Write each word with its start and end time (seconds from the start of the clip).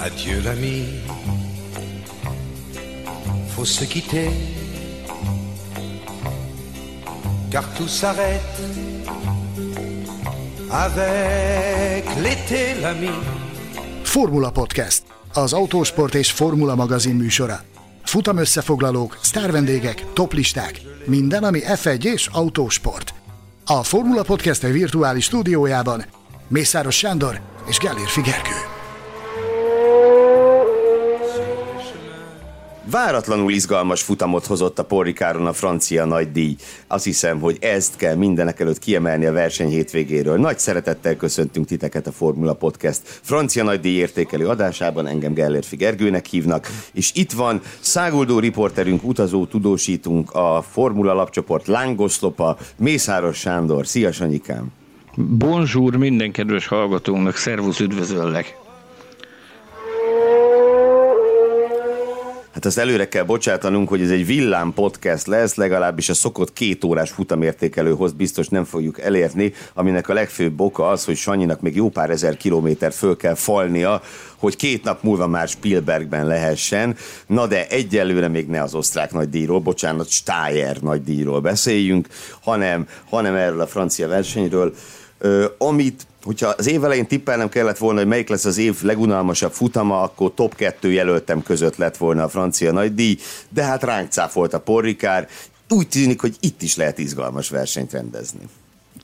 Adieu 0.00 0.40
l'ami, 0.44 0.84
faut 3.54 3.68
se 3.68 3.84
quitter, 3.84 4.30
car 7.50 7.64
tout 7.74 7.88
s'arrête 7.88 8.60
avec 10.70 12.04
l'été 12.22 12.80
l'ami. 12.80 13.10
Formula 14.02 14.50
Podcast, 14.50 15.02
az 15.32 15.52
autósport 15.52 16.14
és 16.14 16.30
formula 16.30 16.74
magazin 16.74 17.14
műsora. 17.14 17.60
Futam 18.04 18.36
összefoglalók, 18.36 19.18
sztárvendégek, 19.22 20.04
toplisták, 20.12 20.80
minden, 21.06 21.44
ami 21.44 21.60
F1 21.64 22.04
és 22.04 22.26
autósport. 22.32 23.14
A 23.66 23.82
Formula 23.82 24.22
Podcast 24.22 24.62
virtuális 24.62 25.24
stúdiójában 25.24 26.04
Mészáros 26.48 26.96
Sándor 26.96 27.40
és 27.68 27.78
Gellér 27.78 28.08
Figerkő. 28.08 28.67
Váratlanul 32.90 33.52
izgalmas 33.52 34.02
futamot 34.02 34.46
hozott 34.46 34.78
a 34.78 34.84
Porrikáron 34.84 35.46
a 35.46 35.52
francia 35.52 36.04
nagydíj. 36.04 36.56
Azt 36.86 37.04
hiszem, 37.04 37.40
hogy 37.40 37.56
ezt 37.60 37.96
kell 37.96 38.14
mindenek 38.14 38.60
előtt 38.60 38.78
kiemelni 38.78 39.26
a 39.26 39.32
verseny 39.32 39.68
hétvégéről. 39.68 40.38
Nagy 40.38 40.58
szeretettel 40.58 41.16
köszöntünk 41.16 41.66
titeket 41.66 42.06
a 42.06 42.12
Formula 42.12 42.54
Podcast 42.54 43.00
francia 43.04 43.64
nagydíj 43.64 43.96
értékelő 43.96 44.46
adásában, 44.46 45.06
engem 45.06 45.32
Gellérfi 45.32 45.76
Gergőnek 45.76 46.26
hívnak, 46.26 46.68
és 46.92 47.10
itt 47.14 47.32
van 47.32 47.60
száguldó 47.80 48.38
riporterünk, 48.38 49.04
utazó 49.04 49.46
tudósítunk, 49.46 50.30
a 50.30 50.64
Formula 50.70 51.12
lapcsoport 51.12 51.66
lángoszlopa, 51.66 52.56
Mészáros 52.76 53.38
Sándor. 53.38 53.86
Szia 53.86 54.12
Sanyikám! 54.12 54.66
Bonjour 55.16 55.96
minden 55.96 56.32
kedves 56.32 56.66
hallgatónknak, 56.66 57.36
szervusz, 57.36 57.80
üdvözöllek! 57.80 58.67
Hát 62.58 62.66
azt 62.66 62.78
előre 62.78 63.08
kell 63.08 63.22
bocsátanunk, 63.22 63.88
hogy 63.88 64.00
ez 64.00 64.10
egy 64.10 64.26
villám 64.26 64.72
podcast 64.72 65.26
lesz, 65.26 65.54
legalábbis 65.54 66.08
a 66.08 66.14
szokott 66.14 66.52
két 66.52 66.84
órás 66.84 67.10
futamértékelőhoz 67.10 68.12
biztos 68.12 68.48
nem 68.48 68.64
fogjuk 68.64 69.00
elérni, 69.00 69.52
aminek 69.74 70.08
a 70.08 70.12
legfőbb 70.12 70.60
oka 70.60 70.88
az, 70.88 71.04
hogy 71.04 71.16
Sanyinak 71.16 71.60
még 71.60 71.76
jó 71.76 71.88
pár 71.88 72.10
ezer 72.10 72.36
kilométer 72.36 72.92
föl 72.92 73.16
kell 73.16 73.34
falnia, 73.34 74.02
hogy 74.36 74.56
két 74.56 74.84
nap 74.84 75.02
múlva 75.02 75.26
már 75.26 75.48
Spielbergben 75.48 76.26
lehessen. 76.26 76.96
Na 77.26 77.46
de 77.46 77.66
egyelőre 77.66 78.28
még 78.28 78.46
ne 78.46 78.62
az 78.62 78.74
osztrák 78.74 79.12
nagydíjról, 79.12 79.60
bocsánat, 79.60 80.08
Steyer 80.08 80.76
nagydíjról 80.80 81.40
beszéljünk, 81.40 82.08
hanem, 82.42 82.86
hanem 83.10 83.34
erről 83.34 83.60
a 83.60 83.66
francia 83.66 84.08
versenyről, 84.08 84.74
amit 85.58 86.06
hogyha 86.28 86.48
az 86.48 86.66
év 86.66 86.84
elején 86.84 87.06
tippelnem 87.06 87.48
kellett 87.48 87.78
volna, 87.78 87.98
hogy 87.98 88.08
melyik 88.08 88.28
lesz 88.28 88.44
az 88.44 88.58
év 88.58 88.82
legunalmasabb 88.82 89.52
futama, 89.52 90.02
akkor 90.02 90.34
top 90.34 90.54
2 90.54 90.92
jelöltem 90.92 91.42
között 91.42 91.76
lett 91.76 91.96
volna 91.96 92.22
a 92.22 92.28
francia 92.28 92.72
nagydíj, 92.72 93.18
de 93.48 93.62
hát 93.62 93.82
ránk 93.82 94.10
cáfolt 94.10 94.54
a 94.54 94.60
porrikár. 94.60 95.28
Úgy 95.68 95.88
tűnik, 95.88 96.20
hogy 96.20 96.36
itt 96.40 96.62
is 96.62 96.76
lehet 96.76 96.98
izgalmas 96.98 97.48
versenyt 97.48 97.92
rendezni. 97.92 98.48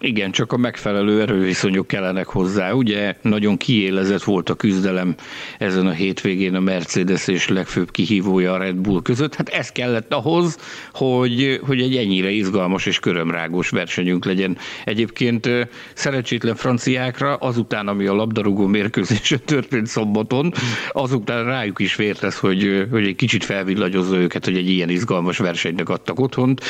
Igen, 0.05 0.31
csak 0.31 0.53
a 0.53 0.57
megfelelő 0.57 1.21
erőviszonyok 1.21 1.87
kellenek 1.87 2.27
hozzá. 2.27 2.73
Ugye 2.73 3.17
nagyon 3.23 3.57
kiélezett 3.57 4.23
volt 4.23 4.49
a 4.49 4.55
küzdelem 4.55 5.15
ezen 5.59 5.87
a 5.87 5.91
hétvégén 5.93 6.55
a 6.55 6.61
Mercedes 6.61 7.29
és 7.29 7.49
legfőbb 7.49 7.91
kihívója 7.91 8.53
a 8.53 8.57
Red 8.57 8.75
Bull 8.75 9.03
között. 9.03 9.35
Hát 9.35 9.49
ez 9.49 9.69
kellett 9.69 10.13
ahhoz, 10.13 10.59
hogy, 10.93 11.61
hogy 11.67 11.81
egy 11.81 11.97
ennyire 11.97 12.31
izgalmas 12.31 12.87
és 12.87 12.99
körömrágos 12.99 13.69
versenyünk 13.69 14.25
legyen. 14.25 14.57
Egyébként 14.85 15.49
szerencsétlen 15.95 16.55
franciákra 16.55 17.35
azután, 17.35 17.89
ami 17.89 18.07
a 18.07 18.15
labdarúgó 18.15 18.67
mérkőzésen 18.67 19.41
történt 19.55 19.87
szombaton, 19.87 20.53
azután 20.93 21.45
rájuk 21.45 21.81
is 21.81 21.97
vért 21.97 22.23
ez, 22.23 22.39
hogy, 22.39 22.87
hogy 22.91 23.07
egy 23.07 23.17
kicsit 23.17 23.45
felvillanyozza 23.45 24.17
őket, 24.17 24.45
hogy 24.45 24.57
egy 24.57 24.69
ilyen 24.69 24.89
izgalmas 24.89 25.39
versenynek 25.39 25.89
adtak 25.89 26.21
otthont. 26.21 26.63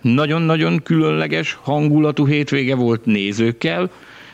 Nagyon-nagyon 0.00 0.82
különleges 0.82 1.58
hangulatú 1.62 2.26
hétvége 2.26 2.74
volt 2.74 3.04
nézőkkel, 3.04 3.90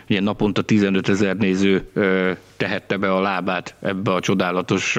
ugye 0.09 0.21
naponta 0.21 0.63
15 0.63 1.09
ezer 1.09 1.37
néző 1.37 1.91
tehette 2.57 2.97
be 2.97 3.13
a 3.13 3.21
lábát 3.21 3.75
ebbe 3.81 4.13
a 4.13 4.21
csodálatos 4.21 4.99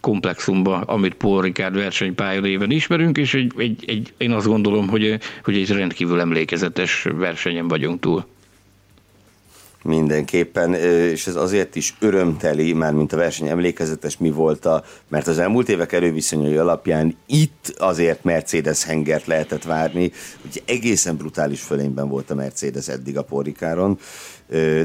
komplexumba, 0.00 0.80
amit 0.80 1.14
Paul 1.14 1.42
Ricard 1.42 1.74
versenypálya 1.74 2.40
néven 2.40 2.70
ismerünk, 2.70 3.16
és 3.16 3.34
egy, 3.34 3.52
egy, 3.56 3.84
egy, 3.86 4.12
én 4.16 4.32
azt 4.32 4.46
gondolom, 4.46 4.88
hogy, 4.88 5.18
hogy 5.44 5.56
egy 5.56 5.70
rendkívül 5.70 6.20
emlékezetes 6.20 7.06
versenyen 7.14 7.68
vagyunk 7.68 8.00
túl. 8.00 8.24
Mindenképpen, 9.84 10.74
és 10.74 11.26
ez 11.26 11.36
azért 11.36 11.76
is 11.76 11.94
örömteli, 11.98 12.72
már 12.72 12.92
mint 12.92 13.12
a 13.12 13.16
verseny 13.16 13.48
emlékezetes 13.48 14.18
mi 14.18 14.30
volt 14.30 14.66
a, 14.66 14.84
mert 15.08 15.26
az 15.26 15.38
elmúlt 15.38 15.68
évek 15.68 15.92
erőviszonyai 15.92 16.56
alapján 16.56 17.16
itt 17.26 17.74
azért 17.78 18.24
Mercedes 18.24 18.84
hengert 18.84 19.26
lehetett 19.26 19.62
várni, 19.62 20.12
hogy 20.42 20.62
egészen 20.66 21.16
brutális 21.16 21.60
fölényben 21.60 22.08
volt 22.08 22.30
a 22.30 22.34
Mercedes 22.34 22.88
eddig 22.88 23.18
a 23.18 23.22
Porikáron, 23.22 23.98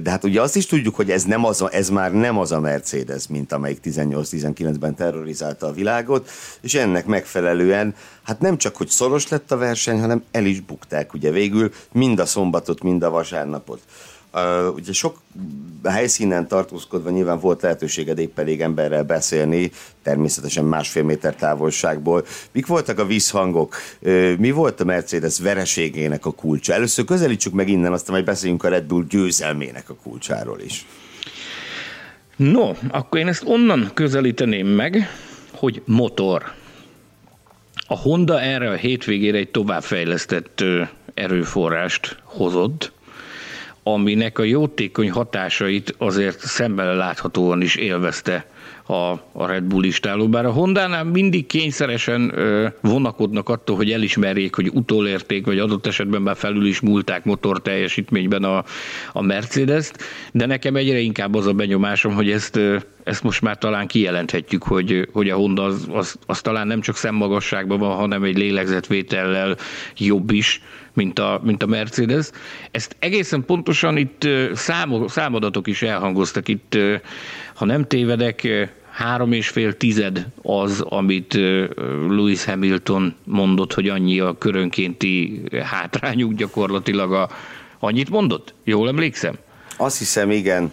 de 0.02 0.10
hát 0.10 0.24
ugye 0.24 0.42
azt 0.42 0.56
is 0.56 0.66
tudjuk, 0.66 0.96
hogy 0.96 1.12
ez, 1.12 1.24
nem 1.24 1.46
az 1.46 1.62
a, 1.62 1.70
ez 1.72 1.90
már 1.90 2.14
nem 2.14 2.38
az 2.38 2.52
a 2.52 2.60
Mercedes, 2.60 3.28
mint 3.28 3.52
amelyik 3.52 3.80
18-19-ben 3.84 4.96
terrorizálta 4.96 5.68
a 5.68 5.72
világot, 5.72 6.30
és 6.62 6.76
ennek 6.76 7.06
megfelelően 7.06 7.96
hát 8.24 8.40
nem 8.40 8.58
csak, 8.58 8.76
hogy 8.76 8.88
szoros 8.88 9.28
lett 9.28 9.52
a 9.52 9.58
verseny, 9.58 10.00
hanem 10.00 10.24
el 10.32 10.46
is 10.46 10.60
bukták 10.60 11.14
ugye 11.14 11.32
végül 11.32 11.72
mind 11.92 12.20
a 12.20 12.26
szombatot, 12.26 12.84
mind 12.84 13.04
a 13.04 13.10
vasárnapot. 13.10 13.82
Uh, 14.34 14.74
ugye 14.76 14.94
sok 14.94 15.18
helyszínen 15.84 16.48
tartózkodva 16.48 17.10
nyilván 17.10 17.40
volt 17.40 17.62
lehetőséged 17.62 18.20
épp 18.20 18.40
elég 18.40 18.62
emberrel 18.62 19.04
beszélni, 19.04 19.72
természetesen 20.04 20.66
másfél 20.66 21.04
méter 21.04 21.36
távolságból. 21.36 22.26
Mik 22.52 22.68
voltak 22.68 23.00
a 23.00 23.06
visszhangok? 23.06 23.76
Uh, 24.00 24.38
mi 24.38 24.52
volt 24.52 24.80
a 24.80 24.84
Mercedes 24.84 25.40
vereségének 25.40 26.26
a 26.26 26.32
kulcsa? 26.32 26.74
Először 26.74 27.06
közelítsük 27.06 27.54
meg 27.54 27.70
innen, 27.70 27.94
aztán 27.94 28.12
majd 28.14 28.26
beszéljünk 28.26 28.64
a 28.64 28.70
Red 28.70 28.84
Bull 28.84 29.04
győzelmének 29.10 29.90
a 29.90 29.96
kulcsáról 30.04 30.60
is. 30.60 30.86
No, 32.36 32.72
akkor 32.90 33.20
én 33.20 33.28
ezt 33.28 33.44
onnan 33.46 33.92
közelíteném 33.94 34.68
meg, 34.68 35.10
hogy 35.54 35.82
motor. 35.86 36.44
A 37.88 37.98
Honda 37.98 38.42
erre 38.42 38.70
a 38.70 38.76
hétvégére 38.76 39.38
egy 39.38 39.50
továbbfejlesztett 39.50 40.64
erőforrást 41.14 42.18
hozott, 42.24 42.92
aminek 43.94 44.40
a 44.40 44.44
jótékony 44.44 45.12
hatásait 45.12 45.96
azért 45.98 46.40
szemmel 46.40 46.96
láthatóan 46.96 47.62
is 47.62 47.76
élvezte 47.76 48.46
a, 48.90 49.12
a 49.32 49.46
Red 49.46 49.64
Bull 49.64 49.84
istáló, 49.84 50.28
bár 50.28 50.46
a 50.46 50.52
Honda-nál 50.52 51.04
mindig 51.04 51.46
kényszeresen 51.46 52.32
ö, 52.36 52.68
vonakodnak 52.82 53.50
attól, 53.50 53.76
hogy 53.76 53.92
elismerjék, 53.92 54.56
hogy 54.56 54.70
utolérték, 54.74 55.46
vagy 55.46 55.60
adott 55.60 55.86
esetben 55.86 56.22
már 56.22 56.36
felül 56.36 56.66
is 56.66 56.80
múlták 56.80 57.26
motor 57.26 57.62
teljesítményben 57.62 58.44
a, 58.44 58.64
a 59.14 59.22
Mercedes-t, 59.22 60.04
de 60.32 60.46
nekem 60.46 60.76
egyre 60.76 61.00
inkább 61.00 61.36
az 61.36 61.48
a 61.48 61.54
benyomásom, 61.54 62.14
hogy 62.14 62.32
ezt, 62.32 62.56
ö, 62.56 62.78
ezt 63.04 63.24
most 63.24 63.42
már 63.42 63.58
talán 63.58 63.88
kijelenthetjük, 63.88 64.64
hogy, 64.64 65.08
hogy 65.12 65.30
a 65.30 65.36
Honda 65.36 65.64
az, 65.64 65.88
az, 65.92 66.16
az 66.26 66.42
talán 66.42 66.68
nem 66.68 66.82
csak 66.82 66.96
szemmagasságban 66.96 67.80
van, 67.80 67.96
hanem 67.96 68.24
egy 68.24 68.38
lélegzetvétellel 68.38 69.58
jobb 69.98 70.32
is, 70.32 70.62
mint 71.00 71.20
a, 71.20 71.40
mint 71.44 71.64
a 71.64 71.66
Mercedes. 71.66 72.30
Ezt 72.72 72.96
egészen 73.00 73.46
pontosan 73.46 73.98
itt 73.98 74.28
számok, 74.54 75.12
számadatok 75.12 75.68
is 75.68 75.82
elhangoztak 75.82 76.48
itt, 76.48 76.78
ha 77.54 77.66
nem 77.66 77.88
tévedek, 77.88 78.48
három 78.90 79.32
és 79.32 79.48
fél 79.48 79.74
tized 79.74 80.28
az, 80.42 80.82
amit 80.82 81.34
Lewis 82.10 82.46
Hamilton 82.46 83.16
mondott, 83.24 83.74
hogy 83.74 83.90
annyi 83.90 84.20
a 84.20 84.38
körönkénti 84.38 85.42
hátrányuk 85.64 86.34
gyakorlatilag 86.34 87.14
a, 87.14 87.30
annyit 87.80 88.10
mondott? 88.10 88.54
Jól 88.64 88.88
emlékszem? 88.88 89.36
Azt 89.78 89.98
hiszem, 89.98 90.32
igen. 90.32 90.72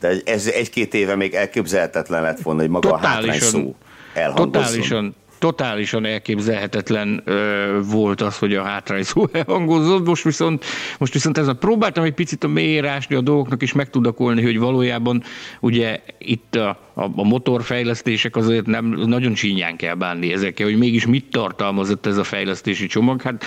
De 0.00 0.12
ez 0.24 0.46
egy-két 0.46 0.94
éve 0.94 1.16
még 1.16 1.34
elképzelhetetlen 1.34 2.22
lett 2.22 2.40
volna, 2.40 2.60
hogy 2.60 2.70
maga 2.70 2.88
totálisan, 2.88 3.14
a 3.14 3.16
hátrány 3.16 3.40
szó 3.40 3.76
elhangozzon. 4.14 4.52
Totálisan, 4.52 5.14
totálisan 5.38 6.04
elképzelhetetlen 6.04 7.22
ö, 7.24 7.78
volt 7.90 8.20
az, 8.20 8.38
hogy 8.38 8.54
a 8.54 8.62
hátrány 8.62 9.02
szó 9.02 9.24
elhangozott. 9.32 10.06
Most 10.06 10.24
viszont, 10.24 10.64
most 10.98 11.12
viszont 11.12 11.38
ezen 11.38 11.58
próbáltam 11.58 12.04
egy 12.04 12.14
picit 12.14 12.44
a 12.44 12.48
mélyére 12.48 12.90
ásni 12.90 13.14
a 13.14 13.20
dolgoknak, 13.20 13.62
és 13.62 13.72
megtudakolni, 13.72 14.42
hogy 14.42 14.58
valójában 14.58 15.22
ugye 15.60 16.02
itt 16.18 16.54
a, 16.54 16.68
a, 16.94 17.02
a 17.16 17.24
motorfejlesztések 17.24 18.36
azért 18.36 18.66
nem 18.66 18.84
nagyon 18.86 19.34
csínyán 19.34 19.76
kell 19.76 19.94
bánni 19.94 20.32
ezekkel, 20.32 20.66
hogy 20.66 20.78
mégis 20.78 21.06
mit 21.06 21.30
tartalmazott 21.30 22.06
ez 22.06 22.16
a 22.16 22.24
fejlesztési 22.24 22.86
csomag. 22.86 23.22
Hát 23.22 23.44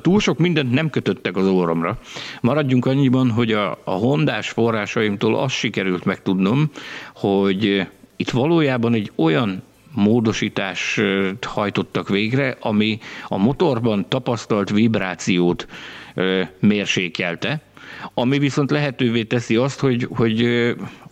túl 0.00 0.20
sok 0.20 0.38
mindent 0.38 0.70
nem 0.70 0.90
kötöttek 0.90 1.36
az 1.36 1.46
orromra. 1.46 1.98
Maradjunk 2.40 2.86
annyiban, 2.86 3.30
hogy 3.30 3.52
a, 3.52 3.78
a 3.84 3.90
hondás 3.90 4.50
forrásaimtól 4.50 5.36
azt 5.36 5.54
sikerült 5.54 6.04
megtudnom, 6.04 6.70
hogy 7.14 7.86
itt 8.16 8.30
valójában 8.30 8.94
egy 8.94 9.12
olyan 9.14 9.62
módosítást 9.94 11.00
hajtottak 11.44 12.08
végre, 12.08 12.56
ami 12.60 12.98
a 13.28 13.36
motorban 13.36 14.08
tapasztalt 14.08 14.70
vibrációt 14.70 15.66
mérsékelte, 16.58 17.62
ami 18.14 18.38
viszont 18.38 18.70
lehetővé 18.70 19.22
teszi 19.22 19.56
azt, 19.56 19.80
hogy, 19.80 20.08
hogy 20.10 20.44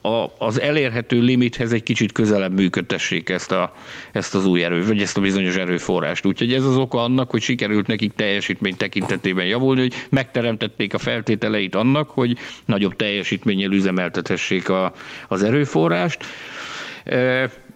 a, 0.03 0.27
az 0.39 0.61
elérhető 0.61 1.21
limithez 1.21 1.73
egy 1.73 1.83
kicsit 1.83 2.13
közelebb 2.13 2.53
működtessék 2.53 3.29
ezt, 3.29 3.53
a, 3.53 3.75
ezt 4.13 4.35
az 4.35 4.47
új 4.47 4.65
erő, 4.65 4.87
vagy 4.87 5.01
ezt 5.03 5.17
a 5.17 5.21
bizonyos 5.21 5.57
erőforrást. 5.57 6.27
Úgyhogy 6.27 6.53
ez 6.53 6.65
az 6.65 6.77
oka 6.77 7.03
annak, 7.03 7.31
hogy 7.31 7.43
sikerült 7.43 7.87
nekik 7.87 8.13
teljesítmény 8.13 8.77
tekintetében 8.77 9.47
javulni, 9.47 9.81
hogy 9.81 9.95
megteremtették 10.11 10.95
a 10.95 10.99
feltételeit 10.99 11.75
annak, 11.75 12.11
hogy 12.11 12.37
nagyobb 12.65 12.97
teljesítménnyel 12.97 13.73
üzemeltetessék 13.73 14.69
a, 14.69 14.93
az 15.29 15.43
erőforrást. 15.43 16.25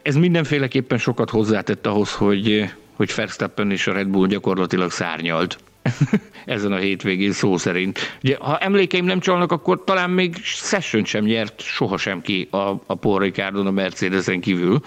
Ez 0.07 0.15
mindenféleképpen 0.15 0.99
sokat 0.99 1.31
hozzátett 1.31 1.87
ahhoz, 1.87 2.13
hogy, 2.13 2.73
hogy 2.93 3.13
Verstappen 3.17 3.71
és 3.71 3.87
a 3.87 3.93
Red 3.93 4.09
Bull 4.09 4.27
gyakorlatilag 4.27 4.91
szárnyalt 4.91 5.59
ezen 6.45 6.73
a 6.73 6.77
hétvégén 6.77 7.33
szó 7.33 7.57
szerint. 7.57 7.99
Ugye, 8.23 8.37
ha 8.41 8.59
emlékeim 8.59 9.05
nem 9.05 9.21
csalnak, 9.21 9.53
akkor 9.53 9.85
talán 9.85 10.11
még 10.11 10.37
session 10.43 11.05
sem 11.05 11.25
nyert 11.25 11.61
sohasem 11.61 12.21
ki 12.21 12.49
a, 12.51 12.57
a 12.87 12.95
Paul 12.95 13.19
Ricardon 13.19 13.67
a 13.67 13.71
Mercedesen 13.71 14.41
kívül. 14.41 14.81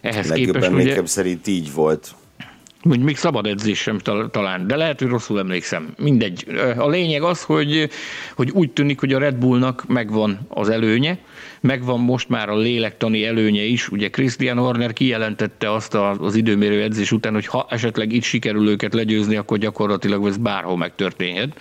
Ehhez 0.00 0.30
képest 0.30 0.70
ugye, 0.70 1.06
szerint 1.06 1.46
így 1.46 1.72
volt. 1.72 2.14
Hogy 2.82 3.00
még 3.00 3.16
szabad 3.16 3.46
edzés 3.46 3.78
sem 3.78 3.98
talán, 4.30 4.66
de 4.66 4.76
lehet, 4.76 4.98
hogy 4.98 5.08
rosszul 5.08 5.38
emlékszem. 5.38 5.94
Mindegy. 5.98 6.44
A 6.76 6.88
lényeg 6.88 7.22
az, 7.22 7.42
hogy, 7.42 7.90
hogy 8.34 8.50
úgy 8.50 8.70
tűnik, 8.70 9.00
hogy 9.00 9.12
a 9.12 9.18
Red 9.18 9.34
Bullnak 9.34 9.84
megvan 9.88 10.46
az 10.48 10.68
előnye, 10.68 11.18
megvan 11.60 12.00
most 12.00 12.28
már 12.28 12.48
a 12.48 12.56
lélektani 12.56 13.24
előnye 13.24 13.62
is. 13.62 13.88
Ugye 13.88 14.10
Christian 14.10 14.58
Horner 14.58 14.92
kijelentette 14.92 15.72
azt 15.72 15.94
az 15.94 16.34
időmérő 16.34 16.82
edzés 16.82 17.12
után, 17.12 17.32
hogy 17.32 17.46
ha 17.46 17.66
esetleg 17.70 18.12
itt 18.12 18.22
sikerül 18.22 18.68
őket 18.68 18.94
legyőzni, 18.94 19.36
akkor 19.36 19.58
gyakorlatilag 19.58 20.26
ez 20.26 20.36
bárhol 20.36 20.76
megtörténhet. 20.76 21.60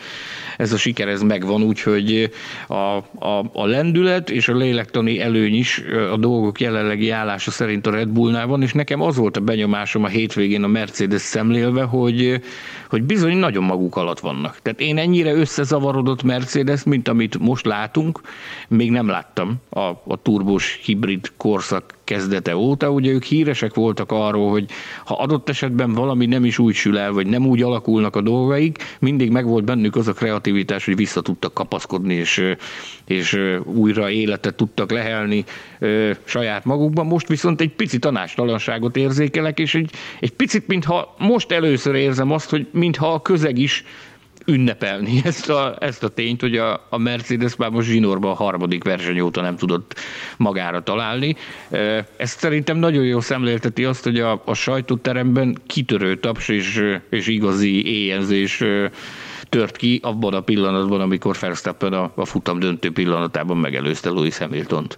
Ez 0.57 0.73
a 0.73 0.77
siker 0.77 1.07
ez 1.07 1.21
megvan, 1.21 1.63
úgyhogy 1.63 2.31
a, 2.67 2.73
a, 2.73 3.49
a 3.53 3.65
lendület 3.65 4.29
és 4.29 4.47
a 4.47 4.55
lélektani 4.55 5.21
előny 5.21 5.55
is 5.55 5.83
a 6.11 6.17
dolgok 6.17 6.59
jelenlegi 6.59 7.09
állása 7.09 7.51
szerint 7.51 7.87
a 7.87 7.91
Red 7.91 8.07
Bullnál 8.07 8.47
van, 8.47 8.61
és 8.61 8.73
nekem 8.73 9.01
az 9.01 9.15
volt 9.15 9.37
a 9.37 9.41
benyomásom 9.41 10.03
a 10.03 10.07
hétvégén 10.07 10.63
a 10.63 10.67
Mercedes 10.67 11.21
szemlélve, 11.21 11.83
hogy, 11.83 12.41
hogy 12.89 13.03
bizony 13.03 13.37
nagyon 13.37 13.63
maguk 13.63 13.95
alatt 13.95 14.19
vannak. 14.19 14.57
Tehát 14.61 14.79
én 14.79 14.97
ennyire 14.97 15.33
összezavarodott 15.33 16.23
Mercedes, 16.23 16.83
mint 16.83 17.07
amit 17.07 17.39
most 17.39 17.65
látunk, 17.65 18.21
még 18.67 18.91
nem 18.91 19.07
láttam 19.07 19.55
a, 19.69 19.94
a 20.07 20.21
turbos 20.21 20.79
hibrid 20.83 21.31
korszak 21.37 21.97
kezdete 22.03 22.55
óta. 22.57 22.91
Ugye 22.91 23.11
ők 23.11 23.23
híresek 23.23 23.73
voltak 23.73 24.11
arról, 24.11 24.49
hogy 24.49 24.69
ha 25.05 25.15
adott 25.15 25.49
esetben 25.49 25.93
valami 25.93 26.25
nem 26.25 26.45
is 26.45 26.59
úgy 26.59 26.73
sül 26.73 26.97
el, 26.97 27.11
vagy 27.11 27.27
nem 27.27 27.45
úgy 27.45 27.61
alakulnak 27.61 28.15
a 28.15 28.21
dolgaik, 28.21 28.77
mindig 28.99 29.31
megvolt 29.31 29.63
bennük 29.63 29.95
az 29.95 30.07
a 30.07 30.13
kreativitás, 30.13 30.85
hogy 30.85 30.95
vissza 30.95 31.21
tudtak 31.21 31.53
kapaszkodni, 31.53 32.13
és, 32.13 32.55
és 33.05 33.39
újra 33.63 34.09
életet 34.09 34.55
tudtak 34.55 34.91
lehelni 34.91 35.43
saját 36.23 36.65
magukban. 36.65 37.05
Most 37.05 37.27
viszont 37.27 37.61
egy 37.61 37.71
pici 37.71 37.99
tanástalanságot 37.99 38.97
érzékelek, 38.97 39.59
és 39.59 39.75
egy, 39.75 39.91
egy 40.19 40.31
picit, 40.31 40.67
mintha 40.67 41.15
most 41.17 41.51
először 41.51 41.95
érzem 41.95 42.31
azt, 42.31 42.49
hogy 42.49 42.67
mintha 42.71 43.13
a 43.13 43.21
közeg 43.21 43.57
is 43.57 43.83
ünnepelni 44.45 45.21
ezt 45.23 45.49
a, 45.49 45.75
ezt 45.79 46.03
a 46.03 46.07
tényt, 46.07 46.41
hogy 46.41 46.57
a, 46.57 46.87
a 46.89 46.97
Mercedes 46.97 47.55
már 47.55 47.69
most 47.69 47.87
zsinórban 47.87 48.31
a 48.31 48.35
harmadik 48.35 48.83
verseny 48.83 49.19
óta 49.19 49.41
nem 49.41 49.55
tudott 49.55 49.99
magára 50.37 50.83
találni. 50.83 51.35
Ez 52.17 52.29
szerintem 52.29 52.77
nagyon 52.77 53.03
jó 53.03 53.19
szemlélteti 53.19 53.85
azt, 53.85 54.03
hogy 54.03 54.19
a, 54.19 54.41
a 54.45 54.53
sajtóteremben 54.53 55.57
kitörő 55.67 56.17
taps 56.19 56.47
és, 56.47 56.81
és 57.09 57.27
igazi 57.27 57.85
éjjelzés 57.85 58.63
tört 59.49 59.75
ki 59.75 59.99
abban 60.03 60.33
a 60.33 60.41
pillanatban, 60.41 61.01
amikor 61.01 61.37
Verstappen 61.39 61.93
a, 61.93 62.11
a 62.15 62.25
futam 62.25 62.59
döntő 62.59 62.91
pillanatában 62.91 63.57
megelőzte 63.57 64.09
Louis 64.09 64.37
Hamilton-t. 64.37 64.97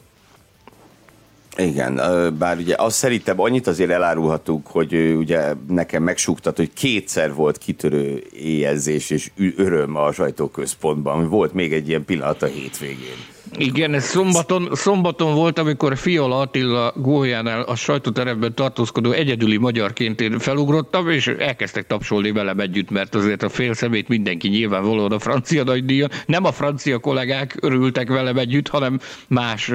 Igen, 1.58 2.00
bár 2.38 2.58
ugye 2.58 2.76
azt 2.78 2.96
szerintem 2.96 3.40
annyit 3.40 3.68
azért 3.68 3.90
elárulhatunk, 3.90 4.68
hogy 4.68 4.94
ugye 5.18 5.54
nekem 5.68 6.04
megsúgtat, 6.04 6.58
hogy 6.58 6.74
kétszer 6.74 7.34
volt 7.34 7.58
kitörő 7.58 8.24
éjjelzés 8.34 9.10
és 9.10 9.32
öröm 9.56 9.96
a 9.96 10.12
sajtóközpontban. 10.12 11.30
Volt 11.30 11.54
még 11.54 11.74
egy 11.74 11.88
ilyen 11.88 12.06
pillanat 12.06 12.42
a 12.42 12.46
hétvégén. 12.46 13.37
Igen, 13.58 13.94
ez 13.94 14.04
szombaton, 14.04 14.70
szombaton 14.74 15.34
volt, 15.34 15.60
amikor 15.60 15.98
Fiola 15.98 16.40
Attila 16.40 16.94
góljánál 16.96 17.62
a 17.62 17.76
sajtóteremben 17.76 18.56
tartózkodó 18.56 19.12
egyedüli 19.12 19.58
magyarként 19.58 20.22
én 20.22 20.40
felugrottam, 20.40 21.10
és 21.10 21.28
elkezdtek 21.28 21.88
tapsolni 21.88 22.32
velem 22.32 22.60
együtt, 22.60 22.90
mert 22.90 23.16
azért 23.16 23.44
a 23.44 23.50
fél 23.50 23.74
szemét 23.74 24.08
mindenki 24.08 24.48
nyilvánvalóan 24.48 25.12
a 25.12 25.20
francia 25.20 25.64
nagydíjon. 25.64 26.10
Nem 26.26 26.46
a 26.46 26.52
francia 26.52 26.98
kollégák 26.98 27.58
örültek 27.62 28.08
velem 28.08 28.38
együtt, 28.38 28.68
hanem 28.68 29.00
más 29.28 29.72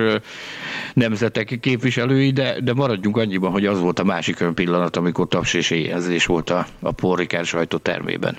nemzetek 0.94 1.58
képviselői, 1.60 2.30
de, 2.30 2.60
de 2.60 2.74
maradjunk 2.74 3.16
annyiban, 3.16 3.50
hogy 3.50 3.66
az 3.66 3.80
volt 3.80 3.98
a 3.98 4.04
másik 4.04 4.44
pillanat, 4.54 4.96
amikor 4.96 5.28
taps 5.28 5.54
és 5.54 5.70
éjjelzés 5.70 6.26
volt 6.26 6.50
a, 6.50 6.66
a 6.80 6.92
porrikár 6.92 7.44
sajtótermében. 7.44 8.36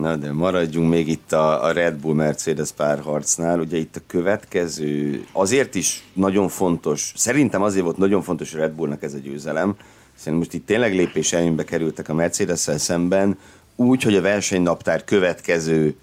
Na 0.00 0.16
de 0.16 0.32
maradjunk 0.32 0.90
még 0.90 1.08
itt 1.08 1.32
a, 1.32 1.72
Red 1.72 1.94
Bull 1.94 2.14
Mercedes 2.14 2.70
párharcnál. 2.70 3.60
Ugye 3.60 3.76
itt 3.76 3.96
a 3.96 4.00
következő, 4.06 5.24
azért 5.32 5.74
is 5.74 6.04
nagyon 6.12 6.48
fontos, 6.48 7.12
szerintem 7.16 7.62
azért 7.62 7.84
volt 7.84 7.96
nagyon 7.96 8.22
fontos 8.22 8.54
a 8.54 8.58
Red 8.58 8.72
Bullnak 8.72 9.02
ez 9.02 9.14
a 9.14 9.18
győzelem, 9.18 9.76
hiszen 10.16 10.34
most 10.34 10.54
itt 10.54 10.66
tényleg 10.66 10.94
lépés 10.94 11.32
előnybe 11.32 11.64
kerültek 11.64 12.08
a 12.08 12.14
mercedes 12.14 12.58
szemben, 12.58 13.38
úgy, 13.76 14.02
hogy 14.02 14.16
a 14.16 14.20
versenynaptár 14.20 15.04
következő 15.04 15.96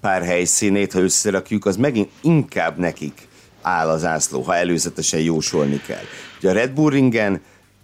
pár 0.00 0.22
helyszínét, 0.22 0.92
ha 0.92 1.00
összerakjuk, 1.00 1.66
az 1.66 1.76
megint 1.76 2.10
inkább 2.20 2.78
nekik 2.78 3.28
áll 3.62 3.88
az 3.88 4.04
ászló, 4.04 4.40
ha 4.40 4.56
előzetesen 4.56 5.20
jósolni 5.20 5.80
kell. 5.86 6.04
Ugye 6.38 6.50
a 6.50 6.52
Red 6.52 6.70
Bull 6.70 6.90
ringen 6.90 7.40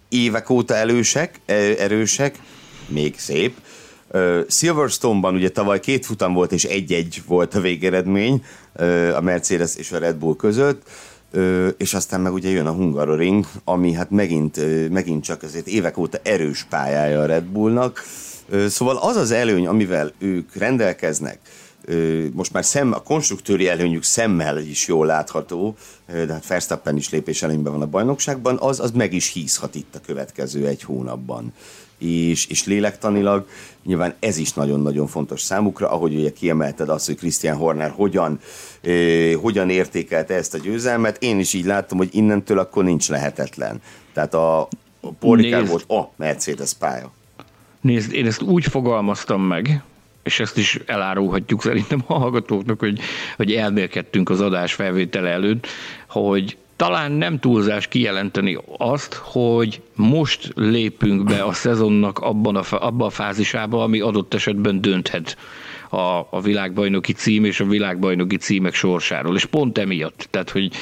évek 0.08 0.50
óta 0.50 0.74
elősek, 0.74 1.40
erősek, 1.78 2.38
még 2.88 3.18
szép, 3.18 3.56
Silverstone-ban 4.48 5.34
ugye 5.34 5.50
tavaly 5.50 5.80
két 5.80 6.06
futam 6.06 6.32
volt, 6.32 6.52
és 6.52 6.64
egy-egy 6.64 7.22
volt 7.26 7.54
a 7.54 7.60
végeredmény 7.60 8.44
a 9.14 9.20
Mercedes 9.20 9.76
és 9.76 9.92
a 9.92 9.98
Red 9.98 10.16
Bull 10.16 10.36
között, 10.36 10.82
és 11.76 11.94
aztán 11.94 12.20
meg 12.20 12.32
ugye 12.32 12.50
jön 12.50 12.66
a 12.66 12.72
Hungaroring, 12.72 13.46
ami 13.64 13.92
hát 13.92 14.10
megint, 14.10 14.60
megint 14.90 15.24
csak 15.24 15.42
azért 15.42 15.66
évek 15.66 15.98
óta 15.98 16.18
erős 16.22 16.66
pályája 16.68 17.20
a 17.20 17.26
Red 17.26 17.44
Bullnak. 17.44 18.04
Szóval 18.68 18.96
az 18.96 19.16
az 19.16 19.30
előny, 19.30 19.66
amivel 19.66 20.12
ők 20.18 20.54
rendelkeznek, 20.54 21.38
most 22.32 22.52
már 22.52 22.64
szem, 22.64 22.92
a 22.92 23.02
konstruktőri 23.02 23.68
előnyük 23.68 24.02
szemmel 24.02 24.58
is 24.58 24.86
jól 24.86 25.06
látható, 25.06 25.76
de 26.06 26.32
hát 26.32 26.46
Verstappen 26.46 26.96
is 26.96 27.10
lépés 27.10 27.42
előnyben 27.42 27.72
van 27.72 27.82
a 27.82 27.86
bajnokságban, 27.86 28.56
az, 28.60 28.80
az 28.80 28.90
meg 28.90 29.12
is 29.12 29.32
hízhat 29.32 29.74
itt 29.74 29.94
a 29.94 30.00
következő 30.06 30.66
egy 30.66 30.82
hónapban 30.82 31.52
és, 32.00 32.46
és 32.46 32.66
lélektanilag 32.66 33.46
nyilván 33.84 34.14
ez 34.18 34.36
is 34.38 34.52
nagyon-nagyon 34.52 35.06
fontos 35.06 35.40
számukra, 35.40 35.90
ahogy 35.90 36.14
ugye 36.14 36.32
kiemelted 36.32 36.88
azt, 36.88 37.06
hogy 37.06 37.16
Christian 37.16 37.56
Horner 37.56 37.90
hogyan, 37.90 38.40
eh, 38.80 39.34
hogyan 39.34 39.70
értékelte 39.70 40.34
ezt 40.34 40.54
a 40.54 40.58
győzelmet, 40.58 41.22
én 41.22 41.38
is 41.38 41.52
így 41.52 41.64
láttam, 41.64 41.98
hogy 41.98 42.08
innentől 42.12 42.58
akkor 42.58 42.84
nincs 42.84 43.08
lehetetlen. 43.08 43.80
Tehát 44.12 44.34
a, 44.34 44.60
a 45.00 45.12
Porrikár 45.18 45.66
volt 45.66 45.90
a 45.90 46.12
Mercedes 46.16 46.72
pálya. 46.72 47.12
Nézd, 47.80 48.12
én 48.12 48.26
ezt 48.26 48.42
úgy 48.42 48.64
fogalmaztam 48.64 49.42
meg, 49.42 49.82
és 50.22 50.40
ezt 50.40 50.56
is 50.56 50.78
elárulhatjuk 50.86 51.62
szerintem 51.62 52.02
a 52.06 52.18
hallgatóknak, 52.18 52.78
hogy, 52.78 53.00
hogy 53.36 53.52
elmélkedtünk 53.52 54.30
az 54.30 54.40
adás 54.40 54.72
felvétele 54.72 55.28
előtt, 55.28 55.66
hogy 56.08 56.56
talán 56.80 57.12
nem 57.12 57.38
túlzás 57.38 57.88
kijelenteni 57.88 58.58
azt, 58.78 59.14
hogy 59.14 59.80
most 59.94 60.52
lépünk 60.54 61.24
be 61.24 61.42
a 61.42 61.52
szezonnak 61.52 62.18
abban 62.18 62.56
a, 62.56 62.62
abban 62.70 63.06
a 63.06 63.10
fázisába, 63.10 63.82
ami 63.82 64.00
adott 64.00 64.34
esetben 64.34 64.80
dönthet 64.80 65.36
a, 65.90 66.26
a 66.30 66.40
világbajnoki 66.42 67.12
cím 67.12 67.44
és 67.44 67.60
a 67.60 67.64
világbajnoki 67.64 68.36
címek 68.36 68.74
sorsáról. 68.74 69.36
És 69.36 69.44
pont 69.44 69.78
emiatt. 69.78 70.26
Tehát, 70.30 70.50
hogy 70.50 70.72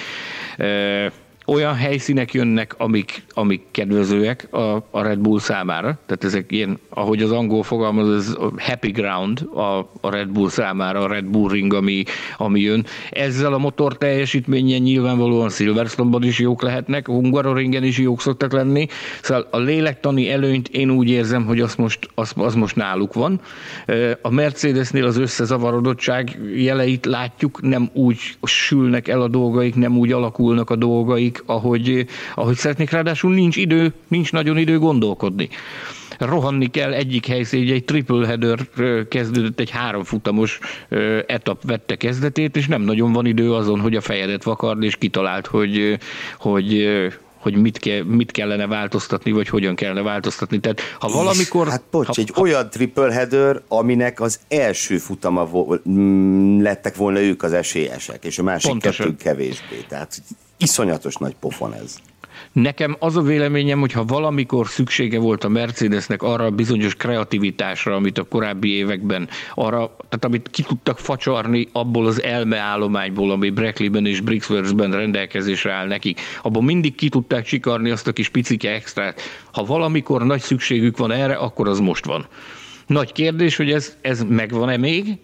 e, 0.57 1.13
olyan 1.49 1.75
helyszínek 1.75 2.33
jönnek, 2.35 2.75
amik, 2.79 3.23
amik 3.29 3.63
kedvezőek 3.71 4.49
a, 4.53 4.87
a 4.91 5.03
Red 5.03 5.19
Bull 5.19 5.39
számára. 5.39 5.99
Tehát 6.07 6.25
ezek 6.25 6.53
ilyen, 6.53 6.79
ahogy 6.89 7.23
az 7.23 7.31
angol 7.31 7.63
fogalmaz, 7.63 8.15
ez 8.15 8.37
happy 8.59 8.91
ground 8.91 9.49
a, 9.55 9.61
a 10.01 10.11
Red 10.11 10.29
Bull 10.29 10.49
számára, 10.49 11.01
a 11.01 11.09
Red 11.09 11.25
Bull 11.25 11.51
ring, 11.51 11.75
ami, 11.75 12.05
ami 12.37 12.61
jön. 12.61 12.87
Ezzel 13.11 13.53
a 13.53 13.59
motor 13.59 13.97
teljesítményen 13.97 14.83
nyilvánvalóan 14.83 15.51
Silverstone-ban 15.51 16.23
is 16.23 16.39
jók 16.39 16.63
lehetnek, 16.63 17.09
a 17.09 17.13
Hungaroringen 17.13 17.85
is 17.85 17.99
jók 17.99 18.21
szoktak 18.21 18.53
lenni. 18.53 18.87
Szóval 19.23 19.49
a 19.51 19.59
lélektani 19.59 20.31
előnyt 20.31 20.69
én 20.69 20.91
úgy 20.91 21.11
érzem, 21.11 21.47
hogy 21.47 21.61
az 21.61 21.75
most, 21.75 22.09
az, 22.15 22.33
az 22.37 22.55
most 22.55 22.77
náluk 22.77 23.15
van. 23.15 23.41
A 24.23 24.31
Mercedesnél 24.31 25.05
az 25.05 25.17
összezavarodottság 25.17 26.39
jeleit 26.57 27.07
látjuk, 27.07 27.63
nem 27.63 27.89
úgy 27.93 28.19
sülnek 28.43 29.09
el 29.09 29.21
a 29.21 29.29
dolgaik, 29.29 29.75
nem 29.75 29.99
úgy 29.99 30.13
alakulnak 30.13 30.71
a 30.71 30.77
dolgaik, 30.77 31.38
ahogy, 31.47 32.07
ahogy 32.35 32.57
szeretnék, 32.57 32.91
ráadásul 32.91 33.35
nincs 33.35 33.57
idő, 33.57 33.93
nincs 34.09 34.33
nagyon 34.33 34.57
idő 34.59 34.79
gondolkodni. 34.79 35.49
rohanni 36.19 36.67
kell 36.67 36.93
egyik 36.93 37.27
helyszín, 37.27 37.73
egy 37.73 37.85
triple 37.85 38.27
header 38.27 38.59
kezdődött, 39.09 39.61
egy 39.61 39.71
háromfutamos 39.71 40.59
etap 41.27 41.63
vette 41.65 41.97
kezdetét, 41.97 42.57
és 42.57 42.67
nem 42.67 42.83
nagyon 42.83 43.13
van 43.13 43.27
idő 43.27 43.53
azon, 43.53 43.81
hogy 43.81 43.97
a 43.97 44.01
fejedet 44.01 44.43
vakard, 44.43 44.83
és 44.83 44.97
kitalált, 44.97 45.47
hogy, 45.47 45.99
hogy 46.39 46.89
hogy 47.39 47.57
mit, 47.57 47.79
ke, 47.79 48.05
mit 48.05 48.31
kellene 48.31 48.67
változtatni, 48.67 49.33
vagy 49.33 49.49
hogyan 49.49 49.75
kellene 49.75 50.03
változtatni. 50.03 50.59
Tehát 50.59 50.81
ha 50.99 51.09
valamikor... 51.09 51.69
Hát 51.69 51.83
bocs, 51.91 52.07
ha, 52.07 52.13
egy 52.17 52.31
ha, 52.35 52.41
olyan 52.41 52.71
triple 52.71 53.13
header, 53.13 53.63
aminek 53.69 54.21
az 54.21 54.41
első 54.49 54.99
futama 54.99 55.47
vo- 55.47 55.89
mm, 55.89 56.63
lettek 56.63 56.97
volna 56.97 57.21
ők 57.21 57.43
az 57.43 57.53
esélyesek, 57.53 58.25
és 58.25 58.39
a 58.39 58.43
másik 58.43 58.71
pontosan. 58.71 59.07
kettő 59.07 59.17
kevésbé. 59.17 59.85
Tehát 59.89 60.23
iszonyatos 60.59 61.17
nagy 61.17 61.35
pofon 61.41 61.75
ez. 61.75 61.97
Nekem 62.53 62.97
az 62.99 63.17
a 63.17 63.23
véleményem, 63.23 63.81
hogy 63.81 63.93
ha 63.93 64.05
valamikor 64.05 64.67
szüksége 64.67 65.19
volt 65.19 65.45
a 65.45 65.49
Mercedesnek 65.49 66.23
arra 66.23 66.45
a 66.45 66.51
bizonyos 66.51 66.95
kreativitásra, 66.95 67.95
amit 67.95 68.19
a 68.19 68.25
korábbi 68.25 68.71
években, 68.71 69.29
arra, 69.55 69.97
tehát 70.09 70.25
amit 70.25 70.51
ki 70.51 70.63
tudtak 70.63 70.99
facsarni 70.99 71.69
abból 71.73 72.07
az 72.07 72.23
elmeállományból, 72.23 73.31
ami 73.31 73.51
Brackleyben 73.51 74.07
és 74.07 74.21
Brixworthben 74.21 74.91
rendelkezésre 74.91 75.73
áll 75.73 75.87
nekik, 75.87 76.21
abban 76.43 76.65
mindig 76.65 76.95
ki 76.95 77.09
tudták 77.09 77.45
csikarni 77.45 77.91
azt 77.91 78.07
a 78.07 78.13
kis 78.13 78.29
picike 78.29 78.71
extrát. 78.71 79.21
Ha 79.53 79.65
valamikor 79.65 80.27
nagy 80.27 80.41
szükségük 80.41 80.97
van 80.97 81.11
erre, 81.11 81.35
akkor 81.35 81.69
az 81.69 81.79
most 81.79 82.05
van. 82.05 82.27
Nagy 82.89 83.13
kérdés, 83.13 83.57
hogy 83.57 83.73
ez, 83.73 83.97
ez 84.01 84.23
megvan-e 84.29 84.77
még, 84.77 85.19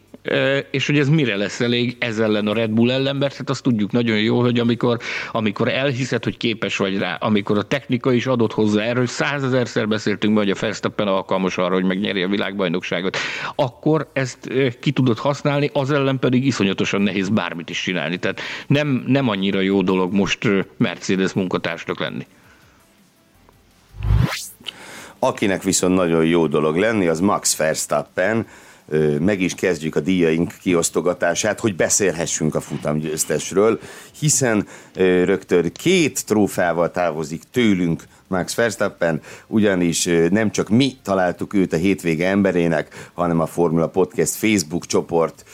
és 0.71 0.87
hogy 0.87 0.99
ez 0.99 1.09
mire 1.09 1.37
lesz 1.37 1.61
elég 1.61 1.97
ez 1.99 2.19
ellen 2.19 2.47
a 2.47 2.53
Red 2.53 2.71
Bull 2.71 2.91
ellen, 2.91 3.17
mert 3.17 3.37
hát 3.37 3.51
azt 3.51 3.63
tudjuk 3.63 3.93
nagyon 3.93 4.19
jól, 4.19 4.43
hogy 4.43 4.59
amikor, 4.59 4.99
amikor 5.33 5.69
elhiszed, 5.69 6.25
hogy 6.25 6.37
képes 6.37 6.77
vagy 6.77 6.99
rá, 6.99 7.15
amikor 7.15 7.59
a 7.59 7.63
technika 7.63 8.13
is 8.13 8.27
adott 8.27 8.53
hozzá, 8.53 8.83
erről 8.83 9.07
százezerszer 9.07 9.89
beszéltünk, 9.89 10.37
hogy 10.37 10.51
a 10.51 10.55
Verstappen 10.61 11.07
alkalmas 11.09 11.59
arra, 11.59 11.75
hogy 11.75 11.85
megnyeri 11.85 12.23
a 12.23 12.29
világbajnokságot, 12.29 13.17
akkor 13.55 14.11
ezt 14.13 14.53
ki 14.81 14.91
tudod 14.91 15.19
használni, 15.19 15.71
az 15.73 15.91
ellen 15.91 16.19
pedig 16.19 16.47
iszonyatosan 16.47 17.03
nehéz 17.03 17.29
bármit 17.29 17.71
is 17.71 17.83
csinálni. 17.83 18.17
Tehát 18.17 18.41
nem, 18.67 19.05
nem 19.07 19.29
annyira 19.29 19.61
jó 19.61 19.83
dolog 19.83 20.13
most 20.13 20.49
Mercedes 20.77 21.33
munkatársnak 21.33 22.01
lenni. 22.01 22.27
Akinek 25.27 25.63
viszont 25.63 25.95
nagyon 25.95 26.25
jó 26.25 26.47
dolog 26.47 26.77
lenni, 26.77 27.07
az 27.07 27.21
Max 27.21 27.57
Verstappen, 27.57 28.47
meg 29.19 29.41
is 29.41 29.55
kezdjük 29.55 29.97
a 29.97 30.01
díjaink 30.01 30.53
kiosztogatását, 30.61 31.61
hogy 31.61 31.77
beszélhessünk 31.77 32.55
a 32.55 32.61
futamgyőztesről, 32.61 33.81
hiszen 34.19 34.67
rögtön 35.25 35.73
két 35.73 36.27
trófával 36.27 36.91
távozik 36.91 37.43
tőlünk 37.51 38.03
Max 38.29 38.55
Verstappen, 38.55 39.21
ugyanis 39.47 40.09
nem 40.31 40.51
csak 40.51 40.69
mi 40.69 40.97
találtuk 41.03 41.55
őt 41.55 41.73
a 41.73 41.77
hétvége 41.77 42.29
emberének, 42.29 43.11
hanem 43.15 43.41
a 43.41 43.47
Formula 43.47 43.89
Podcast 43.89 44.35
Facebook 44.35 44.87
csoport 44.87 45.45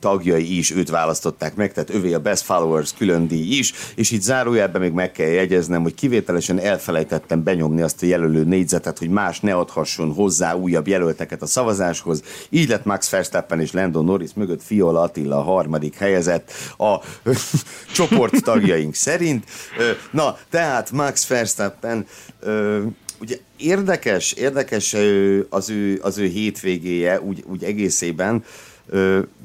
tagjai 0.00 0.58
is 0.58 0.70
őt 0.70 0.90
választották 0.90 1.54
meg, 1.54 1.72
tehát 1.72 1.94
övé 1.94 2.12
a 2.12 2.18
Best 2.20 2.44
Followers 2.44 2.92
külön 2.92 3.26
díj 3.26 3.58
is, 3.58 3.72
és 3.94 4.10
itt 4.10 4.22
zárójelben 4.22 4.80
még 4.80 4.92
meg 4.92 5.12
kell 5.12 5.28
jegyeznem, 5.28 5.82
hogy 5.82 5.94
kivételesen 5.94 6.58
elfelejtettem 6.58 7.42
benyomni 7.42 7.82
azt 7.82 8.02
a 8.02 8.06
jelölő 8.06 8.44
négyzetet, 8.44 8.98
hogy 8.98 9.08
más 9.08 9.40
ne 9.40 9.54
adhasson 9.54 10.12
hozzá 10.12 10.54
újabb 10.54 10.86
jelölteket 10.86 11.42
a 11.42 11.46
szavazáshoz. 11.46 12.22
Így 12.48 12.68
lett 12.68 12.84
Max 12.84 13.10
Verstappen 13.10 13.60
és 13.60 13.72
Landon 13.72 14.04
Norris 14.04 14.30
mögött 14.34 14.62
Fiola 14.62 15.00
Attila 15.00 15.36
a 15.36 15.42
harmadik 15.42 15.94
helyezett 15.94 16.52
a 16.78 16.96
csoport 17.96 18.42
tagjaink 18.42 18.94
szerint. 18.94 19.44
Na, 20.10 20.38
tehát 20.50 20.90
Max 20.90 21.26
Verstappen 21.26 22.06
ugye 23.20 23.38
érdekes, 23.56 24.32
érdekes 24.32 24.96
az 25.48 25.70
ő, 25.70 25.98
az 26.02 26.18
ő 26.18 26.26
hétvégéje 26.26 27.20
úgy, 27.20 27.44
úgy 27.46 27.64
egészében, 27.64 28.44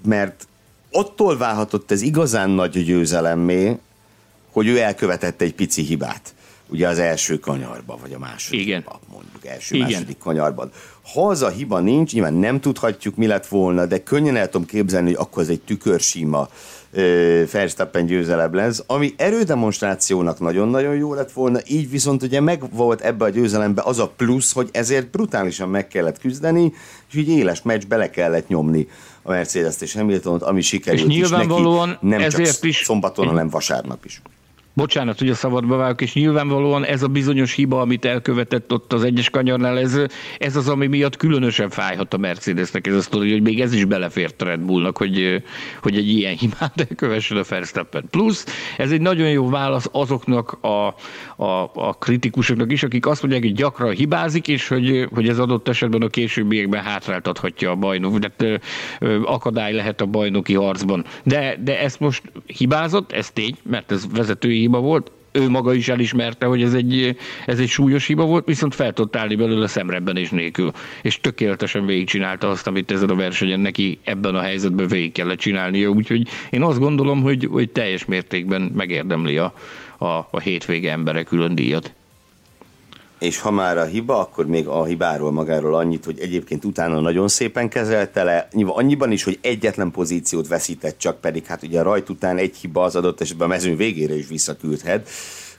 mert 0.06 0.48
attól 0.92 1.38
válhatott 1.38 1.92
ez 1.92 2.02
igazán 2.02 2.50
nagy 2.50 2.84
győzelemmé, 2.84 3.78
hogy 4.52 4.68
ő 4.68 4.80
elkövetett 4.80 5.42
egy 5.42 5.54
pici 5.54 5.82
hibát. 5.82 6.34
Ugye 6.68 6.88
az 6.88 7.00
első 7.00 7.40
kanyarban, 7.40 7.98
vagy 8.02 8.14
a 8.14 8.20
második, 8.20 8.62
Igen. 8.62 8.84
mondjuk 9.12 9.46
első-második 9.46 10.18
kanyarban. 10.18 10.72
Ha 11.14 11.28
az 11.28 11.42
a 11.42 11.50
hiba 11.50 11.80
nincs, 11.80 12.14
nyilván 12.14 12.34
nem 12.34 12.60
tudhatjuk, 12.60 13.16
mi 13.16 13.28
lett 13.28 13.48
volna, 13.48 13.86
de 13.86 14.04
könnyen 14.04 14.36
el 14.36 14.50
tudom 14.50 14.68
képzelni, 14.68 15.08
hogy 15.08 15.18
akkor 15.20 15.44
ez 15.44 15.50
egy 15.50 15.62
tükörsíma 15.62 16.50
Verstappen 17.52 18.06
győzelem 18.06 18.54
lesz, 18.54 18.84
ami 18.88 19.14
erődemonstrációnak 19.18 20.40
nagyon-nagyon 20.40 20.96
jó 20.96 21.14
lett 21.14 21.32
volna, 21.32 21.60
így 21.68 21.90
viszont 21.90 22.24
ugye 22.24 22.40
meg 22.40 22.64
volt 22.72 23.02
ebbe 23.02 23.26
a 23.26 23.30
győzelembe 23.30 23.82
az 23.86 24.00
a 24.00 24.08
plusz, 24.08 24.54
hogy 24.54 24.70
ezért 24.72 25.10
brutálisan 25.10 25.70
meg 25.70 25.88
kellett 25.88 26.20
küzdeni, 26.20 26.74
és 27.10 27.16
így 27.16 27.30
éles 27.30 27.62
meccs 27.62 27.86
bele 27.86 28.10
kellett 28.10 28.48
nyomni 28.48 28.88
a 29.28 29.32
Mercedes-t 29.32 29.82
és 29.82 29.94
Hamiltonot, 29.94 30.42
ami 30.42 30.62
sikerült 30.62 31.02
és 31.02 31.16
nyilvánvalóan 31.16 31.90
is 31.90 31.94
neki, 31.94 32.08
nem 32.08 32.22
ezért 32.22 32.54
csak 32.54 32.64
is, 32.64 32.82
szombaton, 32.84 33.28
hanem 33.28 33.50
vasárnap 33.50 34.06
is. 34.06 34.22
Bocsánat, 34.76 35.20
hogy 35.20 35.30
a 35.30 35.34
szabadba 35.34 35.78
vágok, 35.78 36.02
és 36.02 36.14
nyilvánvalóan 36.14 36.84
ez 36.86 37.04
a 37.04 37.08
bizonyos 37.08 37.54
hiba, 37.54 37.82
amit 37.82 38.06
elkövetett 38.06 38.74
ott 38.74 38.94
az 38.94 39.04
egyes 39.04 39.30
kanyarnál, 39.30 39.80
ez, 39.80 40.00
ez 40.38 40.56
az, 40.56 40.70
ami 40.70 40.88
miatt 40.88 41.18
különösen 41.18 41.70
fájhat 41.70 42.14
a 42.14 42.18
Mercedesnek 42.18 42.88
ez 42.88 42.96
a 42.96 43.02
sztori, 43.02 43.32
hogy 43.32 43.42
még 43.42 43.62
ez 43.62 43.74
is 43.74 43.86
belefért 43.86 44.42
Red 44.42 44.60
Bullnak, 44.60 44.98
hogy, 44.98 45.44
hogy 45.82 45.98
egy 45.98 46.10
ilyen 46.10 46.36
hibát 46.36 46.82
elkövessen 46.90 47.38
a 47.38 47.44
Verstappen. 47.50 48.06
Plusz 48.10 48.46
ez 48.78 48.92
egy 48.92 49.02
nagyon 49.02 49.30
jó 49.30 49.50
válasz 49.50 49.90
azoknak 49.92 50.52
a, 50.52 50.96
a, 51.44 51.72
a 51.74 51.94
kritikusoknak 52.00 52.72
is, 52.72 52.84
akik 52.84 53.06
azt 53.06 53.22
mondják, 53.22 53.44
hogy 53.44 53.54
gyakran 53.54 53.92
hibázik, 53.92 54.48
és 54.48 54.68
hogy, 54.68 55.08
hogy 55.14 55.28
ez 55.28 55.40
adott 55.40 55.68
esetben 55.68 56.02
a 56.02 56.08
későbbiekben 56.08 56.84
hátráltathatja 56.84 57.72
a 57.72 57.76
bajnok, 57.76 58.20
tehát 58.20 58.62
akadály 59.24 59.74
lehet 59.74 60.02
a 60.02 60.06
bajnoki 60.06 60.54
harcban. 60.54 61.06
De, 61.24 61.58
de 61.64 61.80
ezt 61.80 62.00
most 62.00 62.22
hibázott, 62.46 63.12
ez 63.12 63.32
tény, 63.32 63.56
mert 63.64 63.92
ez 63.92 64.06
vezetői 64.12 64.65
hiba 64.66 64.80
volt, 64.80 65.12
ő 65.36 65.50
maga 65.50 65.74
is 65.74 65.88
elismerte, 65.88 66.46
hogy 66.46 66.62
ez 66.62 66.74
egy, 66.74 67.18
ez 67.46 67.60
egy 67.60 67.68
súlyos 67.68 68.08
hiba 68.08 68.26
volt, 68.26 68.46
viszont 68.46 68.76
fel 68.76 68.94
tudott 68.94 69.16
állni 69.16 69.36
belőle 69.36 69.68
szemrebben 69.68 70.18
és 70.18 70.30
nélkül. 70.30 70.72
És 71.02 71.20
tökéletesen 71.20 71.86
végigcsinálta 71.86 72.50
azt, 72.50 72.68
amit 72.68 72.92
ezen 72.92 73.10
a 73.10 73.16
versenyen 73.16 73.60
neki 73.60 74.00
ebben 74.04 74.36
a 74.36 74.42
helyzetben 74.42 74.88
végig 74.88 75.12
kellett 75.12 75.40
csinálnia. 75.40 75.90
Úgyhogy 75.90 76.28
én 76.50 76.62
azt 76.64 76.80
gondolom, 76.80 77.22
hogy, 77.22 77.48
hogy 77.52 77.70
teljes 77.70 78.06
mértékben 78.06 78.62
megérdemli 78.76 79.38
a, 79.38 79.54
a, 79.98 80.06
a 80.06 80.40
hétvége 80.40 80.92
embere 80.92 81.24
külön 81.24 81.56
díjat 81.56 81.94
és 83.26 83.40
ha 83.40 83.52
már 83.52 83.78
a 83.78 83.84
hiba, 83.84 84.20
akkor 84.20 84.46
még 84.46 84.68
a 84.68 84.84
hibáról 84.84 85.32
magáról 85.32 85.76
annyit, 85.76 86.06
hogy 86.06 86.20
egyébként 86.20 86.66
utána 86.66 87.00
nagyon 87.00 87.28
szépen 87.28 87.70
kezelte 87.70 88.24
le, 88.24 88.48
annyiban 88.66 89.12
is, 89.12 89.24
hogy 89.24 89.40
egyetlen 89.42 89.92
pozíciót 89.92 90.48
veszített 90.48 90.98
csak, 90.98 91.22
pedig 91.22 91.46
hát 91.46 91.64
ugye 91.64 91.82
rajt 91.82 92.10
után 92.10 92.38
egy 92.38 92.56
hiba 92.56 92.84
az 92.84 92.96
adott 92.96 93.22
esetben 93.22 93.48
a 93.48 93.50
mezőn 93.50 93.76
végére 93.76 94.18
is 94.18 94.28
visszaküldhet. 94.28 95.10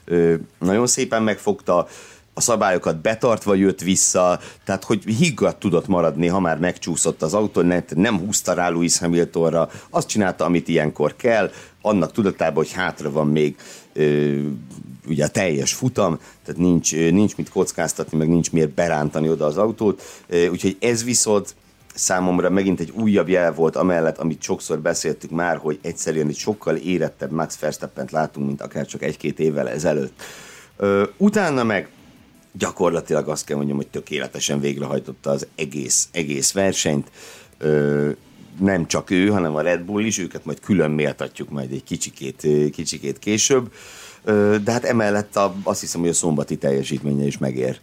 Ö, 0.05 0.35
nagyon 0.59 0.87
szépen 0.87 1.23
megfogta, 1.23 1.87
a 2.33 2.41
szabályokat 2.41 3.01
betartva 3.01 3.55
jött 3.55 3.81
vissza, 3.81 4.39
tehát 4.63 4.83
hogy 4.83 5.03
higgadt 5.03 5.59
tudott 5.59 5.87
maradni, 5.87 6.27
ha 6.27 6.39
már 6.39 6.59
megcsúszott 6.59 7.21
az 7.21 7.33
autó, 7.33 7.61
nem 7.95 8.19
húzta 8.19 8.53
rá 8.53 8.69
Louis 8.69 8.97
Hamiltonra, 8.97 9.69
azt 9.89 10.07
csinálta, 10.07 10.45
amit 10.45 10.67
ilyenkor 10.67 11.15
kell, 11.15 11.51
annak 11.81 12.11
tudatában, 12.11 12.55
hogy 12.55 12.71
hátra 12.71 13.11
van 13.11 13.27
még 13.27 13.55
ö, 13.93 14.39
ugye 15.09 15.25
a 15.25 15.29
teljes 15.29 15.73
futam, 15.73 16.19
tehát 16.45 16.61
nincs, 16.61 16.95
nincs 16.95 17.35
mit 17.35 17.49
kockáztatni, 17.49 18.17
meg 18.17 18.29
nincs 18.29 18.51
miért 18.51 18.69
berántani 18.69 19.29
oda 19.29 19.45
az 19.45 19.57
autót, 19.57 20.01
úgyhogy 20.51 20.77
ez 20.79 21.03
viszont 21.03 21.55
számomra 21.95 22.49
megint 22.49 22.79
egy 22.79 22.91
újabb 22.95 23.29
jel 23.29 23.53
volt 23.53 23.75
amellett, 23.75 24.17
amit 24.17 24.41
sokszor 24.41 24.79
beszéltük 24.79 25.31
már, 25.31 25.57
hogy 25.57 25.79
egyszerűen 25.81 26.27
egy 26.27 26.37
sokkal 26.37 26.75
érettebb 26.75 27.31
Max 27.31 27.59
Verstappen-t 27.59 28.11
látunk, 28.11 28.47
mint 28.47 28.61
akár 28.61 28.85
csak 28.85 29.03
egy-két 29.03 29.39
évvel 29.39 29.69
ezelőtt. 29.69 30.21
Utána 31.17 31.63
meg 31.63 31.89
gyakorlatilag 32.51 33.27
azt 33.27 33.45
kell 33.45 33.57
mondjam, 33.57 33.77
hogy 33.77 33.87
tökéletesen 33.87 34.59
végrehajtotta 34.59 35.29
az 35.29 35.47
egész, 35.55 36.09
egész 36.11 36.51
versenyt. 36.51 37.11
Nem 38.59 38.87
csak 38.87 39.09
ő, 39.09 39.27
hanem 39.27 39.55
a 39.55 39.61
Red 39.61 39.81
Bull 39.81 40.03
is, 40.03 40.17
őket 40.17 40.45
majd 40.45 40.59
külön 40.59 40.91
méltatjuk 40.91 41.49
majd 41.49 41.71
egy 41.71 41.83
kicsikét, 41.83 42.47
kicsikét 42.71 43.19
később 43.19 43.71
de 44.63 44.71
hát 44.71 44.83
emellett 44.83 45.35
a, 45.35 45.55
azt 45.63 45.79
hiszem, 45.79 46.01
hogy 46.01 46.09
a 46.09 46.13
szombati 46.13 46.57
teljesítménye 46.57 47.25
is 47.25 47.37
megér, 47.37 47.79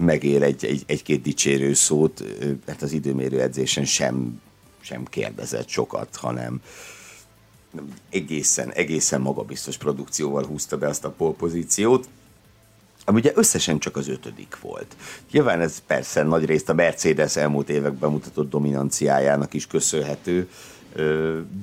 megér 0.00 0.42
egy, 0.42 0.64
egy, 0.64 0.82
egy-két 0.86 1.22
dicsérő 1.22 1.74
szót, 1.74 2.24
mert 2.66 2.82
az 2.82 2.92
időmérő 2.92 3.40
edzésen 3.40 3.84
sem, 3.84 4.40
sem 4.80 5.04
kérdezett 5.04 5.68
sokat, 5.68 6.16
hanem 6.16 6.60
egészen, 8.10 8.72
egészen 8.72 9.20
magabiztos 9.20 9.76
produkcióval 9.76 10.46
húzta 10.46 10.76
be 10.76 10.88
azt 10.88 11.04
a 11.04 11.10
polpozíciót, 11.10 12.08
ami 13.04 13.18
ugye 13.18 13.32
összesen 13.34 13.78
csak 13.78 13.96
az 13.96 14.08
ötödik 14.08 14.60
volt. 14.60 14.96
Nyilván 15.30 15.60
ez 15.60 15.82
persze 15.86 16.22
nagy 16.22 16.44
részt 16.44 16.68
a 16.68 16.74
Mercedes 16.74 17.36
elmúlt 17.36 17.68
években 17.68 18.10
mutatott 18.10 18.50
dominanciájának 18.50 19.54
is 19.54 19.66
köszönhető, 19.66 20.48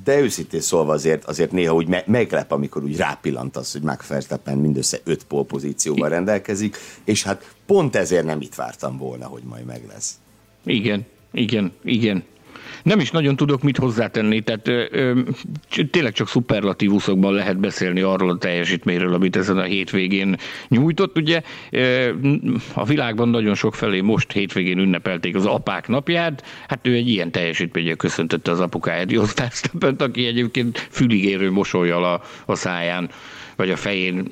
De 0.04 0.20
őszintén 0.20 0.62
szólva 0.62 0.94
azért, 0.94 1.26
azért 1.26 1.52
néha 1.52 1.74
úgy 1.74 1.88
me- 1.88 2.08
meglep, 2.08 2.52
amikor 2.52 2.84
úgy 2.84 2.98
rápillantasz, 2.98 3.72
hogy 3.72 3.82
Max 3.82 4.08
Verstappen 4.08 4.58
mindössze 4.58 5.00
öt 5.04 5.24
polpozícióval 5.24 6.10
rendelkezik, 6.10 6.78
és 7.04 7.24
hát 7.24 7.56
pont 7.66 7.96
ezért 7.96 8.26
nem 8.26 8.42
itt 8.42 8.56
vártam 8.56 8.98
volna, 8.98 9.26
hogy 9.26 9.44
majd 9.44 9.66
meg 9.66 9.82
lesz. 9.88 10.20
Igen, 10.66 11.06
igen, 11.32 11.72
igen. 11.84 12.24
Nem 12.84 13.00
is 13.00 13.12
nagyon 13.12 13.36
tudok 13.36 13.62
mit 13.62 13.78
hozzátenni, 13.78 14.42
tehát 14.42 14.68
ö, 14.68 14.86
ö, 14.92 15.20
tényleg 15.92 16.14
csak 16.14 16.28
szuperlatívuszokban 16.28 17.34
lehet 17.34 17.58
beszélni 17.58 18.02
arról 18.02 18.30
a 18.30 18.38
teljesítményről, 18.38 19.14
amit 19.14 19.36
ezen 19.36 19.58
a 19.58 19.64
hétvégén 19.64 20.36
nyújtott. 20.68 21.18
Ugye 21.18 21.42
ö, 21.72 22.12
a 22.74 22.86
világban 22.86 23.30
nagyon 23.30 23.56
sok 23.56 23.76
felé 23.76 24.02
most 24.02 24.32
hétvégén 24.32 24.78
ünnepelték 24.78 25.36
az 25.36 25.46
apák 25.46 25.88
napját, 25.88 26.44
hát 26.68 26.88
ő 26.88 26.94
egy 26.94 27.10
ilyen 27.10 27.32
teljesítménye 27.32 27.94
köszöntötte 27.94 28.52
az 28.52 28.60
apukáját, 28.60 29.12
Jos 29.12 29.34
aki 29.98 30.26
egyébként 30.26 30.88
füligérő 30.92 31.52
mosolyal 31.52 32.04
a, 32.04 32.22
a 32.46 32.56
száján 32.56 33.10
vagy 33.56 33.70
a 33.70 33.76
fején 33.76 34.28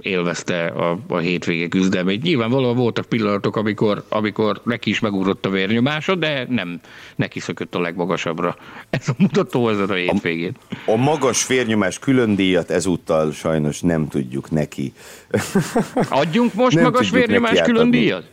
élvezte 0.00 0.66
a, 0.66 0.98
a 1.08 1.18
hétvége 1.18 1.68
küzdelmét. 1.68 2.22
Nyilvánvalóan 2.22 2.76
voltak 2.76 3.04
pillanatok, 3.04 3.56
amikor, 3.56 4.04
amikor 4.08 4.60
neki 4.64 4.90
is 4.90 5.00
megugrott 5.00 5.46
a 5.46 5.50
vérnyomása, 5.50 6.14
de 6.14 6.46
nem 6.48 6.80
neki 7.16 7.40
szökött 7.40 7.74
a 7.74 7.80
legmagasabbra. 7.80 8.56
Ez 8.90 9.08
a 9.08 9.12
mutató 9.18 9.68
ezen 9.68 9.90
a 9.90 9.94
hétvégén. 9.94 10.56
A, 10.86 10.90
a 10.90 10.96
magas 10.96 11.46
vérnyomás 11.46 11.98
külön 11.98 12.34
díjat 12.34 12.70
ezúttal 12.70 13.32
sajnos 13.32 13.80
nem 13.80 14.08
tudjuk 14.08 14.50
neki. 14.50 14.92
Adjunk 16.08 16.54
most 16.54 16.74
nem 16.74 16.84
magas 16.84 17.10
vérnyomás 17.10 17.60
külön 17.60 17.90
díjat? 17.90 18.30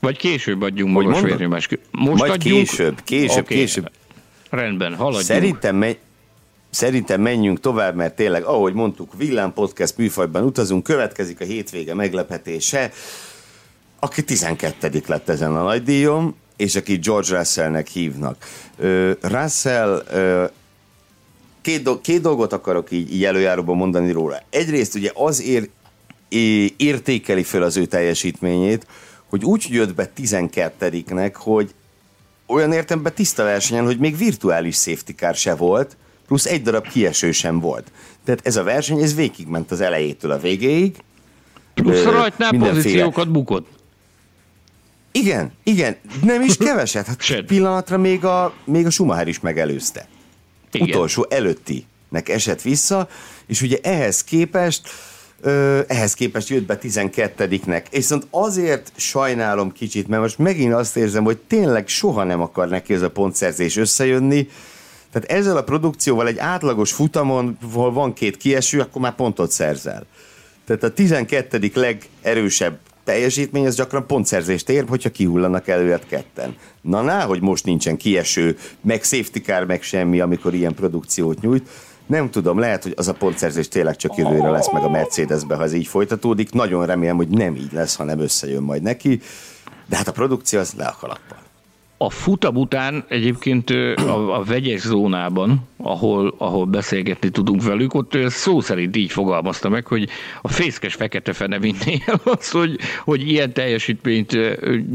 Vagy 0.00 0.16
később 0.16 0.62
adjunk 0.62 0.92
magas 0.92 1.20
vérnyomás 1.20 1.68
Most 1.90 2.20
Majd 2.20 2.32
adjunk? 2.32 2.66
később, 2.66 3.00
később, 3.04 3.44
okay. 3.44 3.56
később. 3.56 3.90
Rendben, 4.50 4.94
haladjunk. 4.94 5.24
Szerintem, 5.24 5.76
me- 5.76 5.98
Szerintem 6.76 7.20
menjünk 7.20 7.60
tovább, 7.60 7.94
mert 7.94 8.16
tényleg, 8.16 8.44
ahogy 8.44 8.72
mondtuk, 8.72 9.12
Villám 9.16 9.52
Podcast 9.52 9.96
műfajban 9.96 10.44
utazunk, 10.44 10.82
következik 10.82 11.40
a 11.40 11.44
hétvége 11.44 11.94
meglepetése, 11.94 12.92
aki 13.98 14.24
12 14.24 15.02
lett 15.06 15.28
ezen 15.28 15.56
a 15.56 15.62
nagy 15.62 15.82
díjon, 15.82 16.34
és 16.56 16.76
aki 16.76 16.96
George 16.96 17.36
Russellnek 17.36 17.86
hívnak. 17.86 18.44
Russell 19.20 20.04
két, 21.62 21.82
do- 21.82 22.00
két 22.00 22.20
dolgot 22.20 22.52
akarok 22.52 22.90
így, 22.90 23.14
így 23.14 23.24
előjáróban 23.24 23.76
mondani 23.76 24.12
róla. 24.12 24.42
Egyrészt 24.50 24.94
ugye 24.94 25.10
azért 25.14 25.68
értékeli 26.76 27.42
fel 27.42 27.62
az 27.62 27.76
ő 27.76 27.86
teljesítményét, 27.86 28.86
hogy 29.28 29.44
úgy 29.44 29.66
jött 29.68 29.94
be 29.94 30.10
12-nek, 30.16 31.32
hogy 31.34 31.74
olyan 32.46 32.72
értemben 32.72 33.14
tiszta 33.14 33.44
versenyen, 33.44 33.84
hogy 33.84 33.98
még 33.98 34.16
virtuális 34.16 34.76
safety 34.76 35.12
car 35.16 35.34
se 35.34 35.54
volt, 35.54 35.96
plusz 36.26 36.46
egy 36.46 36.62
darab 36.62 36.88
kieső 36.88 37.32
sem 37.32 37.60
volt. 37.60 37.92
Tehát 38.24 38.40
ez 38.46 38.56
a 38.56 38.62
verseny, 38.62 39.02
ez 39.02 39.14
végigment 39.14 39.70
az 39.70 39.80
elejétől 39.80 40.30
a 40.30 40.38
végéig. 40.38 40.96
Plusz 41.74 42.04
a 42.04 42.10
rajtnál 42.10 42.50
mindenféle... 42.50 42.82
pozíciókat 42.82 43.30
bukott. 43.30 43.68
Igen, 45.12 45.52
igen, 45.62 45.96
nem 46.22 46.42
is 46.42 46.56
keveset. 46.56 47.06
Hát 47.06 47.22
Sed. 47.22 47.44
pillanatra 47.44 47.98
még 47.98 48.24
a, 48.24 48.54
még 48.64 48.86
a 48.86 48.90
Schumacher 48.90 49.28
is 49.28 49.40
megelőzte. 49.40 50.08
Igen. 50.72 50.88
Utolsó 50.88 51.26
előttinek 51.30 52.28
esett 52.28 52.62
vissza, 52.62 53.08
és 53.46 53.62
ugye 53.62 53.78
ehhez 53.82 54.24
képest 54.24 54.88
ö, 55.40 55.80
ehhez 55.86 56.14
képest 56.14 56.48
jött 56.48 56.66
be 56.66 56.78
12-nek. 56.82 57.82
És 57.90 57.96
viszont 57.96 58.26
azért 58.30 58.92
sajnálom 58.96 59.72
kicsit, 59.72 60.08
mert 60.08 60.22
most 60.22 60.38
megint 60.38 60.74
azt 60.74 60.96
érzem, 60.96 61.24
hogy 61.24 61.38
tényleg 61.38 61.88
soha 61.88 62.24
nem 62.24 62.40
akar 62.40 62.68
neki 62.68 62.94
ez 62.94 63.02
a 63.02 63.10
pontszerzés 63.10 63.76
összejönni, 63.76 64.48
tehát 65.20 65.40
ezzel 65.40 65.56
a 65.56 65.62
produkcióval 65.62 66.26
egy 66.26 66.38
átlagos 66.38 66.92
futamon, 66.92 67.58
ahol 67.72 67.92
van 67.92 68.12
két 68.12 68.36
kieső, 68.36 68.80
akkor 68.80 69.02
már 69.02 69.14
pontot 69.14 69.50
szerzel. 69.50 70.06
Tehát 70.64 70.82
a 70.82 70.92
12. 70.92 71.70
legerősebb 71.74 72.78
teljesítmény 73.04 73.66
az 73.66 73.76
gyakran 73.76 74.06
pontszerzést 74.06 74.68
ér, 74.68 74.84
hogyha 74.88 75.10
kihullanak 75.10 75.68
előtt 75.68 76.06
ketten. 76.06 76.56
Na, 76.80 77.02
ná, 77.02 77.24
hogy 77.24 77.40
most 77.40 77.64
nincsen 77.64 77.96
kieső, 77.96 78.58
meg 78.80 79.02
safety 79.02 79.38
car, 79.38 79.66
meg 79.66 79.82
semmi, 79.82 80.20
amikor 80.20 80.54
ilyen 80.54 80.74
produkciót 80.74 81.40
nyújt. 81.40 81.68
Nem 82.06 82.30
tudom, 82.30 82.58
lehet, 82.58 82.82
hogy 82.82 82.94
az 82.96 83.08
a 83.08 83.14
pontszerzés 83.14 83.68
tényleg 83.68 83.96
csak 83.96 84.16
jövőre 84.16 84.50
lesz 84.50 84.72
meg 84.72 84.82
a 84.82 84.90
Mercedesbe, 84.90 85.54
ha 85.54 85.62
ez 85.62 85.72
így 85.72 85.86
folytatódik. 85.86 86.52
Nagyon 86.52 86.86
remélem, 86.86 87.16
hogy 87.16 87.28
nem 87.28 87.54
így 87.54 87.72
lesz, 87.72 87.96
hanem 87.96 88.18
összejön 88.18 88.62
majd 88.62 88.82
neki. 88.82 89.20
De 89.88 89.96
hát 89.96 90.08
a 90.08 90.12
produkció 90.12 90.58
az 90.58 90.72
le 90.76 90.84
a 90.84 90.96
kalappal. 91.00 91.45
A 91.98 92.10
futam 92.10 92.56
után 92.56 93.04
egyébként 93.08 93.70
a, 93.70 94.38
a 94.38 94.44
vegyes 94.44 94.80
zónában, 94.80 95.68
ahol, 95.76 96.34
ahol 96.38 96.64
beszélgetni 96.64 97.28
tudunk 97.28 97.62
velük, 97.62 97.94
ott 97.94 98.18
szó 98.26 98.60
szerint 98.60 98.96
így 98.96 99.10
fogalmazta 99.10 99.68
meg, 99.68 99.86
hogy 99.86 100.08
a 100.42 100.48
fészkes 100.48 100.94
fekete 100.94 101.32
fene 101.32 101.58
vinné 101.58 102.02
el 102.06 102.20
az, 102.38 102.50
hogy, 102.50 102.78
hogy 103.04 103.30
ilyen 103.30 103.52
teljesítményt 103.52 104.38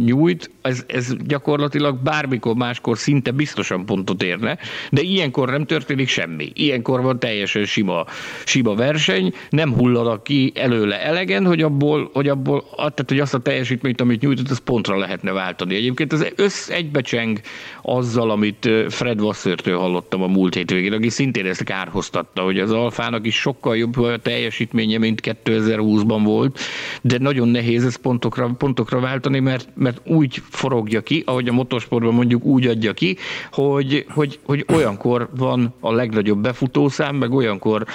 nyújt, 0.06 0.50
ez, 0.62 0.84
ez 0.88 1.16
gyakorlatilag 1.26 1.98
bármikor 2.04 2.56
máskor 2.56 2.98
szinte 2.98 3.32
biztosan 3.32 3.86
pontot 3.86 4.24
érne, 4.24 4.58
de 4.92 5.02
ilyenkor 5.02 5.50
nem 5.50 5.66
történik 5.66 6.08
semmi. 6.08 6.52
Ilyenkor 6.54 7.02
van 7.02 7.20
teljesen 7.20 7.66
sima, 7.66 8.06
sima 8.46 8.76
verseny, 8.76 9.34
nem 9.50 9.74
hullanak 9.74 10.24
ki 10.24 10.52
előle 10.56 11.02
elegen, 11.02 11.46
hogy 11.46 11.62
abból, 11.62 12.10
hogy 12.14 12.28
abból 12.28 12.64
tehát, 12.76 13.06
hogy 13.08 13.20
azt 13.20 13.34
a 13.34 13.40
teljesítményt, 13.40 14.02
amit 14.02 14.22
nyújtott, 14.22 14.50
az 14.50 14.60
pontra 14.60 14.98
lehetne 14.98 15.32
váltani. 15.32 15.76
Egyébként 15.76 16.14
az 16.14 16.28
össz 16.36 16.70
egybecseng 16.92 17.40
azzal, 17.82 18.32
amit 18.32 18.70
Fred 18.90 19.22
Wassertől 19.22 19.78
hallottam 19.78 20.22
a 20.22 20.28
múlt 20.28 20.54
hétvégén, 20.54 20.94
aki 20.94 21.10
szintén 21.10 21.46
ezt 21.46 21.64
kárhoztatta, 21.64 22.42
hogy 22.42 22.60
az 22.60 22.72
Alfának 22.72 23.26
is 23.26 23.36
sokkal 23.36 23.78
jobb 23.78 23.98
a 23.98 24.18
teljesítménye, 24.18 24.98
mint 24.98 25.22
2020-ban 25.24 26.22
volt, 26.24 26.60
de 27.02 27.18
nagyon 27.20 27.48
nehéz 27.48 27.86
ezt 27.86 27.98
pontokra, 27.98 28.52
pontokra 28.58 29.00
váltani, 29.00 29.40
mert, 29.40 29.70
mert 29.74 30.02
úgy 30.06 30.42
forogja 30.50 31.02
ki, 31.02 31.24
ahogy 31.26 31.48
a 31.48 31.54
motorsportban 31.54 32.14
mondjuk 32.14 32.44
úgy 32.44 32.68
adja 32.68 32.94
ki, 32.94 33.18
hogy, 33.52 34.06
hogy, 34.10 34.40
hogy 34.44 34.66
olyankor 34.74 35.30
van 35.38 35.74
a 35.80 35.94
legnagyobb 35.94 36.40
befutószám, 36.40 37.16
meg 37.16 37.32
olyankor 37.32 37.86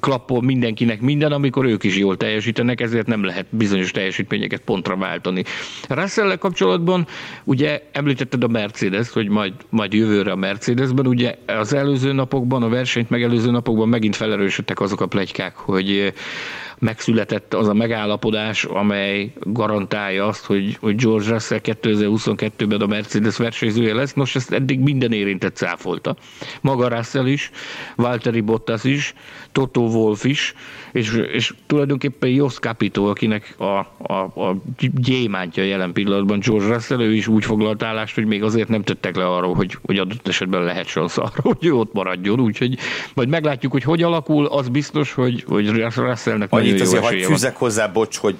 klappol 0.00 0.42
mindenkinek 0.42 1.00
minden, 1.00 1.32
amikor 1.32 1.64
ők 1.64 1.84
is 1.84 1.96
jól 1.96 2.16
teljesítenek, 2.16 2.80
ezért 2.80 3.06
nem 3.06 3.24
lehet 3.24 3.46
bizonyos 3.50 3.90
teljesítményeket 3.90 4.60
pontra 4.60 4.96
váltani. 4.96 5.44
russell 5.88 6.36
kapcsolatban 6.36 7.06
ugye 7.44 7.82
említetted 7.92 8.43
a 8.44 8.48
Mercedes, 8.48 9.10
hogy 9.10 9.28
majd, 9.28 9.52
majd 9.70 9.92
jövőre 9.92 10.30
a 10.32 10.36
Mercedesben, 10.36 11.06
ugye 11.06 11.34
az 11.46 11.72
előző 11.72 12.12
napokban, 12.12 12.62
a 12.62 12.68
versenyt 12.68 13.10
megelőző 13.10 13.50
napokban 13.50 13.88
megint 13.88 14.16
felerősödtek 14.16 14.80
azok 14.80 15.00
a 15.00 15.06
plegykák, 15.06 15.56
hogy 15.56 16.12
megszületett 16.78 17.54
az 17.54 17.68
a 17.68 17.74
megállapodás, 17.74 18.64
amely 18.64 19.32
garantálja 19.40 20.26
azt, 20.26 20.44
hogy, 20.44 20.76
hogy 20.80 20.94
George 20.94 21.30
Russell 21.30 21.60
2022-ben 21.62 22.80
a 22.80 22.86
Mercedes 22.86 23.36
versenyzője 23.36 23.94
lesz. 23.94 24.12
Nos, 24.12 24.34
ezt 24.34 24.52
eddig 24.52 24.78
minden 24.80 25.12
érintett 25.12 25.56
cáfolta. 25.56 26.16
Maga 26.60 26.88
Russell 26.88 27.26
is, 27.26 27.50
Valtteri 27.96 28.40
Bottas 28.40 28.84
is, 28.84 29.14
Toto 29.54 29.80
Wolf 29.80 30.24
is, 30.24 30.54
és, 30.92 31.22
és 31.32 31.54
tulajdonképpen 31.66 32.30
Jos 32.30 32.58
Capito, 32.58 33.08
akinek 33.08 33.54
a, 33.58 33.64
a, 33.98 34.12
a 34.48 34.56
gyémántja 34.94 35.62
jelen 35.62 35.92
pillanatban 35.92 36.38
George 36.38 36.66
Russell, 36.66 37.00
ő 37.00 37.14
is 37.14 37.26
úgy 37.26 37.44
foglalt 37.44 37.82
állást, 37.82 38.14
hogy 38.14 38.24
még 38.24 38.42
azért 38.42 38.68
nem 38.68 38.82
tettek 38.82 39.16
le 39.16 39.26
arról, 39.26 39.54
hogy, 39.54 39.78
hogy 39.82 39.98
adott 39.98 40.28
esetben 40.28 40.62
lehet 40.62 40.86
szansz 40.86 41.18
arra, 41.18 41.40
hogy 41.42 41.66
ő 41.66 41.72
ott 41.72 41.92
maradjon, 41.92 42.40
úgyhogy 42.40 42.78
majd 43.14 43.28
meglátjuk, 43.28 43.72
hogy 43.72 43.82
hogy 43.82 44.02
alakul, 44.02 44.46
az 44.46 44.68
biztos, 44.68 45.12
hogy, 45.12 45.44
hogy 45.46 45.68
Russellnek 45.68 46.52
Annyit 46.52 46.80
azért 46.80 47.04
hogy 47.04 47.22
fűzek 47.22 47.56
hozzá, 47.56 47.86
bocs, 47.86 48.16
hogy 48.16 48.36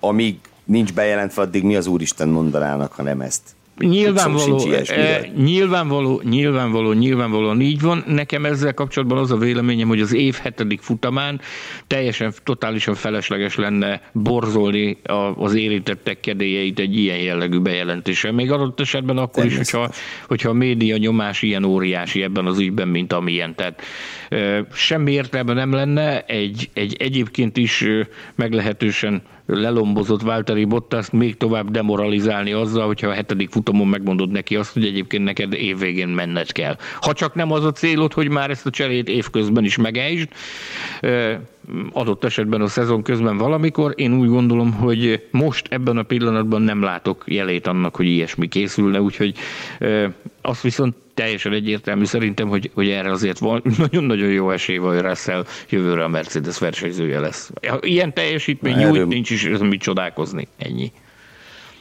amíg 0.00 0.36
nincs 0.64 0.92
bejelentve, 0.92 1.42
addig 1.42 1.62
mi 1.62 1.76
az 1.76 1.86
Úristen 1.86 2.28
mondanának, 2.28 2.92
ha 2.92 3.02
nem 3.02 3.20
ezt? 3.20 3.42
Nyilvánvaló, 3.78 4.70
e, 4.86 5.30
nyilvánvaló, 5.36 6.22
nyilvánvaló, 6.24 6.92
nyilvánvalóan 6.92 7.60
így 7.60 7.80
van. 7.80 8.04
Nekem 8.06 8.44
ezzel 8.44 8.74
kapcsolatban 8.74 9.18
az 9.18 9.30
a 9.30 9.36
véleményem, 9.36 9.88
hogy 9.88 10.00
az 10.00 10.14
év 10.14 10.34
hetedik 10.34 10.80
futamán 10.80 11.40
teljesen, 11.86 12.32
totálisan 12.44 12.94
felesleges 12.94 13.56
lenne 13.56 14.00
borzolni 14.12 14.98
az 15.36 15.54
érintettek 15.54 16.20
kedélyeit 16.20 16.78
egy 16.78 16.96
ilyen 16.96 17.18
jellegű 17.18 17.58
bejelentéssel. 17.58 18.32
Még 18.32 18.50
adott 18.50 18.80
esetben 18.80 19.18
akkor 19.18 19.44
is, 19.44 19.56
hogyha, 19.56 19.90
hogyha 20.26 20.48
a 20.48 20.52
média 20.52 20.96
nyomás 20.96 21.42
ilyen 21.42 21.64
óriási 21.64 22.22
ebben 22.22 22.46
az 22.46 22.58
ügyben, 22.58 22.88
mint 22.88 23.12
amilyen. 23.12 23.54
Tehát 23.54 23.82
e, 24.28 24.66
semmi 24.72 25.12
értelme 25.12 25.52
nem 25.52 25.72
lenne 25.72 26.20
egy, 26.20 26.70
egy 26.72 26.96
egyébként 26.98 27.56
is 27.56 27.84
meglehetősen 28.34 29.22
lelombozott 29.46 30.22
Válteri 30.22 30.64
Bottas 30.64 31.10
még 31.10 31.36
tovább 31.36 31.70
demoralizálni 31.70 32.52
azzal, 32.52 32.86
hogyha 32.86 33.08
a 33.08 33.12
hetedik 33.12 33.50
futamon 33.50 33.88
megmondod 33.88 34.30
neki 34.30 34.56
azt, 34.56 34.72
hogy 34.72 34.84
egyébként 34.84 35.24
neked 35.24 35.52
évvégén 35.52 36.08
menned 36.08 36.52
kell. 36.52 36.76
Ha 37.00 37.12
csak 37.12 37.34
nem 37.34 37.52
az 37.52 37.64
a 37.64 37.72
célod, 37.72 38.12
hogy 38.12 38.28
már 38.28 38.50
ezt 38.50 38.66
a 38.66 38.70
cserét 38.70 39.08
évközben 39.08 39.64
is 39.64 39.76
megejtsd, 39.76 40.28
adott 41.92 42.24
esetben 42.24 42.60
a 42.60 42.66
szezon 42.66 43.02
közben 43.02 43.36
valamikor, 43.36 43.92
én 43.96 44.14
úgy 44.14 44.28
gondolom, 44.28 44.72
hogy 44.72 45.26
most 45.30 45.66
ebben 45.70 45.96
a 45.96 46.02
pillanatban 46.02 46.62
nem 46.62 46.82
látok 46.82 47.24
jelét 47.26 47.66
annak, 47.66 47.96
hogy 47.96 48.06
ilyesmi 48.06 48.48
készülne, 48.48 49.00
úgyhogy 49.00 49.34
azt 50.42 50.62
viszont 50.62 50.94
teljesen 51.14 51.52
egyértelmű 51.52 52.04
szerintem, 52.04 52.48
hogy, 52.48 52.70
hogy 52.74 52.88
erre 52.88 53.10
azért 53.10 53.38
van 53.38 53.62
nagyon-nagyon 53.78 54.30
jó 54.30 54.50
esély 54.50 54.76
van, 54.76 54.94
hogy 54.94 55.02
Russell 55.02 55.44
jövőre 55.68 56.04
a 56.04 56.08
Mercedes 56.08 56.58
versenyzője 56.58 57.20
lesz. 57.20 57.50
Ilyen 57.80 58.14
teljesítmény 58.14 58.76
nyújt, 58.76 59.06
nincs 59.06 59.30
is 59.30 59.48
mit 59.60 59.80
csodálkozni. 59.80 60.48
Ennyi. 60.58 60.92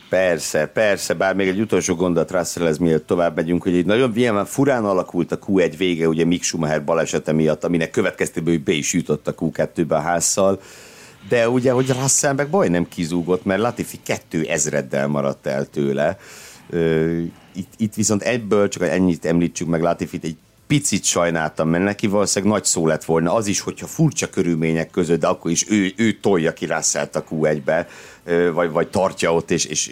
Persze, 0.09 0.65
persze, 0.65 1.13
bár 1.13 1.35
még 1.35 1.47
egy 1.47 1.59
utolsó 1.59 1.95
gondot 1.95 2.31
Russell, 2.31 2.67
ez 2.67 2.77
miért 2.77 3.03
tovább 3.03 3.35
megyünk, 3.35 3.63
hogy 3.63 3.75
egy 3.75 3.85
nagyon 3.85 4.11
ilyen 4.15 4.45
furán 4.45 4.85
alakult 4.85 5.31
a 5.31 5.39
Q1 5.39 5.73
vége, 5.77 6.07
ugye 6.07 6.25
Mick 6.25 6.43
Schumacher 6.43 6.83
balesete 6.83 7.31
miatt, 7.31 7.63
aminek 7.63 7.89
következtében 7.89 8.53
ő 8.53 8.57
be 8.57 8.71
is 8.71 8.93
jutott 8.93 9.27
a 9.27 9.35
Q2-be 9.35 9.95
a 9.95 9.99
házszal, 9.99 10.61
de 11.29 11.49
ugye, 11.49 11.71
hogy 11.71 11.89
Russell 12.01 12.33
meg 12.33 12.49
baj 12.49 12.67
nem 12.67 12.87
kizúgott, 12.87 13.45
mert 13.45 13.61
Latifi 13.61 13.99
kettő 14.03 14.43
ezreddel 14.43 15.07
maradt 15.07 15.47
el 15.47 15.65
tőle. 15.65 16.17
Itt, 17.53 17.73
itt 17.77 17.93
viszont 17.93 18.21
ebből 18.21 18.67
csak 18.67 18.83
ennyit 18.83 19.25
említsük 19.25 19.67
meg 19.67 19.81
Latifit, 19.81 20.23
egy 20.23 20.37
picit 20.71 21.03
sajnáltam, 21.03 21.69
mert 21.69 21.83
neki 21.83 22.07
valószínűleg 22.07 22.53
nagy 22.53 22.65
szó 22.65 22.87
lett 22.87 23.03
volna 23.03 23.33
az 23.33 23.47
is, 23.47 23.59
hogyha 23.59 23.87
furcsa 23.87 24.29
körülmények 24.29 24.89
között, 24.89 25.19
de 25.19 25.27
akkor 25.27 25.51
is 25.51 25.65
ő, 25.69 25.93
ő 25.95 26.11
tolja 26.11 26.53
ki 26.53 26.65
russell 26.65 27.09
a 27.13 27.23
Q1-be, 27.23 27.87
vagy, 28.53 28.71
vagy 28.71 28.89
tartja 28.89 29.33
ott, 29.33 29.51
és, 29.51 29.65
és, 29.65 29.87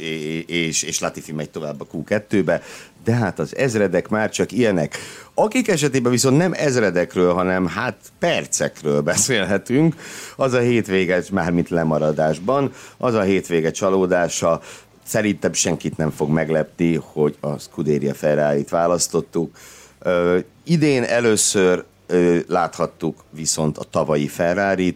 és, 0.47 0.83
és 0.83 0.99
Latifi 0.99 1.31
megy 1.31 1.49
tovább 1.49 1.81
a 1.81 1.87
Q2-be, 1.93 2.61
de 3.03 3.13
hát 3.13 3.39
az 3.39 3.55
ezredek 3.55 4.09
már 4.09 4.29
csak 4.29 4.51
ilyenek. 4.51 4.97
Akik 5.33 5.67
esetében 5.67 6.11
viszont 6.11 6.37
nem 6.37 6.53
ezredekről, 6.53 7.33
hanem 7.33 7.67
hát 7.67 7.95
percekről 8.19 9.01
beszélhetünk, 9.01 9.95
az 10.35 10.53
a 10.53 10.59
hétvége, 10.59 11.23
mármint 11.31 11.69
lemaradásban, 11.69 12.71
az 12.97 13.13
a 13.13 13.21
hétvége 13.21 13.71
csalódása, 13.71 14.61
szerintem 15.09 15.53
senkit 15.53 15.97
nem 15.97 16.09
fog 16.09 16.29
meglepni, 16.29 16.95
hogy 16.95 17.35
a 17.39 17.57
Scuderia 17.57 18.13
Ferrari-t 18.13 18.69
választottuk. 18.69 19.57
Ö, 19.99 20.39
idén 20.63 21.03
először 21.03 21.83
ö, 22.07 22.37
láthattuk 22.47 23.23
viszont 23.29 23.77
a 23.77 23.83
tavalyi 23.83 24.27
ferrari 24.27 24.95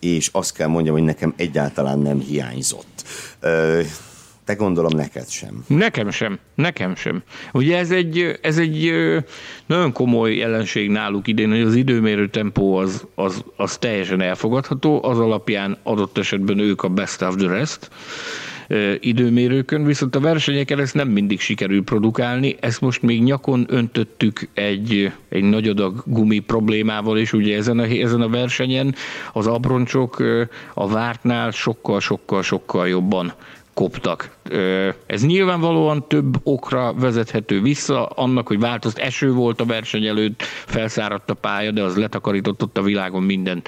és 0.00 0.28
azt 0.32 0.54
kell 0.54 0.68
mondjam, 0.68 0.94
hogy 0.94 1.04
nekem 1.04 1.34
egyáltalán 1.36 1.98
nem 1.98 2.20
hiányzott. 2.20 3.04
Ö, 3.40 3.80
te 4.44 4.54
gondolom 4.54 4.96
neked 4.96 5.28
sem. 5.28 5.64
Nekem 5.66 6.10
sem, 6.10 6.38
nekem 6.54 6.96
sem. 6.96 7.22
Ugye 7.52 7.78
ez 7.78 7.90
egy, 7.90 8.38
ez 8.42 8.58
egy 8.58 8.92
nagyon 9.66 9.92
komoly 9.92 10.34
jelenség 10.34 10.90
náluk 10.90 11.26
idén, 11.26 11.50
hogy 11.50 11.60
az 11.60 11.74
időmérő 11.74 12.28
tempó 12.28 12.76
az, 12.76 13.06
az, 13.14 13.44
az 13.56 13.76
teljesen 13.76 14.20
elfogadható, 14.20 15.04
az 15.04 15.18
alapján 15.18 15.76
adott 15.82 16.18
esetben 16.18 16.58
ők 16.58 16.82
a 16.82 16.88
best 16.88 17.22
of 17.22 17.34
the 17.36 17.48
rest 17.48 17.90
időmérőkön, 19.00 19.84
viszont 19.84 20.14
a 20.14 20.20
versenyeken 20.20 20.80
ezt 20.80 20.94
nem 20.94 21.08
mindig 21.08 21.40
sikerül 21.40 21.84
produkálni, 21.84 22.56
ezt 22.60 22.80
most 22.80 23.02
még 23.02 23.22
nyakon 23.22 23.66
öntöttük 23.68 24.48
egy, 24.54 25.12
egy 25.28 25.42
nagy 25.42 25.68
adag 25.68 26.02
gumi 26.06 26.38
problémával, 26.38 27.18
és 27.18 27.32
ugye 27.32 27.56
ezen 27.56 27.78
a, 27.78 27.84
ezen 27.84 28.20
a 28.20 28.28
versenyen 28.28 28.94
az 29.32 29.46
abroncsok 29.46 30.22
a 30.74 30.88
vártnál 30.88 31.50
sokkal-sokkal-sokkal 31.50 32.88
jobban 32.88 33.32
koptak. 33.74 34.36
Ez 35.06 35.26
nyilvánvalóan 35.26 36.08
több 36.08 36.40
okra 36.42 36.94
vezethető 36.94 37.60
vissza, 37.60 38.06
annak, 38.06 38.46
hogy 38.46 38.58
változt 38.58 38.98
eső 38.98 39.32
volt 39.32 39.60
a 39.60 39.64
verseny 39.64 40.06
előtt, 40.06 40.42
felszáradt 40.42 41.30
a 41.30 41.34
pálya, 41.34 41.70
de 41.70 41.82
az 41.82 41.96
letakarított 41.96 42.62
ott 42.62 42.78
a 42.78 42.82
világon 42.82 43.22
minden 43.22 43.62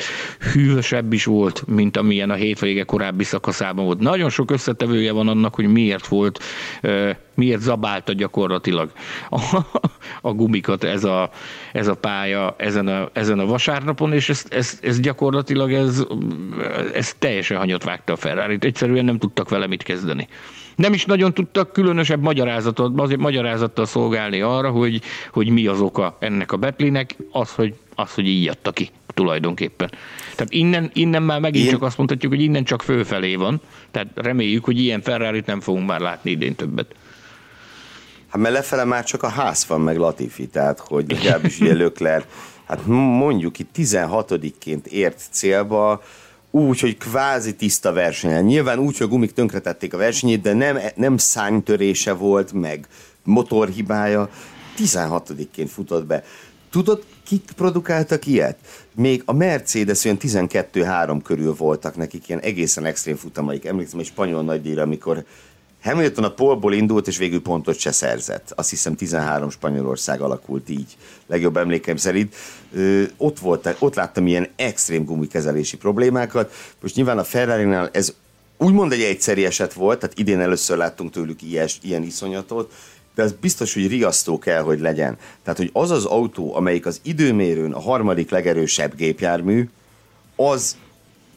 hűvösebb 0.52 1.12
is 1.12 1.24
volt, 1.24 1.66
mint 1.66 1.96
amilyen 1.96 2.30
a 2.30 2.34
hétvége 2.34 2.82
korábbi 2.82 3.24
szakaszában 3.24 3.84
volt. 3.84 3.98
Nagyon 3.98 4.30
sok 4.30 4.50
összetevője 4.50 5.12
van 5.12 5.28
annak, 5.28 5.54
hogy 5.54 5.66
miért 5.66 6.06
volt, 6.06 6.42
miért 7.34 7.60
zabálta 7.60 8.12
gyakorlatilag 8.12 8.92
a, 9.30 9.58
a 10.20 10.32
gumikat 10.32 10.84
ez 10.84 11.04
a, 11.04 11.30
ez 11.72 11.86
a 11.86 11.94
pálya 11.94 12.54
ezen 12.58 12.88
a, 12.88 13.08
ezen 13.12 13.38
a 13.38 13.46
vasárnapon, 13.46 14.12
és 14.12 14.28
ez, 14.28 14.44
ez, 14.48 14.78
ez 14.82 15.00
gyakorlatilag 15.00 15.72
ez, 15.72 16.04
ez 16.94 17.14
teljesen 17.18 17.58
hanyat 17.58 17.84
vágta 17.84 18.12
a 18.12 18.16
ferrari 18.16 18.56
Egyszerűen 18.60 19.04
nem 19.04 19.18
tudtak 19.18 19.48
vele 19.48 19.66
mit 19.66 19.82
kezdeni 19.82 20.28
nem 20.76 20.92
is 20.92 21.04
nagyon 21.04 21.34
tudtak 21.34 21.72
különösebb 21.72 22.20
magyarázatot, 22.20 23.00
azért 23.00 23.20
magyarázattal 23.20 23.86
szolgálni 23.86 24.40
arra, 24.40 24.70
hogy, 24.70 25.02
hogy 25.32 25.48
mi 25.48 25.66
az 25.66 25.80
oka 25.80 26.16
ennek 26.18 26.52
a 26.52 26.56
betlinek, 26.56 27.16
az, 27.30 27.50
hogy, 27.50 27.74
az, 27.94 28.14
hogy 28.14 28.26
így 28.26 28.48
adta 28.48 28.72
ki 28.72 28.90
tulajdonképpen. 29.14 29.90
Tehát 30.34 30.52
innen, 30.52 30.90
innen 30.92 31.22
már 31.22 31.40
megint 31.40 31.64
Én... 31.64 31.70
csak 31.70 31.82
azt 31.82 31.96
mondhatjuk, 31.96 32.32
hogy 32.32 32.42
innen 32.42 32.64
csak 32.64 32.82
fölfelé 32.82 33.34
van, 33.34 33.60
tehát 33.90 34.08
reméljük, 34.14 34.64
hogy 34.64 34.78
ilyen 34.78 35.00
ferrari 35.00 35.42
nem 35.46 35.60
fogunk 35.60 35.86
már 35.86 36.00
látni 36.00 36.30
idén 36.30 36.54
többet. 36.54 36.94
Hát 38.28 38.42
mert 38.42 38.54
lefele 38.54 38.84
már 38.84 39.04
csak 39.04 39.22
a 39.22 39.28
ház 39.28 39.66
van 39.66 39.80
meg 39.80 39.96
Latifi, 39.96 40.46
tehát 40.46 40.80
hogy 40.80 41.12
legalábbis 41.12 41.60
ugye 41.60 41.74
Lökler, 41.82 42.24
hát 42.64 42.86
mondjuk 42.86 43.58
itt 43.58 43.70
16-ként 43.76 44.86
ért 44.86 45.22
célba, 45.30 46.02
úgy, 46.56 46.80
hogy 46.80 46.96
kvázi 46.96 47.54
tiszta 47.54 47.92
versenyen. 47.92 48.44
Nyilván 48.44 48.78
úgy, 48.78 48.96
hogy 48.96 49.06
a 49.06 49.10
gumik 49.10 49.32
tönkretették 49.32 49.94
a 49.94 49.96
versenyét, 49.96 50.40
de 50.40 50.52
nem, 50.52 50.78
nem 50.94 51.16
szánytörése 51.16 52.12
volt, 52.12 52.52
meg 52.52 52.86
motorhibája. 53.24 54.30
16-ként 54.78 55.68
futott 55.68 56.06
be. 56.06 56.24
Tudod, 56.70 57.04
kik 57.24 57.50
produkáltak 57.56 58.26
ilyet? 58.26 58.58
Még 58.94 59.22
a 59.24 59.32
Mercedes 59.32 60.04
olyan 60.04 60.18
12-3 60.20 61.20
körül 61.24 61.54
voltak 61.54 61.96
nekik 61.96 62.28
ilyen 62.28 62.40
egészen 62.40 62.84
extrém 62.84 63.16
futamaik. 63.16 63.64
Emlékszem 63.64 63.98
egy 63.98 64.06
spanyol 64.06 64.42
nagydíjra, 64.42 64.82
amikor 64.82 65.24
Hamilton 65.86 66.24
a 66.24 66.30
polból 66.30 66.72
indult, 66.74 67.06
és 67.06 67.18
végül 67.18 67.42
pontot 67.42 67.78
se 67.78 67.92
szerzett. 67.92 68.52
Azt 68.54 68.70
hiszem 68.70 68.94
13 68.94 69.50
Spanyolország 69.50 70.20
alakult 70.20 70.68
így, 70.68 70.96
legjobb 71.26 71.56
emlékeim 71.56 71.96
szerint. 71.96 72.34
Ö, 72.72 73.02
ott, 73.16 73.38
volt, 73.38 73.76
ott 73.78 73.94
láttam 73.94 74.26
ilyen 74.26 74.48
extrém 74.56 75.04
gumikezelési 75.04 75.76
problémákat. 75.76 76.52
Most 76.80 76.94
nyilván 76.94 77.18
a 77.18 77.24
ferrari 77.24 77.88
ez 77.92 78.14
úgymond 78.58 78.92
egy 78.92 79.02
egyszeri 79.02 79.44
eset 79.44 79.72
volt, 79.72 79.98
tehát 79.98 80.18
idén 80.18 80.40
először 80.40 80.76
láttunk 80.76 81.10
tőlük 81.10 81.42
ilyes, 81.42 81.78
ilyen 81.82 82.02
iszonyatot, 82.02 82.72
de 83.14 83.22
az 83.22 83.34
biztos, 83.40 83.74
hogy 83.74 83.88
riasztó 83.88 84.38
kell, 84.38 84.62
hogy 84.62 84.80
legyen. 84.80 85.16
Tehát, 85.42 85.58
hogy 85.58 85.70
az 85.72 85.90
az 85.90 86.04
autó, 86.04 86.54
amelyik 86.54 86.86
az 86.86 87.00
időmérőn 87.02 87.72
a 87.72 87.80
harmadik 87.80 88.30
legerősebb 88.30 88.94
gépjármű, 88.94 89.68
az 90.36 90.76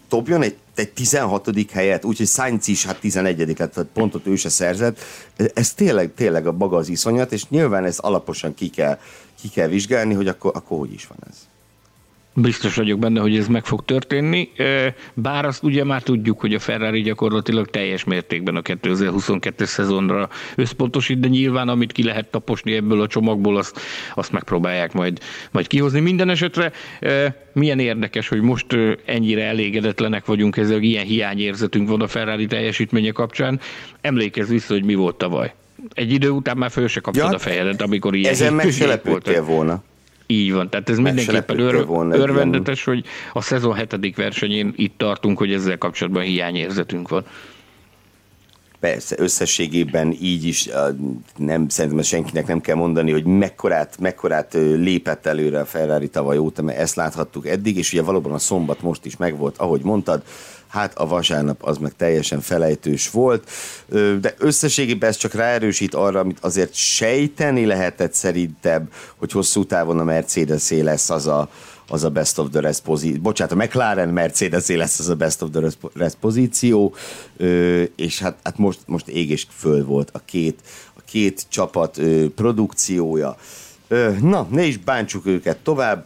dobjon 0.09 0.41
egy, 0.41 0.57
egy 0.75 0.91
16. 0.91 1.71
helyet, 1.71 2.05
úgyhogy 2.05 2.27
Sainz 2.27 2.67
is 2.67 2.85
hát 2.85 2.99
11. 2.99 3.37
lett, 3.37 3.73
tehát 3.73 3.89
pontot 3.93 4.27
ő 4.27 4.35
se 4.35 4.49
szerzett. 4.49 4.99
Ez 5.53 5.73
tényleg, 5.73 6.13
tényleg 6.13 6.47
a 6.47 6.51
maga 6.51 6.77
az 6.77 6.89
iszonyat, 6.89 7.31
és 7.31 7.49
nyilván 7.49 7.85
ezt 7.85 7.99
alaposan 7.99 8.53
ki 8.53 8.69
kell, 8.69 8.99
ki 9.41 9.49
kell 9.49 9.67
vizsgálni, 9.67 10.13
hogy 10.13 10.27
akkor, 10.27 10.51
akkor 10.55 10.77
hogy 10.77 10.93
is 10.93 11.07
van 11.07 11.17
ez. 11.29 11.48
Biztos 12.33 12.75
vagyok 12.75 12.99
benne, 12.99 13.19
hogy 13.19 13.37
ez 13.37 13.47
meg 13.47 13.65
fog 13.65 13.85
történni, 13.85 14.49
bár 15.13 15.45
azt 15.45 15.63
ugye 15.63 15.83
már 15.83 16.03
tudjuk, 16.03 16.39
hogy 16.39 16.53
a 16.53 16.59
Ferrari 16.59 17.01
gyakorlatilag 17.01 17.69
teljes 17.69 18.03
mértékben 18.03 18.55
a 18.55 18.61
2022 18.61 19.65
szezonra 19.65 20.29
összpontosít, 20.55 21.19
de 21.19 21.27
nyilván 21.27 21.69
amit 21.69 21.91
ki 21.91 22.03
lehet 22.03 22.31
taposni 22.31 22.73
ebből 22.73 23.01
a 23.01 23.07
csomagból, 23.07 23.57
azt, 23.57 23.79
azt 24.15 24.31
megpróbálják 24.31 24.93
majd, 24.93 25.19
majd 25.51 25.67
kihozni. 25.67 25.99
Minden 25.99 26.29
esetre 26.29 26.71
milyen 27.53 27.79
érdekes, 27.79 28.27
hogy 28.27 28.41
most 28.41 28.65
ennyire 29.05 29.43
elégedetlenek 29.43 30.25
vagyunk 30.25 30.57
ezzel, 30.57 30.81
ilyen 30.81 31.05
hiányérzetünk 31.05 31.89
van 31.89 32.01
a 32.01 32.07
Ferrari 32.07 32.45
teljesítménye 32.45 33.11
kapcsán. 33.11 33.59
Emlékezz 34.01 34.49
vissza, 34.49 34.73
hogy 34.73 34.83
mi 34.83 34.95
volt 34.95 35.15
tavaly. 35.15 35.53
Egy 35.93 36.11
idő 36.11 36.29
után 36.29 36.57
már 36.57 36.71
föl 36.71 36.87
se 36.87 36.99
kaptad 36.99 37.29
ja, 37.29 37.35
a 37.35 37.39
fejedet, 37.39 37.81
amikor 37.81 38.15
ilyen 38.15 38.31
Ezen 38.31 38.53
meg 38.53 38.71
se 38.71 39.41
volna. 39.41 39.83
Így 40.31 40.51
van, 40.51 40.69
tehát 40.69 40.89
ez 40.89 40.97
Meg 40.97 41.13
mindenképpen 41.13 41.59
ör, 41.59 41.85
örvendetes, 42.11 42.83
hogy 42.83 43.05
a 43.33 43.41
szezon 43.41 43.73
hetedik 43.73 44.15
versenyén 44.15 44.73
itt 44.75 44.97
tartunk, 44.97 45.37
hogy 45.37 45.53
ezzel 45.53 45.77
kapcsolatban 45.77 46.23
hiányérzetünk 46.23 47.09
van. 47.09 47.25
Persze, 48.79 49.15
összességében 49.19 50.15
így 50.21 50.45
is 50.45 50.69
nem, 51.37 51.69
szerintem 51.69 52.01
senkinek 52.01 52.47
nem 52.47 52.61
kell 52.61 52.75
mondani, 52.75 53.11
hogy 53.11 53.25
mekkorát, 53.25 53.99
mekkorát 53.99 54.53
lépett 54.77 55.25
előre 55.25 55.59
a 55.59 55.65
Ferrari 55.65 56.09
tavaly 56.09 56.37
óta, 56.37 56.61
mert 56.61 56.79
ezt 56.79 56.95
láthattuk 56.95 57.47
eddig, 57.47 57.77
és 57.77 57.93
ugye 57.93 58.01
valóban 58.01 58.33
a 58.33 58.37
szombat 58.37 58.81
most 58.81 59.05
is 59.05 59.17
megvolt, 59.17 59.57
ahogy 59.57 59.81
mondtad, 59.83 60.23
hát 60.69 60.97
a 60.97 61.07
vasárnap 61.07 61.63
az 61.63 61.77
meg 61.77 61.95
teljesen 61.97 62.41
felejtős 62.41 63.09
volt, 63.09 63.49
de 64.21 64.33
összességében 64.37 65.09
ez 65.09 65.17
csak 65.17 65.33
ráerősít 65.33 65.93
arra, 65.93 66.19
amit 66.19 66.39
azért 66.41 66.73
sejteni 66.73 67.65
lehetett 67.65 68.13
szerintem, 68.13 68.87
hogy 69.15 69.31
hosszú 69.31 69.65
távon 69.65 69.99
a 69.99 70.03
mercedes 70.03 70.69
lesz 70.69 71.09
az 71.09 71.27
a, 71.27 71.49
az 71.87 72.03
a 72.03 72.09
best 72.09 72.37
of 72.37 72.47
the 72.51 72.59
rest 72.59 72.81
pozíció. 72.81 73.21
Bocsánat, 73.21 73.53
a 73.53 73.55
McLaren 73.55 74.09
mercedes 74.09 74.67
lesz 74.67 74.99
az 74.99 75.09
a 75.09 75.15
best 75.15 75.41
of 75.41 75.49
the 75.51 75.69
rest 75.93 76.17
pozíció, 76.19 76.95
és 77.95 78.19
hát, 78.19 78.37
hát 78.43 78.57
most, 78.57 78.79
most 78.85 79.07
ég 79.07 79.29
és 79.29 79.45
föl 79.57 79.85
volt 79.85 80.09
a 80.13 80.21
két, 80.25 80.59
a 80.93 81.01
két 81.05 81.45
csapat 81.49 82.01
produkciója. 82.35 83.37
Na, 84.21 84.47
ne 84.51 84.63
is 84.63 84.77
bántsuk 84.77 85.25
őket 85.25 85.57
tovább, 85.57 86.05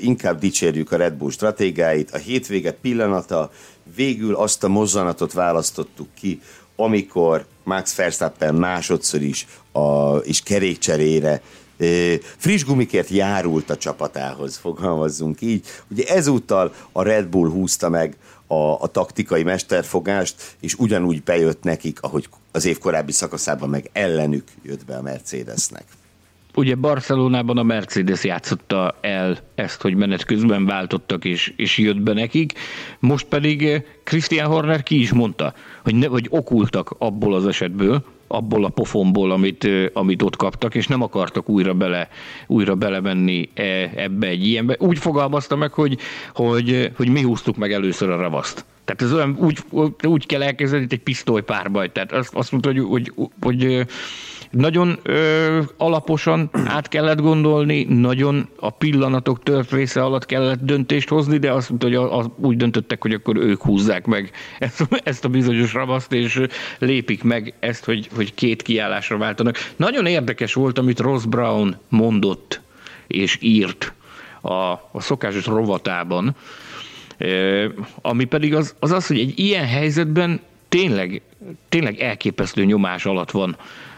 inkább 0.00 0.38
dicsérjük 0.38 0.92
a 0.92 0.96
Red 0.96 1.14
Bull 1.14 1.30
stratégáit. 1.30 2.10
A 2.10 2.16
hétvége 2.16 2.72
pillanata, 2.72 3.50
végül 3.94 4.34
azt 4.34 4.64
a 4.64 4.68
mozzanatot 4.68 5.32
választottuk 5.32 6.08
ki, 6.14 6.40
amikor 6.76 7.46
Max 7.64 7.94
Verstappen 7.94 8.54
másodszor 8.54 9.22
is 9.22 9.46
a, 9.72 10.16
is 10.24 10.42
kerékcserére 10.42 11.42
friss 12.36 12.64
gumikért 12.64 13.08
járult 13.08 13.70
a 13.70 13.76
csapatához, 13.76 14.56
fogalmazzunk 14.56 15.40
így. 15.40 15.66
Ugye 15.90 16.04
ezúttal 16.04 16.74
a 16.92 17.02
Red 17.02 17.26
Bull 17.26 17.50
húzta 17.50 17.88
meg 17.88 18.16
a, 18.46 18.54
a 18.54 18.86
taktikai 18.86 19.42
mesterfogást, 19.42 20.56
és 20.60 20.74
ugyanúgy 20.74 21.22
bejött 21.22 21.62
nekik, 21.62 22.02
ahogy 22.02 22.28
az 22.52 22.64
év 22.64 22.78
korábbi 22.78 23.12
szakaszában 23.12 23.68
meg 23.68 23.90
ellenük 23.92 24.48
jött 24.62 24.84
be 24.84 24.96
a 24.96 25.02
Mercedesnek. 25.02 25.84
Ugye 26.56 26.74
Barcelonában 26.74 27.58
a 27.58 27.62
Mercedes 27.62 28.24
játszotta 28.24 28.98
el 29.00 29.38
ezt, 29.54 29.82
hogy 29.82 29.94
menet 29.94 30.24
közben 30.24 30.66
váltottak, 30.66 31.24
és, 31.24 31.52
és 31.56 31.78
jött 31.78 32.00
be 32.00 32.12
nekik. 32.12 32.52
Most 32.98 33.26
pedig 33.26 33.82
Christian 34.04 34.46
Horner 34.46 34.82
ki 34.82 35.00
is 35.00 35.12
mondta, 35.12 35.54
hogy, 35.82 35.94
ne, 35.94 36.06
hogy 36.06 36.26
okultak 36.30 36.94
abból 36.98 37.34
az 37.34 37.46
esetből, 37.46 38.04
abból 38.26 38.64
a 38.64 38.68
pofonból, 38.68 39.30
amit, 39.30 39.68
amit 39.92 40.22
ott 40.22 40.36
kaptak, 40.36 40.74
és 40.74 40.86
nem 40.86 41.02
akartak 41.02 41.48
újra, 41.48 41.74
bele, 41.74 42.08
újra 42.46 42.74
belemenni 42.74 43.48
e, 43.54 43.62
ebbe 43.96 44.26
egy 44.26 44.46
ilyenbe. 44.46 44.76
Úgy 44.78 44.98
fogalmazta 44.98 45.56
meg, 45.56 45.72
hogy, 45.72 45.98
hogy, 46.34 46.90
hogy 46.96 47.08
mi 47.08 47.22
húztuk 47.22 47.56
meg 47.56 47.72
először 47.72 48.10
a 48.10 48.16
ravaszt. 48.16 48.64
Tehát 48.84 49.02
ez 49.02 49.12
olyan, 49.12 49.36
úgy, 49.38 49.58
úgy 50.02 50.26
kell 50.26 50.42
elkezdeni, 50.42 50.86
egy 50.88 50.98
pisztoly 50.98 51.42
párbaj. 51.42 51.92
Tehát 51.92 52.12
azt, 52.12 52.34
azt 52.34 52.52
mondta, 52.52 52.72
hogy, 52.72 52.84
hogy, 52.88 53.12
hogy 53.40 53.86
nagyon 54.50 54.98
ö, 55.02 55.60
alaposan 55.76 56.50
át 56.52 56.88
kellett 56.88 57.20
gondolni, 57.20 57.84
nagyon 57.84 58.48
a 58.60 58.70
pillanatok 58.70 59.42
tört 59.42 59.70
része 59.70 60.02
alatt 60.02 60.26
kellett 60.26 60.60
döntést 60.60 61.08
hozni, 61.08 61.38
de 61.38 61.52
azt 61.52 61.68
mondta, 61.68 61.86
hogy 61.86 61.96
a, 61.96 62.18
a, 62.18 62.34
úgy 62.36 62.56
döntöttek, 62.56 63.02
hogy 63.02 63.12
akkor 63.12 63.36
ők 63.36 63.62
húzzák 63.62 64.06
meg 64.06 64.30
ezt, 64.58 64.88
ezt 65.04 65.24
a 65.24 65.28
bizonyos 65.28 65.72
ravaszt, 65.72 66.12
és 66.12 66.42
lépik 66.78 67.22
meg 67.22 67.54
ezt, 67.60 67.84
hogy, 67.84 68.08
hogy 68.14 68.34
két 68.34 68.62
kiállásra 68.62 69.16
váltanak. 69.16 69.72
Nagyon 69.76 70.06
érdekes 70.06 70.54
volt, 70.54 70.78
amit 70.78 71.00
Ross 71.00 71.24
Brown 71.24 71.76
mondott 71.88 72.60
és 73.06 73.38
írt 73.40 73.92
a, 74.40 74.52
a 74.72 75.00
szokásos 75.00 75.46
rovatában, 75.46 76.36
ami 78.02 78.24
pedig 78.24 78.54
az, 78.54 78.74
az 78.78 78.90
az, 78.90 79.06
hogy 79.06 79.18
egy 79.18 79.38
ilyen 79.38 79.66
helyzetben 79.66 80.40
tényleg, 80.68 81.22
tényleg 81.68 82.00
elképesztő 82.00 82.64
nyomás 82.64 83.06
alatt 83.06 83.30
van 83.30 83.56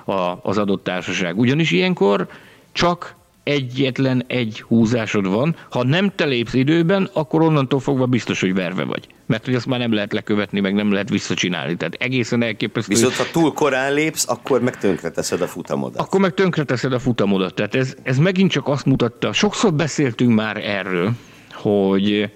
a, 0.09 0.41
az 0.43 0.59
adott 0.59 0.85
társaság. 0.85 1.39
Ugyanis 1.39 1.71
ilyenkor 1.71 2.29
csak 2.73 3.17
egyetlen 3.43 4.25
egy 4.27 4.61
húzásod 4.61 5.27
van. 5.27 5.57
Ha 5.71 5.85
nem 5.85 6.13
te 6.15 6.25
lépsz 6.25 6.55
időben, 6.55 7.11
akkor 7.13 7.43
onnantól 7.43 7.81
fogva 7.81 8.07
biztos, 8.07 8.41
hogy 8.41 8.55
verve 8.55 8.85
vagy. 8.85 9.07
Mert 9.27 9.45
hogy 9.45 9.55
azt 9.55 9.67
már 9.67 9.79
nem 9.79 9.93
lehet 9.93 10.13
lekövetni, 10.13 10.61
meg 10.61 10.75
nem 10.75 10.93
lehet 10.93 11.09
visszacsinálni. 11.09 11.77
Tehát 11.77 11.95
egészen 11.95 12.43
elképesztő. 12.43 12.95
Viszont 12.95 13.15
ha 13.15 13.25
túl 13.33 13.53
korán 13.53 13.93
lépsz, 13.93 14.29
akkor 14.29 14.63
meg 14.63 14.79
tönkreteszed 14.79 15.41
a 15.41 15.47
futamodat. 15.47 16.01
Akkor 16.01 16.21
meg 16.21 16.35
tönkreteszed 16.35 16.93
a 16.93 16.99
futamodat. 16.99 17.55
Tehát 17.55 17.75
ez, 17.75 17.95
ez 18.03 18.19
megint 18.19 18.51
csak 18.51 18.69
azt 18.69 18.85
mutatta, 18.85 19.33
sokszor 19.33 19.75
beszéltünk 19.75 20.35
már 20.35 20.57
erről, 20.57 21.13
hogy, 21.53 22.31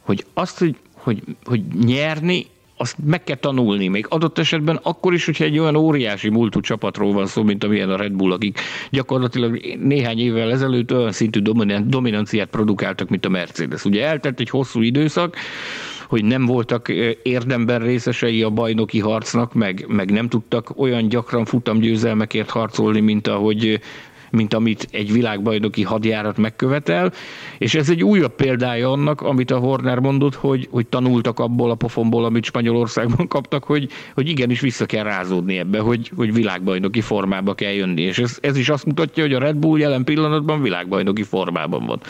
hogy 0.00 0.24
azt, 0.34 0.58
hogy, 0.58 0.76
hogy, 0.92 1.22
hogy 1.44 1.62
nyerni 1.84 2.46
azt 2.80 2.96
meg 3.04 3.24
kell 3.24 3.36
tanulni, 3.36 3.88
még 3.88 4.06
adott 4.08 4.38
esetben 4.38 4.80
akkor 4.82 5.14
is, 5.14 5.24
hogyha 5.24 5.44
egy 5.44 5.58
olyan 5.58 5.76
óriási 5.76 6.28
múltú 6.28 6.60
csapatról 6.60 7.12
van 7.12 7.26
szó, 7.26 7.42
mint 7.42 7.64
amilyen 7.64 7.90
a 7.90 7.96
Red 7.96 8.12
Bull, 8.12 8.32
akik 8.32 8.58
gyakorlatilag 8.90 9.76
néhány 9.82 10.18
évvel 10.18 10.50
ezelőtt 10.50 10.92
olyan 10.94 11.12
szintű 11.12 11.40
dominanciát 11.86 12.48
produkáltak, 12.48 13.08
mint 13.08 13.24
a 13.24 13.28
Mercedes. 13.28 13.84
Ugye 13.84 14.06
eltelt 14.06 14.40
egy 14.40 14.50
hosszú 14.50 14.80
időszak, 14.80 15.36
hogy 16.08 16.24
nem 16.24 16.46
voltak 16.46 16.88
érdemben 17.22 17.78
részesei 17.78 18.42
a 18.42 18.50
bajnoki 18.50 18.98
harcnak, 18.98 19.54
meg, 19.54 19.84
meg 19.88 20.10
nem 20.10 20.28
tudtak 20.28 20.72
olyan 20.76 21.08
gyakran 21.08 21.44
futamgyőzelmekért 21.44 22.50
harcolni, 22.50 23.00
mint 23.00 23.26
ahogy 23.26 23.80
mint 24.30 24.54
amit 24.54 24.88
egy 24.90 25.12
világbajnoki 25.12 25.82
hadjárat 25.82 26.36
megkövetel, 26.36 27.12
és 27.58 27.74
ez 27.74 27.90
egy 27.90 28.04
újabb 28.04 28.34
példája 28.34 28.90
annak, 28.90 29.20
amit 29.20 29.50
a 29.50 29.58
Horner 29.58 29.98
mondott, 29.98 30.34
hogy, 30.34 30.68
hogy 30.70 30.86
tanultak 30.86 31.38
abból 31.38 31.70
a 31.70 31.74
pofonból, 31.74 32.24
amit 32.24 32.44
Spanyolországban 32.44 33.28
kaptak, 33.36 33.64
hogy, 33.64 33.88
hogy 34.14 34.28
igenis 34.28 34.60
vissza 34.60 34.86
kell 34.86 35.04
rázódni 35.04 35.58
ebbe, 35.58 35.78
hogy, 35.78 36.10
hogy 36.16 36.34
világbajnoki 36.34 37.00
formába 37.00 37.54
kell 37.54 37.72
jönni. 37.72 38.02
És 38.02 38.18
ez, 38.18 38.38
ez 38.40 38.56
is 38.56 38.68
azt 38.68 38.86
mutatja, 38.86 39.22
hogy 39.22 39.32
a 39.32 39.38
Red 39.38 39.56
Bull 39.56 39.78
jelen 39.78 40.04
pillanatban 40.04 40.62
világbajnoki 40.62 41.22
formában 41.22 41.86
van. 41.86 42.00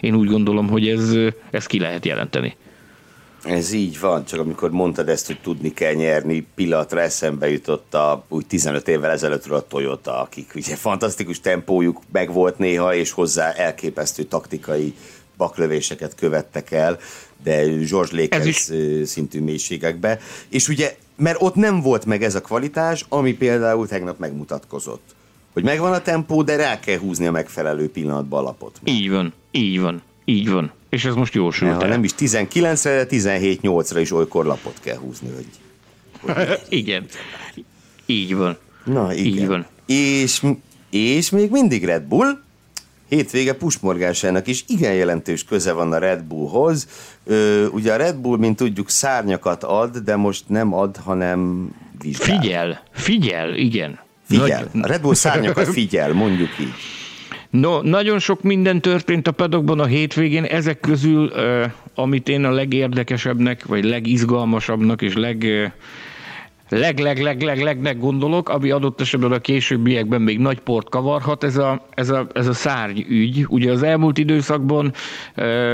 Én 0.00 0.14
úgy 0.14 0.28
gondolom, 0.28 0.68
hogy 0.68 0.88
ez, 0.88 1.16
ez 1.50 1.66
ki 1.66 1.78
lehet 1.78 2.06
jelenteni. 2.06 2.56
Ez 3.44 3.72
így 3.72 4.00
van, 4.00 4.24
csak 4.24 4.40
amikor 4.40 4.70
mondtad 4.70 5.08
ezt, 5.08 5.26
hogy 5.26 5.40
tudni 5.40 5.72
kell 5.72 5.92
nyerni, 5.92 6.46
pillanatra 6.54 7.00
eszembe 7.00 7.50
jutott 7.50 7.94
a 7.94 8.24
úgy 8.28 8.46
15 8.46 8.88
évvel 8.88 9.10
ezelőttről 9.10 9.56
a 9.56 9.66
Toyota, 9.66 10.20
akik 10.20 10.52
ugye 10.54 10.76
fantasztikus 10.76 11.40
tempójuk 11.40 12.00
meg 12.12 12.32
volt 12.32 12.58
néha, 12.58 12.94
és 12.94 13.10
hozzá 13.10 13.52
elképesztő 13.52 14.22
taktikai 14.22 14.94
baklövéseket 15.36 16.14
követtek 16.14 16.70
el, 16.70 16.98
de 17.42 17.64
George 17.64 18.22
Lakers 18.22 18.70
szintű 19.04 19.40
mélységekbe. 19.40 20.20
És 20.48 20.68
ugye, 20.68 20.96
mert 21.16 21.42
ott 21.42 21.54
nem 21.54 21.80
volt 21.80 22.04
meg 22.04 22.22
ez 22.22 22.34
a 22.34 22.40
kvalitás, 22.40 23.04
ami 23.08 23.32
például 23.32 23.86
tegnap 23.86 24.18
megmutatkozott. 24.18 25.14
Hogy 25.52 25.62
megvan 25.62 25.92
a 25.92 26.02
tempó, 26.02 26.42
de 26.42 26.56
rá 26.56 26.80
kell 26.80 26.98
húzni 26.98 27.26
a 27.26 27.30
megfelelő 27.30 27.90
pillanatban 27.90 28.40
a 28.40 28.42
lapot. 28.42 28.80
Így 28.84 29.10
van, 29.10 29.32
így 29.50 29.80
van, 29.80 30.02
így 30.24 30.50
van. 30.50 30.72
És 30.94 31.04
ez 31.04 31.14
most 31.14 31.34
jósult 31.34 31.82
Ha 31.82 31.86
nem 31.86 32.04
is 32.04 32.10
19-re, 32.18 33.06
17-8-ra 33.10 33.98
is 34.00 34.12
olykor 34.12 34.44
lapot 34.44 34.76
kell 34.80 34.96
húzni, 34.96 35.28
hogy... 35.34 35.46
hogy 36.20 36.58
igen. 36.80 37.06
Így 38.06 38.34
van. 38.34 38.56
Na, 38.84 39.14
igen. 39.14 39.26
Így 39.26 39.46
van. 39.46 39.66
És, 39.86 40.42
és 40.90 41.30
még 41.30 41.50
mindig 41.50 41.84
Red 41.84 42.02
Bull, 42.02 42.42
hétvége 43.08 43.54
pusmorgásának 43.54 44.46
is 44.46 44.64
igen 44.66 44.94
jelentős 44.94 45.44
köze 45.44 45.72
van 45.72 45.92
a 45.92 45.98
Red 45.98 46.22
Bullhoz. 46.22 46.88
Ö, 47.24 47.66
ugye 47.66 47.92
a 47.92 47.96
Red 47.96 48.16
Bull, 48.16 48.38
mint 48.38 48.56
tudjuk, 48.56 48.90
szárnyakat 48.90 49.62
ad, 49.64 49.96
de 49.96 50.16
most 50.16 50.44
nem 50.48 50.74
ad, 50.74 50.96
hanem 50.96 51.68
vizsgál. 52.02 52.40
Figyel, 52.40 52.82
figyel, 52.92 53.54
igen. 53.54 53.98
Figyel. 54.28 54.68
Nagy... 54.72 54.84
A 54.84 54.86
Red 54.86 55.00
Bull 55.00 55.14
szárnyakat 55.14 55.68
figyel, 55.68 56.12
mondjuk 56.12 56.58
így. 56.60 56.74
No, 57.60 57.80
nagyon 57.82 58.18
sok 58.18 58.42
minden 58.42 58.80
történt 58.80 59.26
a 59.26 59.32
padokban 59.32 59.80
a 59.80 59.84
hétvégén, 59.84 60.44
ezek 60.44 60.80
közül, 60.80 61.32
amit 61.94 62.28
én 62.28 62.44
a 62.44 62.50
legérdekesebbnek, 62.50 63.66
vagy 63.66 63.84
legizgalmasabbnak 63.84 65.02
és 65.02 65.14
leg, 65.14 65.44
leg, 66.68 66.98
leg, 66.98 67.20
leg, 67.20 67.42
leg, 67.42 67.62
legnek 67.62 67.98
gondolok, 67.98 68.48
ami 68.48 68.70
adott 68.70 69.00
esetben 69.00 69.32
a 69.32 69.38
későbbiekben 69.38 70.22
még 70.22 70.38
nagy 70.38 70.60
port 70.60 70.88
kavarhat, 70.88 71.44
ez 71.44 71.56
a, 71.56 71.86
ez 71.94 72.10
a, 72.10 72.26
ez 72.32 72.46
a 72.46 72.52
szárny 72.52 73.00
ügy. 73.08 73.46
Ugye 73.48 73.72
az 73.72 73.82
elmúlt 73.82 74.18
időszakban 74.18 74.92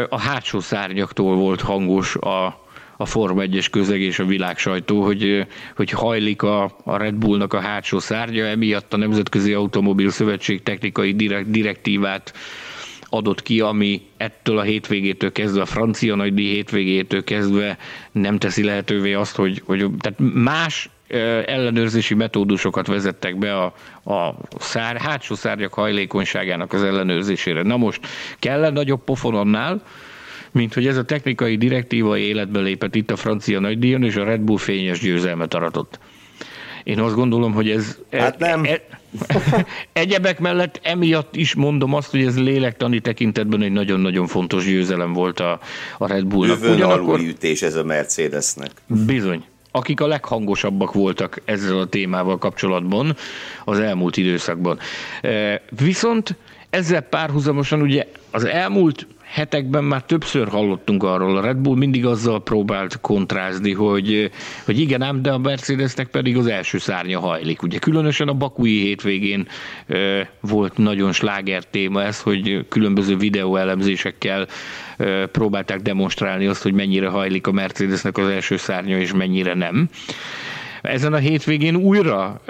a 0.08 0.18
hátsó 0.18 0.60
szárnyaktól 0.60 1.36
volt 1.36 1.60
hangos 1.60 2.16
a, 2.16 2.68
a 3.00 3.06
Forma 3.06 3.42
1-es 3.44 3.66
közeg 3.70 4.00
és 4.00 4.18
a 4.18 4.24
világ 4.24 4.58
sajtó, 4.58 5.02
hogy, 5.02 5.46
hogy 5.76 5.90
hajlik 5.90 6.42
a, 6.42 6.62
a 6.84 6.96
Red 6.96 7.14
Bullnak 7.14 7.52
a 7.52 7.60
hátsó 7.60 7.98
szárnya, 7.98 8.44
emiatt 8.44 8.92
a 8.92 8.96
Nemzetközi 8.96 9.52
Automobil 9.52 10.10
Szövetség 10.10 10.62
technikai 10.62 11.14
direkt, 11.14 11.50
direktívát 11.50 12.32
adott 13.08 13.42
ki, 13.42 13.60
ami 13.60 14.02
ettől 14.16 14.58
a 14.58 14.62
hétvégétől 14.62 15.32
kezdve, 15.32 15.60
a 15.60 15.66
francia 15.66 16.14
nagydíj 16.14 16.52
hétvégétől 16.52 17.24
kezdve 17.24 17.78
nem 18.12 18.38
teszi 18.38 18.64
lehetővé 18.64 19.12
azt, 19.12 19.36
hogy, 19.36 19.62
hogy 19.64 19.86
tehát 19.98 20.18
más 20.34 20.90
ellenőrzési 21.46 22.14
metódusokat 22.14 22.86
vezettek 22.86 23.38
be 23.38 23.56
a, 23.56 23.64
a 24.14 24.34
szár, 24.58 24.96
hátsó 24.96 25.34
szárnyak 25.34 25.74
hajlékonyságának 25.74 26.72
az 26.72 26.82
ellenőrzésére. 26.82 27.62
Na 27.62 27.76
most 27.76 28.00
kell 28.38 28.70
nagyobb 28.70 29.04
pofon 29.04 29.34
annál, 29.34 29.82
mint 30.52 30.74
hogy 30.74 30.86
ez 30.86 30.96
a 30.96 31.04
technikai 31.04 31.56
direktíva 31.56 32.16
életbe 32.16 32.60
lépett 32.60 32.94
itt 32.94 33.10
a 33.10 33.16
francia 33.16 33.60
nagydíjon, 33.60 34.04
és 34.04 34.16
a 34.16 34.24
Red 34.24 34.40
Bull 34.40 34.58
fényes 34.58 35.00
győzelmet 35.00 35.54
aratott. 35.54 35.98
Én 36.84 36.98
azt 36.98 37.14
gondolom, 37.14 37.52
hogy 37.52 37.70
ez... 37.70 37.98
Hát 38.10 38.38
nem. 38.38 38.64
E, 38.64 38.82
e, 39.26 39.66
egyebek 39.92 40.40
mellett 40.40 40.80
emiatt 40.82 41.36
is 41.36 41.54
mondom 41.54 41.94
azt, 41.94 42.10
hogy 42.10 42.24
ez 42.24 42.38
lélektani 42.38 43.00
tekintetben 43.00 43.62
egy 43.62 43.72
nagyon-nagyon 43.72 44.26
fontos 44.26 44.64
győzelem 44.64 45.12
volt 45.12 45.40
a, 45.40 45.60
a 45.98 46.06
Red 46.06 46.24
Bullnak. 46.24 46.60
Jövőn 46.60 46.74
Ugyanakkor, 46.74 47.20
ütés 47.20 47.62
ez 47.62 47.74
a 47.74 47.84
Mercedesnek. 47.84 48.70
Bizony. 48.86 49.44
Akik 49.72 50.00
a 50.00 50.06
leghangosabbak 50.06 50.92
voltak 50.92 51.40
ezzel 51.44 51.78
a 51.78 51.86
témával 51.86 52.38
kapcsolatban 52.38 53.16
az 53.64 53.78
elmúlt 53.78 54.16
időszakban. 54.16 54.78
E, 55.22 55.62
viszont 55.78 56.36
ezzel 56.70 57.00
párhuzamosan 57.00 57.80
ugye 57.80 58.06
az 58.30 58.44
elmúlt 58.44 59.06
hetekben 59.30 59.84
már 59.84 60.02
többször 60.02 60.48
hallottunk 60.48 61.02
arról, 61.02 61.36
a 61.36 61.40
Red 61.40 61.56
Bull 61.56 61.76
mindig 61.76 62.06
azzal 62.06 62.42
próbált 62.42 63.00
kontrázni, 63.00 63.72
hogy, 63.72 64.30
hogy 64.64 64.78
igen 64.78 65.02
ám, 65.02 65.22
de 65.22 65.30
a 65.30 65.38
Mercedesnek 65.38 66.06
pedig 66.06 66.36
az 66.36 66.46
első 66.46 66.78
szárnya 66.78 67.20
hajlik. 67.20 67.62
Ugye 67.62 67.78
különösen 67.78 68.28
a 68.28 68.34
bakui 68.34 68.80
hétvégén 68.80 69.46
volt 70.40 70.76
nagyon 70.76 71.12
sláger 71.12 71.64
téma 71.64 72.02
ez, 72.02 72.20
hogy 72.20 72.66
különböző 72.68 73.16
videóelemzésekkel 73.16 74.46
próbálták 75.32 75.80
demonstrálni 75.80 76.46
azt, 76.46 76.62
hogy 76.62 76.72
mennyire 76.72 77.08
hajlik 77.08 77.46
a 77.46 77.52
Mercedesnek 77.52 78.18
az 78.18 78.28
első 78.28 78.56
szárnya, 78.56 78.98
és 78.98 79.12
mennyire 79.12 79.54
nem. 79.54 79.88
Ezen 80.82 81.12
a 81.12 81.16
hétvégén 81.16 81.76
újra 81.76 82.40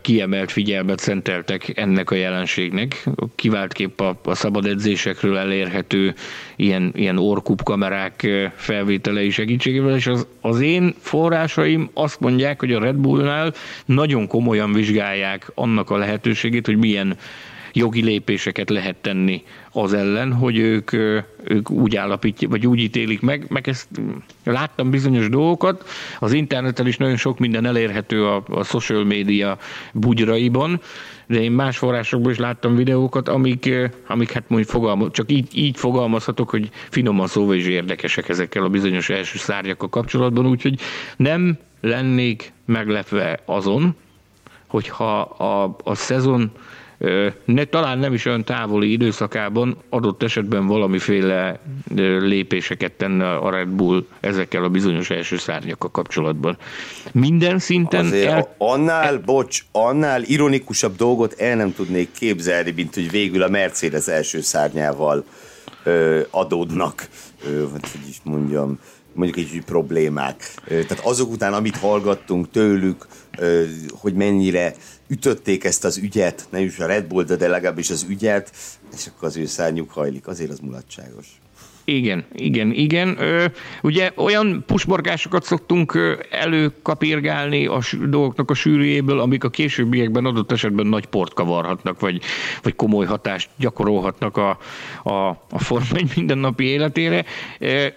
kiemelt 0.00 0.50
figyelmet 0.50 0.98
szenteltek 0.98 1.72
ennek 1.78 2.10
a 2.10 2.14
jelenségnek, 2.14 3.08
kiváltképp 3.34 4.00
a, 4.00 4.20
a 4.24 4.34
szabad 4.34 4.66
edzésekről 4.66 5.36
elérhető 5.36 6.14
ilyen, 6.56 6.92
ilyen 6.96 7.18
orkup 7.18 7.62
kamerák 7.62 8.26
felvételei 8.56 9.30
segítségével, 9.30 9.94
és 9.94 10.06
az, 10.06 10.26
az 10.40 10.60
én 10.60 10.94
forrásaim 10.98 11.90
azt 11.94 12.20
mondják, 12.20 12.60
hogy 12.60 12.72
a 12.72 12.80
Red 12.80 12.96
Bullnál 12.96 13.52
nagyon 13.84 14.26
komolyan 14.26 14.72
vizsgálják 14.72 15.50
annak 15.54 15.90
a 15.90 15.96
lehetőségét, 15.96 16.66
hogy 16.66 16.76
milyen 16.76 17.16
jogi 17.72 18.02
lépéseket 18.02 18.70
lehet 18.70 18.96
tenni 18.96 19.42
az 19.72 19.92
ellen, 19.92 20.32
hogy 20.32 20.58
ők, 20.58 20.92
ők 21.44 21.70
úgy 21.70 21.96
állapítják, 21.96 22.50
vagy 22.50 22.66
úgy 22.66 22.78
ítélik 22.78 23.20
meg, 23.20 23.46
meg 23.48 23.68
ezt 23.68 23.88
láttam 24.44 24.90
bizonyos 24.90 25.28
dolgokat, 25.28 25.88
az 26.18 26.32
interneten 26.32 26.86
is 26.86 26.96
nagyon 26.96 27.16
sok 27.16 27.38
minden 27.38 27.66
elérhető 27.66 28.26
a, 28.26 28.42
a 28.48 28.64
social 28.64 29.04
media 29.04 29.58
bugyraiban, 29.92 30.80
de 31.26 31.42
én 31.42 31.52
más 31.52 31.78
forrásokból 31.78 32.30
is 32.30 32.38
láttam 32.38 32.76
videókat, 32.76 33.28
amik, 33.28 33.70
amik 34.06 34.32
hát 34.32 34.44
mondjuk 34.48 34.70
fogalmaz, 34.70 35.10
csak 35.12 35.30
így, 35.30 35.48
így 35.52 35.76
fogalmazhatok, 35.76 36.50
hogy 36.50 36.68
finoman 36.88 37.26
szóval 37.26 37.54
is 37.54 37.66
érdekesek 37.66 38.28
ezekkel 38.28 38.64
a 38.64 38.68
bizonyos 38.68 39.08
első 39.08 39.38
szárnyakkal 39.38 39.88
kapcsolatban, 39.88 40.46
úgyhogy 40.46 40.80
nem 41.16 41.58
lennék 41.80 42.52
meglepve 42.64 43.40
azon, 43.44 43.96
hogyha 44.66 45.20
a, 45.20 45.76
a 45.84 45.94
szezon 45.94 46.50
ne, 47.44 47.64
talán 47.64 47.98
nem 47.98 48.12
is 48.12 48.24
olyan 48.24 48.44
távoli 48.44 48.92
időszakában 48.92 49.76
adott 49.88 50.22
esetben 50.22 50.66
valamiféle 50.66 51.60
lépéseket 52.18 52.92
tenne 52.92 53.32
a 53.34 53.50
Red 53.50 53.68
Bull 53.68 54.06
ezekkel 54.20 54.64
a 54.64 54.68
bizonyos 54.68 55.10
első 55.10 55.36
szárnyakkal 55.36 55.90
kapcsolatban. 55.90 56.56
Minden 57.12 57.58
szinten... 57.58 58.04
Azért 58.04 58.32
el... 58.32 58.54
annál, 58.58 59.04
el... 59.04 59.18
bocs, 59.18 59.64
annál 59.72 60.22
ironikusabb 60.22 60.96
dolgot 60.96 61.34
el 61.38 61.56
nem 61.56 61.74
tudnék 61.74 62.08
képzelni, 62.12 62.70
mint 62.70 62.94
hogy 62.94 63.10
végül 63.10 63.42
a 63.42 63.48
Mercedes 63.48 64.06
első 64.06 64.40
szárnyával 64.40 65.24
ö, 65.84 66.20
adódnak, 66.30 67.08
ö, 67.44 67.64
hogy 67.70 67.80
is 68.08 68.20
mondjam, 68.22 68.78
mondjuk 69.12 69.38
egy 69.38 69.62
problémák. 69.66 70.54
Tehát 70.66 71.00
azok 71.02 71.30
után, 71.30 71.52
amit 71.52 71.76
hallgattunk 71.76 72.50
tőlük, 72.50 73.06
hogy 74.00 74.14
mennyire 74.14 74.74
ütötték 75.10 75.64
ezt 75.64 75.84
az 75.84 75.96
ügyet, 75.96 76.46
nem 76.50 76.62
is 76.62 76.78
a 76.78 76.86
Red 76.86 77.04
Bull, 77.04 77.24
de 77.24 77.48
legalábbis 77.48 77.90
az 77.90 78.06
ügyet, 78.08 78.50
és 78.94 79.06
akkor 79.06 79.28
az 79.28 79.36
ő 79.36 79.46
szárnyuk 79.46 79.90
hajlik, 79.90 80.26
azért 80.26 80.50
az 80.50 80.58
mulatságos. 80.58 81.39
Igen, 81.90 82.24
igen, 82.34 82.72
igen. 82.72 83.16
Ö, 83.18 83.44
ugye 83.82 84.10
olyan 84.16 84.64
pusborgásokat 84.66 85.44
szoktunk 85.44 85.98
előkapírgálni 86.30 87.66
a 87.66 87.78
dolgoknak 88.08 88.50
a 88.50 88.54
sűrűjéből, 88.54 89.20
amik 89.20 89.44
a 89.44 89.50
későbbiekben 89.50 90.24
adott 90.24 90.52
esetben 90.52 90.86
nagy 90.86 91.06
port 91.06 91.34
kavarhatnak, 91.34 92.00
vagy, 92.00 92.20
vagy 92.62 92.74
komoly 92.74 93.06
hatást 93.06 93.48
gyakorolhatnak 93.56 94.36
a, 94.36 94.58
a, 95.02 95.28
a 95.50 95.58
Forma 95.58 95.86
mindennapi 96.16 96.64
életére. 96.64 97.24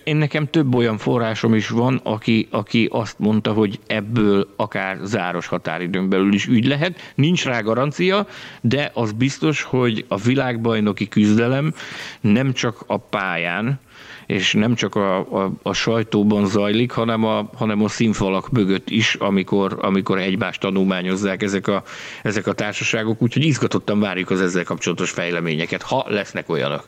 Én 0.04 0.16
nekem 0.16 0.50
több 0.50 0.76
olyan 0.76 0.98
forrásom 0.98 1.54
is 1.54 1.70
van, 1.70 2.00
aki, 2.04 2.48
aki 2.52 2.88
azt 2.92 3.20
mondta, 3.20 3.54
hogy 3.54 3.80
ebből 3.88 4.54
akár 4.56 4.98
záros 5.04 5.48
határidőn 5.48 6.10
belül 6.10 6.34
is 6.34 6.48
ügy 6.48 6.66
lehet. 6.66 7.14
Nincs 7.16 7.46
rá 7.46 7.60
garancia, 7.62 8.28
de 8.62 8.92
az 8.94 9.12
biztos, 9.12 9.62
hogy 9.62 10.06
a 10.08 10.18
világbajnoki 10.18 11.08
küzdelem 11.08 11.74
nem 12.22 12.54
csak 12.54 12.84
a 12.88 12.98
pályán, 12.98 13.82
és 14.26 14.54
nem 14.54 14.76
csak 14.76 14.96
a, 14.96 15.18
a, 15.44 15.52
a 15.62 15.74
sajtóban 15.74 16.48
zajlik, 16.48 16.92
hanem 16.92 17.24
a, 17.24 17.50
hanem 17.56 17.84
a 17.84 17.88
színfalak 17.88 18.52
mögött 18.52 18.90
is, 18.90 19.16
amikor, 19.16 19.78
amikor 19.82 20.18
egymást 20.20 20.60
tanulmányozzák 20.60 21.44
ezek 21.44 21.68
a, 21.68 21.84
ezek 22.24 22.48
a 22.48 22.54
társaságok, 22.54 23.22
úgyhogy 23.22 23.46
izgatottan 23.46 24.00
várjuk 24.00 24.30
az 24.30 24.42
ezzel 24.42 24.64
kapcsolatos 24.64 25.10
fejleményeket, 25.10 25.82
ha 25.82 26.06
lesznek 26.08 26.50
olyanok. 26.50 26.88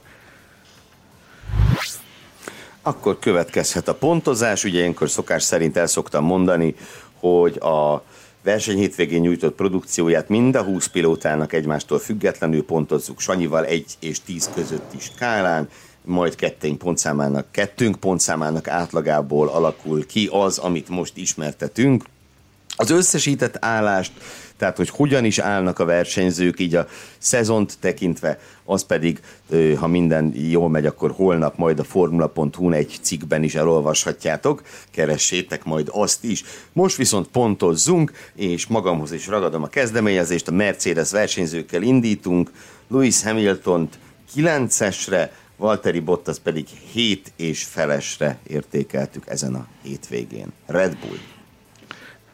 Akkor 2.81 3.19
következhet 3.19 3.87
a 3.87 3.93
pontozás, 3.93 4.63
ugye 4.63 4.79
ilyenkor 4.79 5.09
szokás 5.09 5.43
szerint 5.43 5.77
el 5.77 5.87
szoktam 5.87 6.25
mondani, 6.25 6.75
hogy 7.19 7.57
a 7.57 8.03
verseny 8.43 8.77
hétvégén 8.77 9.21
nyújtott 9.21 9.55
produkcióját 9.55 10.29
mind 10.29 10.55
a 10.55 10.63
20 10.63 10.87
pilótának 10.87 11.53
egymástól 11.53 11.99
függetlenül 11.99 12.65
pontozzuk 12.65 13.19
Sanyival 13.19 13.65
1 13.65 13.85
és 13.99 14.21
10 14.21 14.49
közötti 14.53 14.97
skálán, 14.99 15.69
majd 16.05 16.35
ketténk 16.35 16.77
pontszámának, 16.77 17.45
kettőnk 17.51 17.95
pontszámának 17.95 18.67
átlagából 18.67 19.47
alakul 19.47 20.05
ki 20.05 20.29
az, 20.31 20.57
amit 20.57 20.89
most 20.89 21.17
ismertetünk. 21.17 22.03
Az 22.77 22.89
összesített 22.89 23.57
állást, 23.59 24.11
tehát 24.57 24.77
hogy 24.77 24.89
hogyan 24.89 25.25
is 25.25 25.39
állnak 25.39 25.79
a 25.79 25.85
versenyzők, 25.85 26.59
így 26.59 26.75
a 26.75 26.87
szezont 27.17 27.77
tekintve, 27.79 28.39
az 28.65 28.83
pedig, 28.83 29.19
ha 29.77 29.87
minden 29.87 30.33
jól 30.35 30.69
megy, 30.69 30.85
akkor 30.85 31.11
holnap 31.11 31.57
majd 31.57 31.79
a 31.79 31.83
formula.hu 31.83 32.71
egy 32.71 32.97
cikkben 33.01 33.43
is 33.43 33.55
elolvashatjátok, 33.55 34.61
keressétek 34.91 35.63
majd 35.63 35.89
azt 35.91 36.23
is. 36.23 36.43
Most 36.73 36.95
viszont 36.95 37.27
pontozzunk, 37.27 38.11
és 38.35 38.67
magamhoz 38.67 39.11
is 39.11 39.27
ragadom 39.27 39.63
a 39.63 39.67
kezdeményezést, 39.67 40.47
a 40.47 40.51
Mercedes 40.51 41.11
versenyzőkkel 41.11 41.81
indítunk, 41.81 42.51
Lewis 42.87 43.23
Hamilton 43.23 43.89
9-esre, 44.35 45.29
Valtteri 45.57 45.99
Bottas 45.99 46.39
pedig 46.39 46.67
7 46.91 47.31
és 47.35 47.63
felesre 47.63 48.37
értékeltük 48.47 49.23
ezen 49.27 49.55
a 49.55 49.67
hétvégén. 49.81 50.51
Red 50.65 50.97
Bull. 50.97 51.17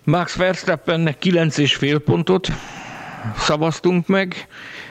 Max 0.03 0.35
Verstappennek 0.35 1.17
9 1.17 1.57
és 1.57 1.75
fél 1.75 1.99
pontot 1.99 2.47
szavaztunk 3.37 4.07
meg, 4.07 4.47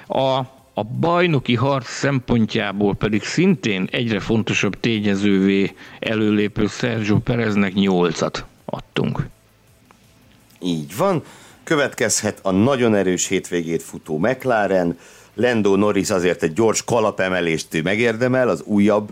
a, 0.07 0.39
a 0.75 0.83
bajnoki 1.01 1.55
harc 1.55 1.89
szempontjából 1.89 2.95
pedig 2.95 3.23
szintén 3.23 3.89
egyre 3.91 4.21
fontosabb 4.21 4.81
tényezővé 4.81 5.75
előlépő 5.99 6.67
Sergio 6.67 7.19
Pereznek 7.19 7.73
8-at 7.77 8.39
adtunk. 8.65 9.27
Így 10.61 10.97
van. 10.97 11.23
Következhet 11.65 12.39
a 12.43 12.51
nagyon 12.51 12.95
erős 12.95 13.27
hétvégét 13.27 13.83
futó 13.83 14.19
McLaren, 14.19 14.99
Lendo 15.41 15.77
Norris 15.77 16.11
azért 16.11 16.43
egy 16.43 16.53
gyors 16.53 16.85
kalapemelést 16.85 17.83
megérdemel, 17.83 18.49
az 18.49 18.63
újabb 18.65 19.09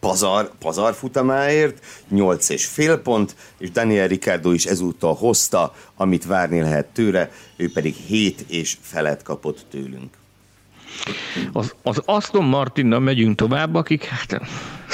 pazar, 0.00 0.50
pazar 0.58 0.94
futamáért, 0.94 1.84
8 2.08 2.48
és 2.48 2.66
fél 2.66 2.98
pont, 2.98 3.36
és 3.58 3.70
Daniel 3.70 4.08
Ricardo 4.08 4.52
is 4.52 4.64
ezúttal 4.64 5.14
hozta, 5.14 5.74
amit 5.96 6.26
várni 6.26 6.60
lehet 6.60 6.86
tőle, 6.86 7.30
ő 7.56 7.70
pedig 7.72 7.94
7 7.94 8.44
és 8.48 8.76
felet 8.80 9.22
kapott 9.22 9.66
tőlünk. 9.70 10.14
Az, 11.52 11.74
az 11.82 12.02
Aston 12.04 12.44
Martinnal 12.44 13.00
megyünk 13.00 13.36
tovább, 13.36 13.74
akik 13.74 14.04
hát 14.04 14.40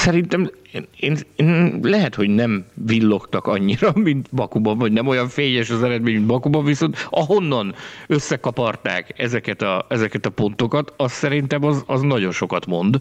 szerintem 0.03 0.51
én, 0.73 0.87
én, 0.97 1.17
én, 1.37 1.79
lehet, 1.83 2.15
hogy 2.15 2.29
nem 2.29 2.65
villogtak 2.75 3.47
annyira, 3.47 3.93
mint 4.09 4.29
Bakuban, 4.33 4.79
vagy 4.79 4.93
nem 4.93 5.07
olyan 5.07 5.29
fényes 5.29 5.71
az 5.71 5.83
eredmény, 5.83 6.15
mint 6.15 6.27
Bakuban, 6.27 6.65
viszont 6.65 7.07
ahonnan 7.11 7.75
összekaparták 8.07 9.15
ezeket 9.17 9.63
a, 9.63 9.87
ezeket 9.89 10.27
a 10.27 10.31
pontokat, 10.31 10.95
az 10.97 11.13
szerintem 11.13 11.65
az, 11.65 11.83
az 11.87 12.01
nagyon 12.01 12.33
sokat 12.33 12.67
mond. 12.67 12.97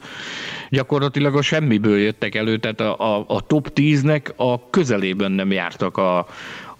Gyakorlatilag 0.69 1.35
a 1.35 1.41
semmiből 1.41 1.97
jöttek 1.97 2.35
elő, 2.35 2.57
tehát 2.57 2.79
a, 2.79 3.17
a, 3.17 3.25
a 3.27 3.41
top 3.41 3.71
10-nek 3.75 4.35
a 4.35 4.69
közelében 4.69 5.31
nem 5.31 5.51
jártak 5.51 5.97
a, 5.97 6.27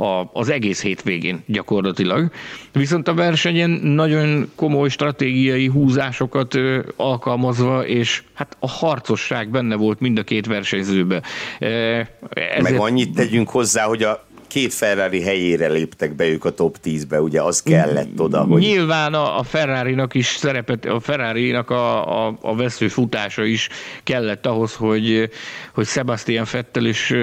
a, 0.01 0.29
az 0.34 0.49
egész 0.49 0.81
hétvégén 0.81 1.43
gyakorlatilag. 1.45 2.31
Viszont 2.71 3.07
a 3.07 3.13
versenyen 3.13 3.69
nagyon 3.69 4.51
komoly 4.55 4.89
stratégiai 4.89 5.67
húzásokat 5.67 6.55
ö, 6.55 6.79
alkalmazva, 6.95 7.86
és 7.86 8.23
hát 8.34 8.57
a 8.60 8.69
harcosság 8.69 9.49
benne 9.49 9.75
volt 9.75 9.99
mind 9.99 10.11
a 10.17 10.24
két 10.24 10.45
versenyzőbe. 10.45 11.21
Ezért... 11.60 12.62
Meg 12.62 12.80
annyit 12.80 13.15
tegyünk 13.15 13.50
hozzá, 13.50 13.84
hogy 13.84 14.04
a 14.04 14.26
két 14.52 14.74
Ferrari 14.74 15.21
helyére 15.21 15.67
léptek 15.67 16.15
be 16.15 16.28
ők 16.28 16.45
a 16.45 16.54
top 16.54 16.78
10-be, 16.84 17.21
ugye 17.21 17.41
az 17.41 17.62
kellett 17.62 18.19
oda, 18.19 18.43
hogy... 18.43 18.62
Nyilván 18.62 19.13
a, 19.13 19.39
a 19.39 19.43
Ferrari-nak 19.43 20.13
is 20.13 20.26
szerepet, 20.26 20.86
a 20.86 21.00
Ferrari-nak 21.00 21.69
a, 21.69 22.26
a, 22.28 22.38
a 22.41 22.56
vesző 22.56 22.88
futása 22.88 23.43
is 23.43 23.69
kellett 24.04 24.45
ahhoz, 24.45 24.76
hogy, 24.76 25.30
hogy 25.74 25.86
Sebastian 25.86 26.45
Vettel 26.52 26.86
és 26.86 27.15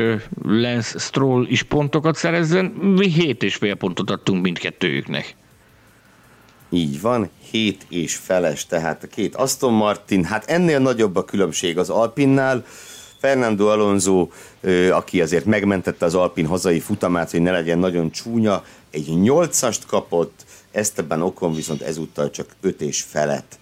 Lance 0.43 0.99
Stroll 0.99 1.47
is 1.49 1.63
pontokat 1.63 2.17
szerezzen. 2.17 2.65
Mi 2.65 3.09
hét 3.09 3.43
és 3.43 3.55
fél 3.55 3.75
pontot 3.75 4.11
adtunk 4.11 4.43
mindkettőjüknek. 4.43 5.37
Így 6.71 7.01
van, 7.01 7.31
hét 7.51 7.87
és 7.89 8.17
feles, 8.17 8.67
tehát 8.67 9.03
a 9.03 9.07
két 9.07 9.35
Aston 9.35 9.73
Martin, 9.73 10.25
hát 10.25 10.51
ennél 10.51 10.79
nagyobb 10.79 11.17
a 11.17 11.25
különbség 11.25 11.79
az 11.79 11.91
Alpinnál, 11.91 12.65
Fernando 13.19 13.67
Alonso, 13.67 14.29
aki 14.93 15.21
azért 15.21 15.45
megmentette 15.45 16.05
az 16.05 16.15
Alpin 16.15 16.47
hazai 16.47 16.81
futamát, 16.81 17.31
hogy 17.31 17.43
ne 17.43 17.51
legyen 17.51 17.79
nagyon 17.79 18.11
csúnya, 18.11 18.65
egy 18.91 19.21
nyolcast 19.21 19.87
kapott, 19.87 20.45
Esteban 20.71 21.23
Okon 21.23 21.55
viszont 21.55 21.83
ezúttal 21.83 22.31
csak 22.31 22.47
öt 22.61 22.81
és 22.81 23.03
felett. 23.03 23.59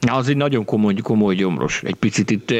Na, 0.00 0.14
az 0.14 0.28
egy 0.28 0.36
nagyon 0.36 0.64
komoly, 0.64 0.94
komoly 0.94 1.34
gyomros. 1.34 1.82
Egy 1.82 1.94
picit 1.94 2.30
itt 2.30 2.54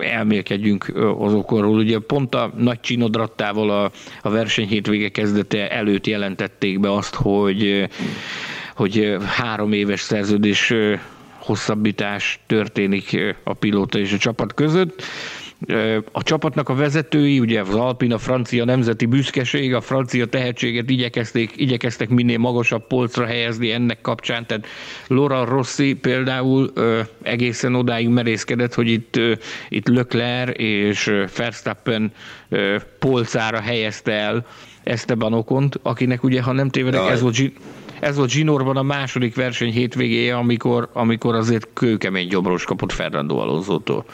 elmélkedjünk 0.00 0.92
azokról. 1.18 1.78
Ugye 1.78 1.98
pont 1.98 2.34
a 2.34 2.52
nagy 2.56 2.80
csinodrattával 2.80 3.70
a, 3.70 3.90
a 4.22 4.30
verseny 4.30 4.66
hétvége 4.66 5.08
kezdete 5.08 5.70
előtt 5.70 6.06
jelentették 6.06 6.80
be 6.80 6.92
azt, 6.92 7.14
hogy, 7.14 7.88
hogy 8.76 9.16
három 9.24 9.72
éves 9.72 10.00
szerződés 10.00 10.72
hosszabbítás 11.38 12.40
történik 12.46 13.36
a 13.44 13.52
pilóta 13.52 13.98
és 13.98 14.12
a 14.12 14.18
csapat 14.18 14.54
között. 14.54 15.02
A 16.12 16.22
csapatnak 16.22 16.68
a 16.68 16.74
vezetői, 16.74 17.40
ugye 17.40 17.60
az 17.60 17.74
Alpina 17.74 18.18
francia 18.18 18.64
nemzeti 18.64 19.06
büszkeség, 19.06 19.74
a 19.74 19.80
francia 19.80 20.26
tehetséget 20.26 20.90
igyekezték, 20.90 21.52
igyekeztek 21.56 22.08
minél 22.08 22.38
magasabb 22.38 22.86
polcra 22.86 23.26
helyezni 23.26 23.70
ennek 23.70 24.00
kapcsán, 24.00 24.46
tehát 24.46 24.66
Laura 25.06 25.44
Rossi 25.44 25.94
például 25.94 26.72
egészen 27.22 27.74
odáig 27.74 28.08
merészkedett, 28.08 28.74
hogy 28.74 28.88
itt, 28.88 29.20
itt 29.68 29.88
Leclerc 29.88 30.58
és 30.58 31.12
Verstappen 31.36 32.12
polcára 32.98 33.60
helyezte 33.60 34.12
el 34.12 34.46
Esteban 34.82 35.32
Okont, 35.32 35.78
akinek 35.82 36.22
ugye, 36.22 36.42
ha 36.42 36.52
nem 36.52 36.68
tévedek, 36.68 37.08
ez 37.10 37.20
volt, 37.20 37.36
ez 38.00 38.16
volt 38.16 38.30
Zsinorban 38.30 38.76
a 38.76 38.82
második 38.82 39.34
verseny 39.34 39.72
hétvégéje, 39.72 40.36
amikor, 40.36 40.88
amikor 40.92 41.34
azért 41.34 41.68
kőkemény 41.72 42.28
gyomros 42.28 42.64
kapott 42.64 42.92
Fernando 42.92 43.36
Alonso-tól. 43.36 44.04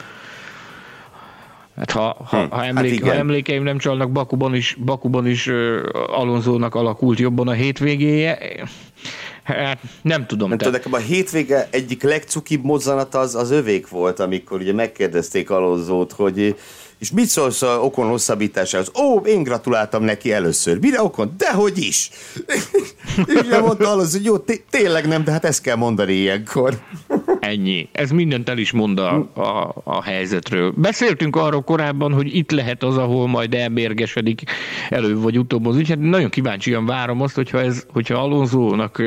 Hát 1.77 1.91
ha, 1.91 2.17
ha, 2.25 2.43
hm, 2.43 2.49
ha, 2.49 2.65
emlék, 2.65 3.03
hát 3.03 3.13
ha 3.13 3.17
emlékeim 3.19 3.63
nem 3.63 3.77
csalnak, 3.77 4.11
Bakuban 4.11 4.55
is, 4.55 4.77
Bakuban 4.85 5.27
is 5.27 5.47
uh, 5.47 5.79
Alonzónak 6.07 6.75
alakult 6.75 7.19
jobban 7.19 7.47
a 7.47 7.51
hétvégéje. 7.51 8.39
Hát 9.43 9.79
nem 10.01 10.25
tudom. 10.25 10.49
Nem 10.49 10.57
tudom, 10.57 10.73
nekem 10.73 10.93
a 10.93 10.97
hétvége 10.97 11.67
egyik 11.71 12.03
legcukibb 12.03 12.63
mozzanat 12.63 13.15
az, 13.15 13.35
az 13.35 13.51
övék 13.51 13.87
volt, 13.87 14.19
amikor 14.19 14.59
ugye 14.59 14.73
megkérdezték 14.73 15.49
Alonzót, 15.49 16.11
hogy 16.11 16.55
és 16.99 17.11
mit 17.11 17.27
szólsz 17.27 17.61
a 17.61 17.79
Okon 17.81 18.07
hosszabbításához? 18.07 18.91
Ó, 18.99 19.19
én 19.19 19.43
gratuláltam 19.43 20.03
neki 20.03 20.31
először. 20.31 20.79
Mire 20.79 21.01
Okon? 21.01 21.33
Dehogy 21.37 21.77
is! 21.77 22.09
és 23.27 23.57
mondta 23.61 23.89
az, 23.89 24.11
hogy 24.11 24.25
jó, 24.25 24.37
tényleg 24.69 25.07
nem, 25.07 25.23
de 25.23 25.31
hát 25.31 25.45
ezt 25.45 25.61
kell 25.61 25.75
mondani 25.75 26.13
ilyenkor. 26.13 26.79
Ennyi. 27.47 27.87
Ez 27.91 28.11
mindent 28.11 28.49
el 28.49 28.57
is 28.57 28.71
mond 28.71 28.99
a, 28.99 29.15
a, 29.33 29.73
a 29.83 30.03
helyzetről. 30.03 30.73
Beszéltünk 30.75 31.35
arról 31.35 31.61
korábban, 31.61 32.13
hogy 32.13 32.35
itt 32.35 32.51
lehet 32.51 32.83
az, 32.83 32.97
ahol 32.97 33.27
majd 33.27 33.53
elmérgesedik 33.53 34.41
előbb 34.89 35.21
vagy 35.21 35.39
utóbb 35.39 35.65
az 35.65 35.75
ügy. 35.75 35.89
Hát 35.89 35.99
nagyon 35.99 36.29
kíváncsian 36.29 36.85
várom 36.85 37.21
azt, 37.21 37.35
hogyha, 37.35 37.59
ez, 37.61 37.85
hogyha 37.89 38.17
Alonzónak 38.17 39.03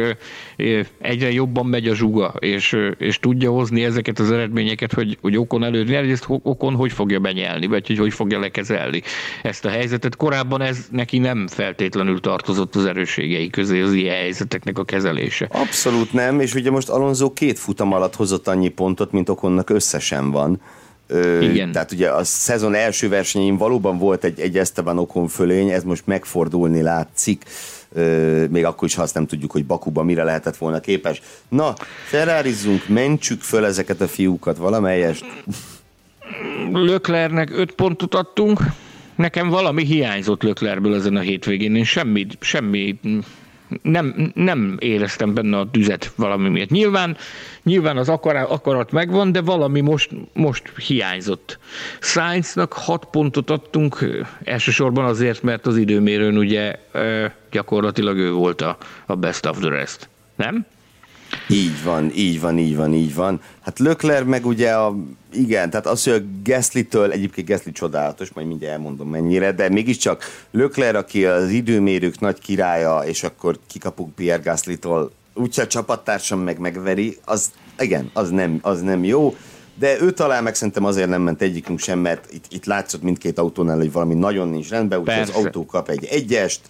egyre 1.01 1.32
jobban 1.32 1.66
megy 1.66 1.88
a 1.88 1.95
zsuga, 1.95 2.34
és, 2.38 2.76
és 2.99 3.18
tudja 3.18 3.51
hozni 3.51 3.84
ezeket 3.84 4.18
az 4.18 4.30
eredményeket, 4.30 4.93
hogy, 4.93 5.18
hogy 5.20 5.36
okon 5.36 5.64
előtt, 5.64 5.88
ezt 5.91 6.24
okon 6.28 6.74
hogy 6.74 6.93
fogja 6.93 7.18
benyelni, 7.18 7.66
vagy 7.66 7.86
hogy 7.86 7.99
hogy 7.99 8.12
fogja 8.12 8.38
lekezelni 8.38 9.03
ezt 9.43 9.64
a 9.64 9.68
helyzetet. 9.68 10.16
Korábban 10.16 10.61
ez 10.61 10.86
neki 10.91 11.18
nem 11.18 11.47
feltétlenül 11.47 12.20
tartozott 12.20 12.74
az 12.74 12.84
erősségei 12.84 13.51
közé 13.51 13.80
az 13.80 13.93
ilyen 13.93 14.16
helyzeteknek 14.16 14.78
a 14.78 14.84
kezelése. 14.84 15.49
Abszolút 15.51 16.12
nem, 16.12 16.41
és 16.41 16.55
ugye 16.55 16.70
most 16.70 16.88
Alonso 16.88 17.32
két 17.32 17.59
futam 17.59 17.93
alatt 17.93 18.14
hozott 18.31 18.49
annyi 18.49 18.68
pontot, 18.68 19.12
mint 19.12 19.28
Okonnak 19.28 19.70
összesen 19.70 20.31
van. 20.31 20.61
Ö, 21.07 21.41
Igen. 21.41 21.72
Tehát 21.72 21.93
ugye 21.93 22.11
a 22.11 22.24
szezon 22.24 22.74
első 22.74 23.09
versenyén 23.09 23.57
valóban 23.57 23.99
volt 23.99 24.24
egy, 24.24 24.41
egy 24.41 24.59
Esteban 24.59 24.99
Okon 24.99 25.28
fölény, 25.28 25.68
ez 25.68 25.85
most 25.85 26.07
megfordulni 26.07 26.83
látszik, 26.83 27.45
ö, 27.93 28.45
még 28.51 28.64
akkor 28.64 28.89
is, 28.89 28.95
ha 28.95 29.03
azt 29.03 29.14
nem 29.14 29.26
tudjuk, 29.26 29.51
hogy 29.51 29.64
Bakuba 29.64 30.03
mire 30.03 30.22
lehetett 30.22 30.57
volna 30.57 30.81
képes. 30.81 31.22
Na, 31.49 31.74
ferrarizzunk, 32.09 32.89
mentsük 32.89 33.41
föl 33.41 33.64
ezeket 33.64 34.01
a 34.01 34.09
fiúkat 34.09 34.57
valamelyest. 34.57 35.24
Löklernek 36.72 37.51
öt 37.53 37.72
pontot 37.72 38.14
adtunk, 38.14 38.61
nekem 39.14 39.49
valami 39.49 39.85
hiányzott 39.85 40.43
Löklerből 40.43 40.95
ezen 40.95 41.16
a 41.16 41.20
hétvégén, 41.20 41.76
én 41.76 41.85
semmi, 41.85 42.26
semmi 42.41 42.99
nem, 43.83 44.33
nem 44.35 44.77
éreztem 44.79 45.35
benne 45.35 45.59
a 45.59 45.71
tüzet 45.71 46.12
valami 46.16 46.49
miatt. 46.49 46.71
Nyilván, 46.71 47.16
nyilván 47.62 47.97
az 47.97 48.09
akarat, 48.09 48.51
akarat 48.51 48.93
megvan, 48.93 49.33
de 49.33 49.41
valami 49.41 49.81
most, 49.81 50.11
most 50.33 50.73
hiányzott. 50.87 51.59
Sainznak 52.01 52.73
hat 52.73 53.05
pontot 53.11 53.51
adtunk, 53.51 54.05
elsősorban 54.45 55.05
azért, 55.05 55.43
mert 55.43 55.66
az 55.66 55.77
időmérőn 55.77 56.37
ugye 56.37 56.79
gyakorlatilag 57.51 58.16
ő 58.16 58.33
volt 58.33 58.61
a, 58.61 58.77
a 59.07 59.14
best 59.14 59.47
of 59.47 59.59
the 59.59 59.68
rest. 59.68 60.09
Nem? 60.37 60.66
Így 61.49 61.83
van, 61.85 62.11
így 62.14 62.41
van, 62.41 62.59
így 62.59 62.76
van, 62.76 62.95
így 62.95 63.14
van. 63.14 63.41
Hát 63.61 63.78
Lökler 63.78 64.24
meg 64.24 64.47
ugye 64.47 64.72
a, 64.72 64.97
igen, 65.33 65.70
tehát 65.70 65.87
az, 65.87 66.05
hogy 66.05 66.12
a 66.12 66.24
Gasly-től, 66.45 67.11
egyébként 67.11 67.49
Gasly 67.49 67.70
csodálatos, 67.70 68.33
majd 68.33 68.47
mindjárt 68.47 68.74
elmondom 68.74 69.09
mennyire, 69.09 69.53
de 69.53 69.68
mégiscsak 69.68 70.24
Lökler, 70.51 70.97
aki 70.97 71.24
az 71.24 71.51
időmérők 71.51 72.20
nagy 72.20 72.39
királya, 72.39 73.01
és 73.07 73.22
akkor 73.22 73.59
kikapunk 73.66 74.14
Pierre 74.14 74.43
Gasly-tól, 74.43 75.12
úgyse 75.35 75.62
a 75.62 75.66
csapattársam 75.66 76.41
meg 76.41 76.59
megveri, 76.59 77.16
az 77.24 77.51
igen, 77.78 78.11
az 78.12 78.31
nem, 78.31 78.59
az 78.62 78.81
nem 78.81 79.05
jó, 79.05 79.35
de 79.74 80.01
ő 80.01 80.11
talán 80.11 80.43
meg 80.43 80.55
szerintem 80.55 80.85
azért 80.85 81.09
nem 81.09 81.22
ment 81.22 81.43
egyikünk 81.43 81.78
sem, 81.78 81.99
mert 81.99 82.33
itt, 82.33 82.45
itt 82.49 82.64
látszott 82.64 83.03
mindkét 83.03 83.39
autónál, 83.39 83.76
hogy 83.76 83.93
valami 83.93 84.14
nagyon 84.14 84.49
nincs 84.49 84.68
rendben, 84.68 84.99
úgyhogy 84.99 85.18
az 85.18 85.31
autó 85.31 85.66
kap 85.66 85.89
egy 85.89 86.05
egyest, 86.05 86.61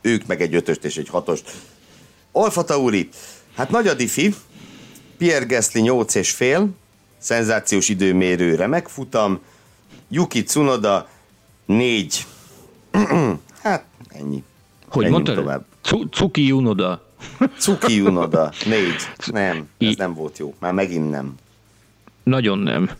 ők 0.00 0.26
meg 0.26 0.40
egy 0.40 0.54
ötöst 0.54 0.84
és 0.84 0.96
egy 0.96 1.08
hatost. 1.08 1.52
Alfa 2.32 2.64
Tauri, 2.64 3.08
Hát 3.56 3.70
nagy 3.70 3.86
a 3.86 3.94
diffi. 3.94 4.34
Pierre 5.16 5.44
Gasly 5.44 5.80
8 5.80 6.14
és 6.14 6.30
fél, 6.30 6.68
szenzációs 7.18 7.88
időmérő, 7.88 8.54
remek 8.54 8.88
futam. 8.88 9.40
Yuki 10.08 10.42
Tsunoda 10.42 11.08
4. 11.66 12.26
hát 13.62 13.84
ennyi. 14.08 14.42
Hogy 14.88 15.08
mondtad? 15.08 15.34
Tovább. 15.34 15.64
Cuki 16.10 16.52
Unoda. 16.52 17.04
Cuki 17.60 18.00
Unoda, 18.00 18.52
négy. 18.64 18.96
Nem, 19.26 19.68
ez 19.78 19.94
nem 19.96 20.14
volt 20.14 20.38
jó. 20.38 20.54
Már 20.58 20.72
megint 20.72 21.10
nem. 21.10 21.34
Nagyon 22.22 22.58
nem. 22.58 22.90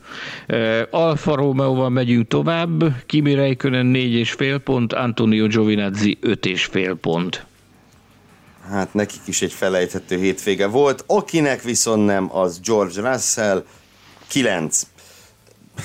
Alfa 0.90 1.34
Romeo-val 1.34 1.90
megyünk 1.90 2.28
tovább. 2.28 2.84
Kimi 3.06 3.34
Räikkönen 3.34 3.92
4,5 3.94 4.60
pont, 4.64 4.92
Antonio 4.92 5.46
Giovinazzi 5.46 6.18
5,5 6.22 6.96
pont 7.00 7.46
hát 8.70 8.94
nekik 8.94 9.20
is 9.24 9.42
egy 9.42 9.52
felejthető 9.52 10.16
hétvége 10.16 10.66
volt. 10.66 11.04
Akinek 11.06 11.62
viszont 11.62 12.06
nem, 12.06 12.36
az 12.36 12.60
George 12.60 13.10
Russell, 13.10 13.64
9. 14.28 14.86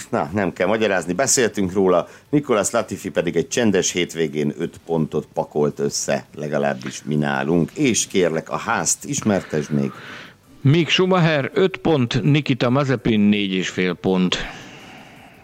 Na, 0.10 0.30
nem 0.34 0.54
kell 0.54 0.68
magyarázni, 0.68 1.14
beszéltünk 1.14 1.74
róla. 1.74 2.08
Nicolas 2.30 2.72
Latifi 2.72 3.10
pedig 3.10 3.36
egy 3.36 3.48
csendes 3.48 3.92
hétvégén 3.92 4.54
5 4.58 4.80
pontot 4.86 5.28
pakolt 5.34 5.80
össze, 5.80 6.26
legalábbis 6.36 7.04
mi 7.04 7.16
nálunk. 7.16 7.72
És 7.74 8.08
kérlek, 8.08 8.50
a 8.50 8.58
házt 8.58 9.06
ismertesd 9.06 9.72
még. 9.72 9.92
Mick 10.62 10.90
Schumacher 10.90 11.52
5 11.54 11.78
pont, 11.78 12.22
Nikita 12.24 12.70
Mazepin 12.70 13.32
4,5 13.32 13.96
pont. 14.02 14.38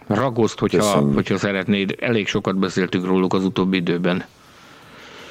Ragoszt, 0.06 0.58
hogyha, 0.58 1.12
hogyha 1.14 1.38
szeretnéd. 1.38 1.94
Elég 2.00 2.26
sokat 2.26 2.58
beszéltünk 2.58 3.06
róluk 3.06 3.34
az 3.34 3.44
utóbbi 3.44 3.76
időben. 3.76 4.24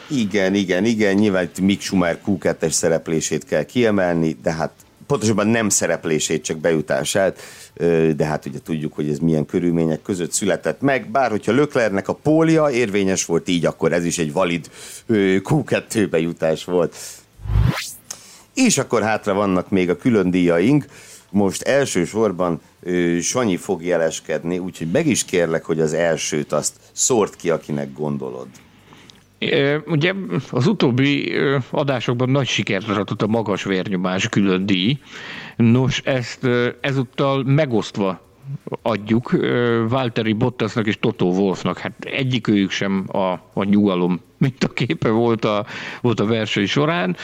Igen, 0.10 0.54
igen, 0.54 0.86
igen, 0.86 1.16
nyilván 1.16 1.44
itt 1.44 1.60
Mick 1.60 1.82
Schumacher 1.82 2.20
q 2.26 2.70
szereplését 2.70 3.46
kell 3.46 3.64
kiemelni, 3.64 4.38
de 4.44 4.52
hát 4.52 4.72
pontosabban 5.08 5.48
nem 5.48 5.70
szereplését, 5.70 6.44
csak 6.44 6.58
bejutását, 6.58 7.40
de 8.16 8.26
hát 8.26 8.46
ugye 8.46 8.60
tudjuk, 8.64 8.94
hogy 8.94 9.10
ez 9.10 9.18
milyen 9.18 9.46
körülmények 9.46 10.02
között 10.02 10.32
született 10.32 10.82
meg, 10.82 11.12
bár 11.12 11.30
hogyha 11.30 11.52
Löklernek 11.52 12.08
a 12.08 12.14
pólia 12.14 12.70
érvényes 12.70 13.26
volt 13.26 13.48
így, 13.48 13.66
akkor 13.66 13.94
ez 13.94 14.06
is 14.06 14.18
egy 14.18 14.34
valid 14.34 14.70
Q2 15.10 16.08
bejutás 16.10 16.64
volt. 16.64 16.96
És 18.54 18.78
akkor 18.78 19.02
hátra 19.02 19.34
vannak 19.34 19.70
még 19.70 19.90
a 19.90 19.98
külön 19.98 20.32
díjaink, 20.32 20.86
most 21.30 21.62
elsősorban 21.62 22.62
Sanyi 23.22 23.58
fog 23.58 23.84
jeleskedni, 23.84 24.58
úgyhogy 24.58 24.92
meg 24.92 25.08
is 25.08 25.26
kérlek, 25.26 25.66
hogy 25.66 25.80
az 25.80 25.94
elsőt 25.94 26.54
azt 26.54 26.74
szórt 26.92 27.36
ki, 27.36 27.50
akinek 27.50 27.94
gondolod. 27.94 28.48
Ugye 29.86 30.14
az 30.52 30.68
utóbbi 30.68 31.34
adásokban 31.70 32.30
nagy 32.30 32.48
sikert 32.48 32.90
aratott 32.90 33.22
a 33.22 33.28
magas 33.28 33.64
vérnyomás 33.64 34.30
külön 34.30 34.66
díj. 34.66 34.98
Nos, 35.56 36.00
ezt 36.00 36.48
ezúttal 36.82 37.44
megosztva 37.44 38.26
adjuk 38.82 39.32
Valtteri 39.90 40.34
Bottasnak 40.34 40.88
és 40.88 40.98
Toto 41.00 41.26
Wolfnak. 41.26 41.78
Hát 41.78 41.94
egyikőjük 42.00 42.70
sem 42.70 43.06
a, 43.12 43.32
a 43.54 43.64
nyugalom, 43.64 44.20
mint 44.38 44.64
a 44.64 44.68
képe 44.68 45.10
volt 45.10 45.46
a, 45.46 45.66
volt 46.02 46.20
a 46.20 46.26
verseny 46.26 46.66
során. 46.66 47.16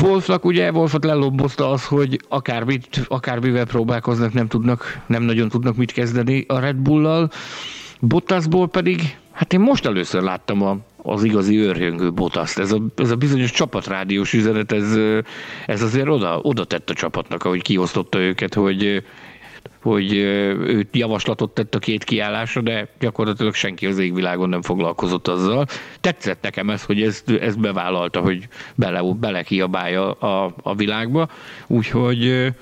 Wolfnak 0.00 0.44
ugye, 0.44 0.72
Wolfot 0.72 1.04
lelobbozta 1.04 1.70
az, 1.70 1.86
hogy 1.86 2.20
akármit, 2.28 3.04
akármivel 3.08 3.66
próbálkoznak, 3.66 4.32
nem 4.32 4.46
tudnak, 4.46 5.00
nem 5.06 5.22
nagyon 5.22 5.48
tudnak 5.48 5.76
mit 5.76 5.92
kezdeni 5.92 6.44
a 6.48 6.58
Red 6.58 6.76
Bull-lal. 6.76 7.30
Bottasból 8.00 8.68
pedig 8.68 9.18
Hát 9.40 9.52
én 9.52 9.60
most 9.60 9.86
először 9.86 10.22
láttam 10.22 10.62
a, 10.62 10.76
az 11.02 11.24
igazi 11.24 11.58
őrjöngő 11.58 12.12
botaszt. 12.12 12.58
Ez 12.58 12.72
a, 12.72 12.80
ez 12.96 13.10
a 13.10 13.16
bizonyos 13.16 13.50
csapatrádiós 13.50 14.32
üzenet, 14.32 14.72
ez, 14.72 14.96
ez 15.66 15.82
azért 15.82 16.08
oda, 16.08 16.38
oda 16.42 16.64
tett 16.64 16.90
a 16.90 16.94
csapatnak, 16.94 17.44
ahogy 17.44 17.62
kiosztotta 17.62 18.18
őket, 18.18 18.54
hogy 18.54 19.02
hogy 19.82 20.12
ő 20.12 20.88
javaslatot 20.92 21.50
tett 21.50 21.74
a 21.74 21.78
két 21.78 22.04
kiállásra, 22.04 22.60
de 22.60 22.88
gyakorlatilag 22.98 23.54
senki 23.54 23.86
az 23.86 23.98
égvilágon 23.98 24.48
nem 24.48 24.62
foglalkozott 24.62 25.28
azzal. 25.28 25.66
Tetszett 26.00 26.42
nekem 26.42 26.70
ez, 26.70 26.84
hogy 26.84 27.02
ezt, 27.02 27.30
ezt 27.30 27.60
bevállalta, 27.60 28.20
hogy 28.20 28.48
bele, 28.74 29.02
bele 29.20 29.42
kiabálja 29.42 30.12
a, 30.12 30.54
a 30.62 30.74
világba, 30.74 31.28
úgyhogy 31.66 32.52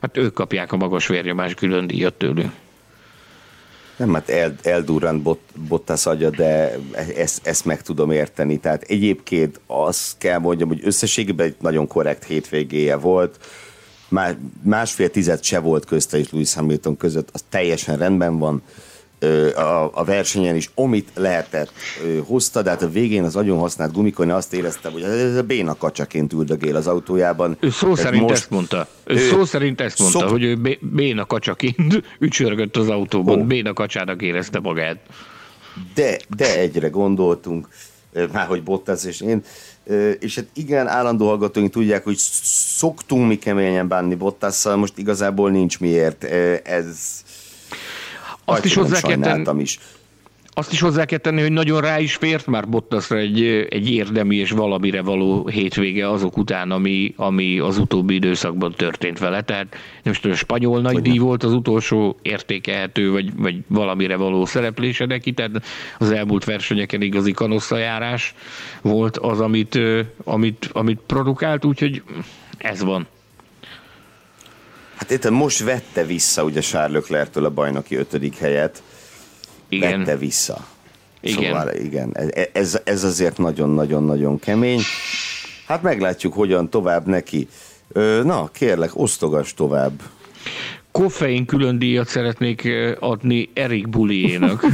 hát 0.00 0.16
ők 0.16 0.34
kapják 0.34 0.72
a 0.72 0.76
magas 0.76 1.06
vérnyomás 1.06 1.54
külön 1.54 1.86
díjat 1.86 2.14
tőlünk. 2.14 2.52
Nem, 3.96 4.14
hát 4.14 4.28
el, 4.28 4.54
eldurrant 4.62 5.22
bot, 5.22 5.40
Bottas 5.68 6.06
agya, 6.06 6.30
de 6.30 6.78
ezt, 7.16 7.46
ezt 7.46 7.64
meg 7.64 7.82
tudom 7.82 8.10
érteni. 8.10 8.58
Tehát 8.58 8.82
egyébként 8.82 9.60
azt 9.66 10.18
kell 10.18 10.38
mondjam, 10.38 10.68
hogy 10.68 10.80
összességében 10.84 11.46
egy 11.46 11.56
nagyon 11.60 11.86
korrekt 11.86 12.24
hétvégéje 12.24 12.96
volt. 12.96 13.38
Másfél 14.62 15.10
tized 15.10 15.42
se 15.42 15.58
volt 15.58 15.84
közte 15.84 16.18
és 16.18 16.30
Lewis 16.30 16.54
Hamilton 16.54 16.96
között, 16.96 17.28
az 17.32 17.44
teljesen 17.48 17.96
rendben 17.96 18.38
van 18.38 18.62
a, 19.54 19.90
a 19.92 20.04
versenyen 20.04 20.56
is, 20.56 20.70
amit 20.74 21.10
lehetett 21.14 21.72
hozta, 22.24 22.62
de 22.62 22.70
hát 22.70 22.82
a 22.82 22.90
végén 22.90 23.24
az 23.24 23.36
agyon 23.36 23.58
használt 23.58 23.92
gumikon 23.92 24.30
azt 24.30 24.52
éreztem, 24.52 24.92
hogy 24.92 25.02
ez 25.02 25.36
a 25.36 25.42
béna 25.42 25.74
kacsaként 25.76 26.32
üldögél 26.32 26.76
az 26.76 26.86
autójában. 26.86 27.56
Ő 27.60 27.70
szó 27.70 27.94
szerint 27.94 28.22
most, 28.22 28.34
ezt 28.34 28.50
mondta. 28.50 28.88
Ő, 29.04 29.14
ő 29.14 29.18
szó 29.18 29.44
szerint 29.44 29.80
ezt 29.80 29.98
mondta, 29.98 30.18
szok... 30.18 30.28
hogy 30.28 30.42
ő 30.42 30.78
béna 30.80 31.24
kacsaként 31.24 32.02
ücsörgött 32.18 32.76
az 32.76 32.88
autóban, 32.88 33.38
oh. 33.40 33.46
béna 33.46 33.72
kacsának 33.72 34.22
érezte 34.22 34.60
magát. 34.60 34.98
De, 35.94 36.18
de 36.36 36.58
egyre 36.58 36.88
gondoltunk, 36.88 37.68
már 38.32 38.46
hogy 38.46 38.62
Bottas 38.62 39.04
és 39.04 39.20
én, 39.20 39.42
és 40.20 40.34
hát 40.34 40.46
igen, 40.54 40.88
állandó 40.88 41.26
hallgatóink 41.26 41.70
tudják, 41.70 42.04
hogy 42.04 42.16
szoktunk 42.76 43.28
mi 43.28 43.38
keményen 43.38 43.88
bánni 43.88 44.14
Bottasszal, 44.14 44.76
most 44.76 44.98
igazából 44.98 45.50
nincs 45.50 45.80
miért. 45.80 46.24
Ez 46.64 47.24
azt 48.46 48.64
is 48.64 48.74
hozzá 48.74 49.00
kell 49.00 49.18
tenni, 49.18 49.60
is. 49.62 49.78
Azt 50.58 50.72
is 50.72 50.80
hozzá 50.80 51.04
kell 51.04 51.18
tenni, 51.18 51.40
hogy 51.40 51.52
nagyon 51.52 51.80
rá 51.80 51.98
is 51.98 52.14
fért 52.14 52.46
már 52.46 52.68
Bottasra 52.68 53.16
egy, 53.18 53.42
egy 53.70 53.90
érdemi 53.90 54.36
és 54.36 54.50
valamire 54.50 55.02
való 55.02 55.46
hétvége 55.46 56.10
azok 56.10 56.36
után, 56.36 56.70
ami, 56.70 57.14
ami 57.16 57.58
az 57.58 57.78
utóbbi 57.78 58.14
időszakban 58.14 58.72
történt 58.76 59.18
vele. 59.18 59.42
Tehát 59.42 59.76
most 60.04 60.24
a 60.24 60.34
spanyol 60.34 60.80
nagydíj 60.80 61.18
volt 61.18 61.42
az 61.42 61.52
utolsó 61.52 62.16
értékelhető, 62.22 63.10
vagy, 63.10 63.30
vagy 63.36 63.56
valamire 63.66 64.16
való 64.16 64.44
szereplése 64.44 65.06
neki, 65.06 65.32
tehát 65.32 65.62
az 65.98 66.10
elmúlt 66.10 66.44
versenyeken 66.44 67.02
igazi 67.02 67.32
kanosszajárás 67.32 68.34
volt 68.82 69.16
az, 69.16 69.40
amit, 69.40 69.78
amit, 70.24 70.70
amit 70.72 71.00
produkált, 71.06 71.64
úgyhogy 71.64 72.02
ez 72.58 72.82
van. 72.82 73.06
Hát 74.96 75.10
itt 75.10 75.30
most 75.30 75.62
vette 75.62 76.04
vissza 76.04 76.44
ugye 76.44 76.60
Charles 76.60 77.00
Leclerc-től 77.00 77.44
a 77.44 77.50
bajnoki 77.50 77.96
ötödik 77.96 78.36
helyet. 78.36 78.82
Igen. 79.68 79.98
Vette 79.98 80.16
vissza. 80.16 80.66
Igen. 81.20 81.44
Szóval 81.44 81.74
igen, 81.74 82.16
ez, 82.52 82.78
ez 82.84 83.04
azért 83.04 83.38
nagyon-nagyon-nagyon 83.38 84.38
kemény. 84.38 84.80
Hát 85.66 85.82
meglátjuk, 85.82 86.32
hogyan 86.32 86.70
tovább 86.70 87.06
neki. 87.06 87.48
Na, 88.22 88.48
kérlek, 88.52 88.90
osztogass 88.94 89.54
tovább 89.54 90.02
koffein 90.96 91.46
külön 91.46 91.78
díjat 91.78 92.06
szeretnék 92.06 92.68
adni 92.98 93.48
Erik 93.52 93.88
Buliénak. 93.88 94.64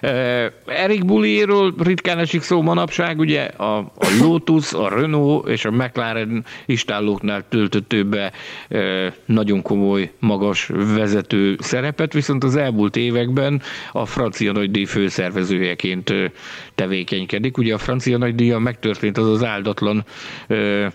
Erik 0.84 1.04
Buliéről 1.04 1.74
ritkán 1.78 2.18
esik 2.18 2.42
szó 2.42 2.62
manapság, 2.62 3.18
ugye 3.18 3.42
a, 3.42 3.78
a 3.78 4.06
Lotus, 4.20 4.72
a 4.72 4.88
Renault 4.88 5.48
és 5.48 5.64
a 5.64 5.70
McLaren 5.70 6.44
istállóknál 6.66 7.44
töltött 7.48 8.06
be 8.06 8.32
nagyon 9.24 9.62
komoly, 9.62 10.12
magas 10.18 10.70
vezető 10.94 11.56
szerepet, 11.60 12.12
viszont 12.12 12.44
az 12.44 12.56
elmúlt 12.56 12.96
években 12.96 13.62
a 13.92 14.06
francia 14.06 14.52
nagydíj 14.52 14.84
főszervezőjeként 14.84 16.12
tevékenykedik. 16.74 17.58
Ugye 17.58 17.74
a 17.74 17.78
francia 17.78 18.18
nagydíja 18.18 18.58
megtörtént 18.58 19.18
az 19.18 19.28
az 19.28 19.44
áldatlan 19.44 20.04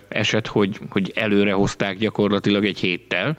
eset, 0.07 0.47
hogy, 0.47 0.77
hogy 0.89 1.11
előre 1.15 1.51
hozták 1.51 1.97
gyakorlatilag 1.97 2.65
egy 2.65 2.79
héttel, 2.79 3.37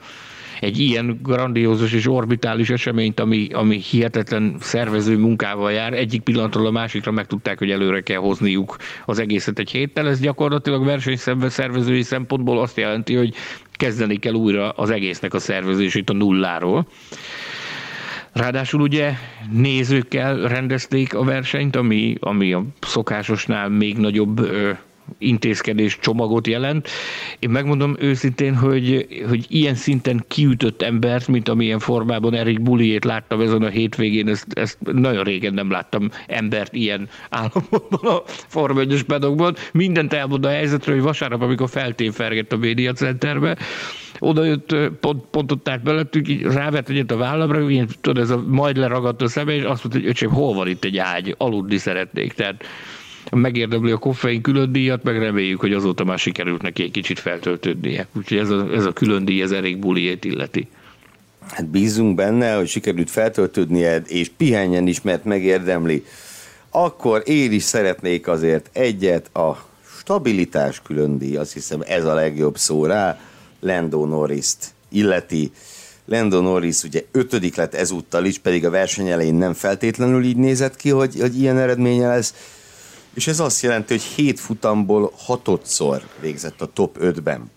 egy 0.61 0.79
ilyen 0.79 1.19
grandiózus 1.23 1.93
és 1.93 2.07
orbitális 2.07 2.69
eseményt, 2.69 3.19
ami, 3.19 3.47
ami 3.53 3.77
hihetetlen 3.77 4.55
szervező 4.59 5.17
munkával 5.17 5.71
jár, 5.71 5.93
egyik 5.93 6.21
pillanatról 6.21 6.65
a 6.65 6.71
másikra 6.71 7.11
megtudták, 7.11 7.57
hogy 7.59 7.71
előre 7.71 8.01
kell 8.01 8.17
hozniuk 8.17 8.77
az 9.05 9.19
egészet 9.19 9.59
egy 9.59 9.71
héttel. 9.71 10.07
Ez 10.07 10.19
gyakorlatilag 10.19 10.85
versenyszembe 10.85 11.49
szervezői 11.49 12.01
szempontból 12.01 12.59
azt 12.59 12.77
jelenti, 12.77 13.15
hogy 13.15 13.33
kezdeni 13.71 14.17
kell 14.17 14.33
újra 14.33 14.69
az 14.69 14.89
egésznek 14.89 15.33
a 15.33 15.39
szervezését 15.39 16.09
a 16.09 16.13
nulláról. 16.13 16.87
Ráadásul 18.33 18.81
ugye 18.81 19.13
nézőkkel 19.51 20.47
rendezték 20.47 21.13
a 21.13 21.23
versenyt, 21.23 21.75
ami, 21.75 22.15
ami 22.19 22.53
a 22.53 22.63
szokásosnál 22.81 23.69
még 23.69 23.97
nagyobb 23.97 24.39
intézkedés 25.17 25.97
csomagot 26.01 26.47
jelent. 26.47 26.87
Én 27.39 27.49
megmondom 27.49 27.95
őszintén, 27.99 28.55
hogy, 28.55 29.07
hogy 29.27 29.45
ilyen 29.47 29.75
szinten 29.75 30.23
kiütött 30.27 30.81
embert, 30.81 31.27
mint 31.27 31.49
amilyen 31.49 31.79
formában 31.79 32.33
Erik 32.33 32.61
Buliét 32.61 33.05
láttam 33.05 33.41
ezen 33.41 33.61
a 33.61 33.69
hétvégén, 33.69 34.27
ezt, 34.27 34.47
ezt 34.53 34.77
nagyon 34.93 35.23
régen 35.23 35.53
nem 35.53 35.71
láttam 35.71 36.09
embert 36.27 36.73
ilyen 36.73 37.09
állapotban 37.29 38.11
a 38.15 38.21
Forma 38.25 38.79
1 38.79 39.03
pedokban. 39.03 39.55
Mindent 39.73 40.13
elmond 40.13 40.45
a 40.45 40.49
helyzetről, 40.49 40.95
hogy 40.95 41.03
vasárnap, 41.03 41.41
amikor 41.41 41.69
feltéfergett 41.69 42.51
a 42.51 42.57
média 42.57 42.93
centerbe, 42.93 43.57
oda 44.19 44.43
jött, 44.43 44.75
pont, 44.99 45.23
pont 45.31 45.51
ott 45.51 45.69
állt 45.69 45.83
belettük, 45.83 46.53
rávett 46.53 46.89
egyet 46.89 47.11
a 47.11 47.17
vállamra, 47.17 47.69
ilyen, 47.69 47.87
tudod, 48.01 48.23
ez 48.23 48.29
a 48.29 48.43
majd 48.47 48.77
leragadt 48.77 49.21
a 49.21 49.27
szeme, 49.27 49.53
és 49.53 49.63
azt 49.63 49.83
mondta, 49.83 49.99
hogy 49.99 50.09
öcsém, 50.09 50.29
hol 50.29 50.53
van 50.53 50.67
itt 50.67 50.83
egy 50.83 50.97
ágy, 50.97 51.35
aludni 51.37 51.77
szeretnék. 51.77 52.33
Tehát 52.33 52.63
megérdemli 53.31 53.91
a 53.91 53.97
koffein 53.97 54.41
külön 54.41 54.71
díjat, 54.71 55.03
meg 55.03 55.17
reméljük, 55.17 55.59
hogy 55.59 55.73
azóta 55.73 56.03
már 56.03 56.19
sikerült 56.19 56.61
neki 56.61 56.83
egy 56.83 56.91
kicsit 56.91 57.19
feltöltődnie. 57.19 58.07
Úgyhogy 58.17 58.37
ez 58.37 58.49
a, 58.49 58.73
ez 58.73 58.85
a 58.85 58.93
külön 58.93 59.25
díj, 59.25 59.41
ez 59.41 59.51
elég 59.51 59.77
buliét 59.77 60.25
illeti. 60.25 60.67
Hát 61.47 61.67
bízunk 61.67 62.15
benne, 62.15 62.55
hogy 62.55 62.67
sikerült 62.67 63.09
feltöltődnie, 63.09 64.01
és 64.07 64.31
pihenjen 64.37 64.87
is, 64.87 65.01
mert 65.01 65.23
megérdemli. 65.23 66.05
Akkor 66.69 67.21
én 67.25 67.51
is 67.51 67.63
szeretnék 67.63 68.27
azért 68.27 68.69
egyet, 68.73 69.35
a 69.35 69.69
stabilitás 69.99 70.81
külön 70.81 71.17
díj, 71.17 71.35
azt 71.35 71.53
hiszem 71.53 71.81
ez 71.87 72.05
a 72.05 72.13
legjobb 72.13 72.57
szó 72.57 72.85
rá, 72.85 73.19
Lando 73.59 74.05
norris 74.05 74.53
illeti. 74.89 75.51
Lando 76.05 76.41
Norris 76.41 76.83
ugye 76.83 77.03
ötödik 77.11 77.55
lett 77.55 77.73
ezúttal 77.73 78.25
is, 78.25 78.39
pedig 78.39 78.65
a 78.65 78.69
verseny 78.69 79.07
elején 79.07 79.35
nem 79.35 79.53
feltétlenül 79.53 80.23
így 80.23 80.37
nézett 80.37 80.75
ki, 80.75 80.89
hogy, 80.89 81.19
hogy 81.19 81.39
ilyen 81.39 81.57
eredménye 81.57 82.07
lesz 82.07 82.33
és 83.13 83.27
ez 83.27 83.39
azt 83.39 83.61
jelenti, 83.61 83.93
hogy 83.93 84.03
hét 84.03 84.39
futamból 84.39 85.11
hatodszor 85.17 86.01
végzett 86.19 86.61
a 86.61 86.65
top 86.73 86.97
5-ben. 87.01 87.51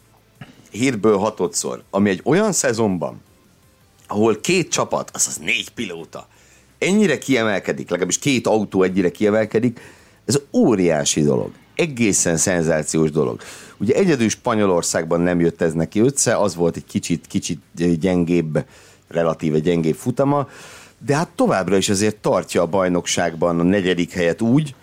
Hétből 0.70 1.16
hatodszor, 1.16 1.82
ami 1.90 2.10
egy 2.10 2.20
olyan 2.24 2.52
szezonban, 2.52 3.20
ahol 4.06 4.40
két 4.40 4.70
csapat, 4.70 5.10
azaz 5.12 5.36
négy 5.36 5.70
pilóta, 5.70 6.28
ennyire 6.78 7.18
kiemelkedik, 7.18 7.88
legalábbis 7.88 8.18
két 8.18 8.46
autó 8.46 8.82
ennyire 8.82 9.10
kiemelkedik, 9.10 9.80
ez 10.24 10.40
óriási 10.52 11.22
dolog. 11.22 11.50
Egészen 11.74 12.36
szenzációs 12.36 13.10
dolog. 13.10 13.40
Ugye 13.76 13.94
egyedül 13.94 14.28
Spanyolországban 14.28 15.20
nem 15.20 15.40
jött 15.40 15.60
ez 15.60 15.72
neki 15.72 16.00
össze, 16.00 16.36
az 16.36 16.54
volt 16.54 16.76
egy 16.76 16.84
kicsit, 16.84 17.26
kicsit 17.26 17.60
gyengébb, 18.00 18.64
relatíve 19.08 19.58
gyengébb 19.58 19.94
futama, 19.94 20.48
de 20.98 21.16
hát 21.16 21.28
továbbra 21.28 21.76
is 21.76 21.88
azért 21.88 22.16
tartja 22.16 22.62
a 22.62 22.66
bajnokságban 22.66 23.60
a 23.60 23.62
negyedik 23.62 24.12
helyet 24.12 24.40
úgy, 24.40 24.74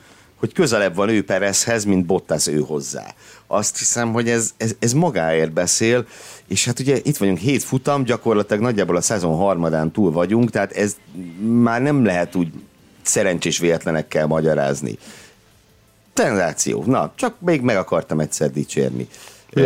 hogy 0.41 0.53
közelebb 0.53 0.95
van 0.95 1.09
ő 1.09 1.23
Perezhez, 1.23 1.83
mint 1.83 2.05
Bottas 2.05 2.47
ő 2.47 2.59
hozzá. 2.59 3.13
Azt 3.47 3.77
hiszem, 3.77 4.11
hogy 4.11 4.29
ez, 4.29 4.53
ez, 4.57 4.75
ez 4.79 4.93
magáért 4.93 5.51
beszél, 5.51 6.05
és 6.47 6.65
hát 6.65 6.79
ugye 6.79 6.97
itt 7.03 7.17
vagyunk 7.17 7.37
hét 7.37 7.63
futam, 7.63 8.03
gyakorlatilag 8.03 8.61
nagyjából 8.61 8.95
a 8.95 9.01
szezon 9.01 9.35
harmadán 9.35 9.91
túl 9.91 10.11
vagyunk, 10.11 10.49
tehát 10.49 10.71
ez 10.71 10.95
már 11.41 11.81
nem 11.81 12.05
lehet 12.05 12.35
úgy 12.35 12.47
szerencsés 13.01 13.57
véletlenekkel 13.57 14.27
magyarázni. 14.27 14.97
Tenzáció. 16.13 16.83
Na, 16.85 17.13
csak 17.15 17.35
még 17.39 17.61
meg 17.61 17.77
akartam 17.77 18.19
egyszer 18.19 18.51
dicsérni. 18.51 19.07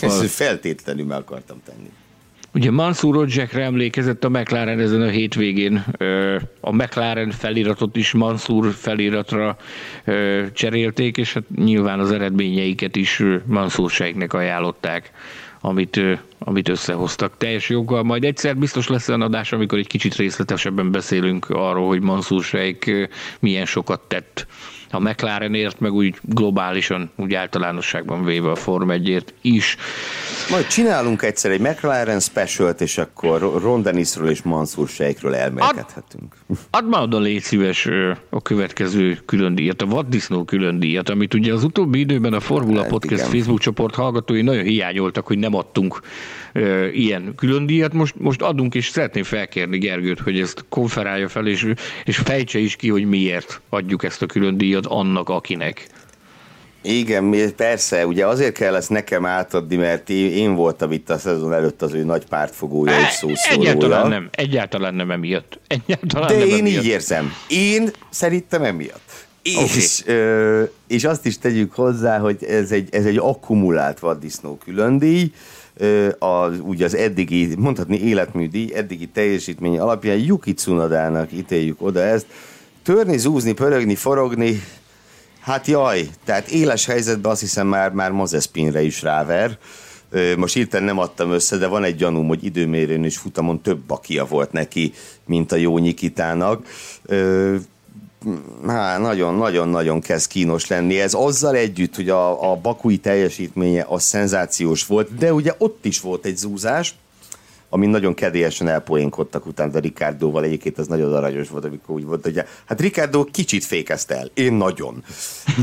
Ezt 0.00 0.26
feltétlenül 0.26 1.06
meg 1.06 1.18
akartam 1.18 1.62
tenni. 1.64 1.90
Ugye 2.54 2.70
Mansur 2.70 3.14
Rodzsekre 3.14 3.62
emlékezett 3.62 4.24
a 4.24 4.28
McLaren 4.28 4.78
ezen 4.78 5.02
a 5.02 5.08
hétvégén. 5.08 5.84
A 6.60 6.72
McLaren 6.72 7.30
feliratot 7.30 7.96
is 7.96 8.12
Mansur 8.12 8.72
feliratra 8.72 9.56
cserélték, 10.52 11.16
és 11.16 11.32
hát 11.32 11.44
nyilván 11.56 12.00
az 12.00 12.12
eredményeiket 12.12 12.96
is 12.96 13.22
Mansur 13.46 13.90
Sejknek 13.90 14.32
ajánlották, 14.32 15.10
amit 15.60 16.00
amit 16.38 16.68
összehoztak. 16.68 17.36
Teljes 17.36 17.68
joggal. 17.68 18.02
Majd 18.02 18.24
egyszer 18.24 18.56
biztos 18.56 18.88
lesz 18.88 19.08
olyan 19.08 19.22
adás, 19.22 19.52
amikor 19.52 19.78
egy 19.78 19.86
kicsit 19.86 20.14
részletesebben 20.14 20.90
beszélünk 20.90 21.50
arról, 21.50 21.86
hogy 21.86 22.00
Mansur 22.00 22.42
Sheikh 22.42 23.08
milyen 23.40 23.66
sokat 23.66 24.00
tett 24.00 24.46
a 24.90 24.98
McLarenért, 24.98 25.80
meg 25.80 25.92
úgy 25.92 26.18
globálisan, 26.22 27.10
úgy 27.16 27.34
általánosságban 27.34 28.24
véve 28.24 28.50
a 28.50 28.54
Form 28.54 28.90
1 28.90 29.24
is. 29.40 29.76
Majd 30.50 30.66
csinálunk 30.66 31.22
egyszer 31.22 31.50
egy 31.50 31.60
McLaren 31.60 32.20
specialt, 32.20 32.80
és 32.80 32.98
akkor 32.98 33.40
Ron 33.62 33.82
Dennisről 33.82 34.30
és 34.30 34.42
Mansur 34.42 34.88
Sheikhről 34.88 35.34
elmélkedhetünk. 35.34 36.34
Ad, 36.48 36.56
add 36.70 36.84
már 36.84 37.02
oda 37.02 37.18
légy 37.18 37.42
szíves 37.42 37.88
a 38.30 38.42
következő 38.42 39.18
külön 39.24 39.54
díjat, 39.54 39.82
a 39.82 39.86
vaddisznó 39.86 40.44
külön 40.44 40.78
díjat, 40.78 41.08
amit 41.08 41.34
ugye 41.34 41.52
az 41.52 41.64
utóbbi 41.64 41.98
időben 41.98 42.32
a 42.32 42.40
Formula 42.40 42.80
hát, 42.80 42.90
Podcast 42.90 43.22
igen. 43.22 43.32
Facebook 43.32 43.60
csoport 43.60 43.94
hallgatói 43.94 44.42
nagyon 44.42 44.64
hiányoltak, 44.64 45.26
hogy 45.26 45.38
nem 45.38 45.54
adtunk 45.54 46.00
ilyen 46.92 47.32
külön 47.36 47.66
díjat. 47.66 47.92
Most, 47.92 48.14
most 48.18 48.42
adunk, 48.42 48.74
és 48.74 48.88
szeretném 48.88 49.22
felkérni 49.22 49.78
Gergőt, 49.78 50.20
hogy 50.20 50.40
ezt 50.40 50.64
konferálja 50.68 51.28
fel, 51.28 51.46
és, 51.46 51.72
és 52.04 52.16
fejtse 52.16 52.58
is 52.58 52.76
ki, 52.76 52.88
hogy 52.88 53.04
miért 53.04 53.60
adjuk 53.68 54.04
ezt 54.04 54.22
a 54.22 54.26
külön 54.26 54.56
díjat 54.56 54.79
annak, 54.86 55.28
akinek. 55.28 55.88
Igen, 56.82 57.54
persze, 57.56 58.06
ugye 58.06 58.26
azért 58.26 58.54
kell 58.54 58.74
ezt 58.74 58.90
nekem 58.90 59.26
átadni, 59.26 59.76
mert 59.76 60.10
én 60.10 60.54
voltam 60.54 60.92
itt 60.92 61.10
a 61.10 61.18
szezon 61.18 61.52
előtt 61.52 61.82
az 61.82 61.92
ő 61.92 62.04
nagy 62.04 62.26
pártfogója 62.26 63.00
és 63.00 63.12
szószólója. 63.12 63.70
Egyáltalán 63.70 64.08
nem, 64.08 64.28
egyáltalán 64.30 64.94
nem 64.94 65.10
emiatt. 65.10 65.58
Egyáltalán 65.66 66.28
De 66.28 66.38
nem 66.38 66.48
én 66.48 66.58
emiatt. 66.58 66.82
így 66.82 66.86
érzem. 66.86 67.32
Én 67.48 67.90
szerintem 68.10 68.62
emiatt. 68.62 69.28
És, 69.42 70.00
okay. 70.02 70.14
ö, 70.14 70.62
és 70.86 71.04
azt 71.04 71.26
is 71.26 71.38
tegyük 71.38 71.72
hozzá, 71.72 72.18
hogy 72.18 72.44
ez 72.44 72.70
egy, 72.72 72.88
ez 72.94 73.04
egy 73.04 73.16
akkumulált 73.16 73.98
vaddisznó 73.98 74.58
különdíj, 74.64 75.32
az, 76.18 76.58
ugye 76.62 76.84
az 76.84 76.96
eddigi, 76.96 77.54
mondhatni 77.56 78.00
életműdíj, 78.00 78.74
eddigi 78.74 79.06
teljesítmény 79.06 79.78
alapján 79.78 80.18
Yuki 80.18 80.54
Tsunodának 80.54 81.32
ítéljük 81.32 81.82
oda 81.82 82.00
ezt. 82.00 82.26
Törni, 82.82 83.18
zúzni, 83.18 83.52
pörögni, 83.52 83.94
forogni, 83.94 84.62
hát 85.40 85.66
jaj, 85.66 86.08
tehát 86.24 86.48
éles 86.48 86.86
helyzetben 86.86 87.30
azt 87.30 87.40
hiszem 87.40 87.66
már, 87.66 87.92
már 87.92 88.10
Mazespinre 88.10 88.82
is 88.82 89.02
ráver. 89.02 89.58
Most 90.36 90.56
írten 90.56 90.82
nem 90.82 90.98
adtam 90.98 91.30
össze, 91.30 91.56
de 91.56 91.66
van 91.66 91.84
egy 91.84 91.96
gyanúm, 91.96 92.26
hogy 92.26 92.44
időmérőn 92.44 93.04
és 93.04 93.16
futamon 93.16 93.60
több 93.60 93.78
bakia 93.78 94.24
volt 94.24 94.52
neki, 94.52 94.92
mint 95.26 95.52
a 95.52 95.56
jó 95.56 95.78
Nyikitának 95.78 96.66
nagyon-nagyon-nagyon 98.98 100.00
kezd 100.00 100.30
kínos 100.30 100.66
lenni. 100.66 101.00
Ez 101.00 101.14
azzal 101.14 101.56
együtt, 101.56 101.96
hogy 101.96 102.08
a, 102.08 102.50
a 102.50 102.56
bakui 102.56 102.96
teljesítménye 102.96 103.84
az 103.88 104.02
szenzációs 104.02 104.86
volt, 104.86 105.14
de 105.14 105.32
ugye 105.32 105.54
ott 105.58 105.84
is 105.84 106.00
volt 106.00 106.24
egy 106.24 106.36
zúzás, 106.36 106.94
ami 107.70 107.86
nagyon 107.86 108.14
kedélyesen 108.14 108.68
elpoénkodtak 108.68 109.46
utána 109.46 109.78
Ricardoval. 109.78 110.44
Egyébként 110.44 110.78
az 110.78 110.86
nagyon 110.86 111.14
aranyos 111.14 111.48
volt, 111.48 111.64
amikor 111.64 111.94
úgy 111.94 112.04
volt, 112.04 112.22
hogy 112.22 112.42
hát 112.64 112.80
Ricardo 112.80 113.24
kicsit 113.24 113.64
fékezte 113.64 114.16
el. 114.16 114.30
Én 114.34 114.52
nagyon. 114.52 115.04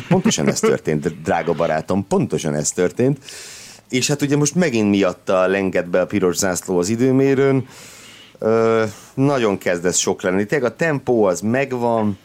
Pontosan 0.07 0.47
ez 0.47 0.59
történt, 0.59 1.21
drága 1.21 1.53
barátom, 1.53 2.07
pontosan 2.07 2.53
ez 2.53 2.71
történt. 2.71 3.19
És 3.89 4.07
hát 4.07 4.21
ugye 4.21 4.37
most 4.37 4.55
megint 4.55 4.89
miatta 4.89 5.47
lengett 5.47 5.87
be 5.87 6.01
a 6.01 6.05
piros 6.05 6.35
zászló 6.35 6.77
az 6.77 6.89
időmérőn. 6.89 7.67
Ö, 8.39 8.83
nagyon 9.13 9.57
kezd 9.57 9.85
ez 9.85 9.97
sok 9.97 10.21
lenni. 10.21 10.45
Tényleg 10.45 10.71
a 10.71 10.75
tempó 10.75 11.23
az 11.23 11.41
megvan, 11.41 12.17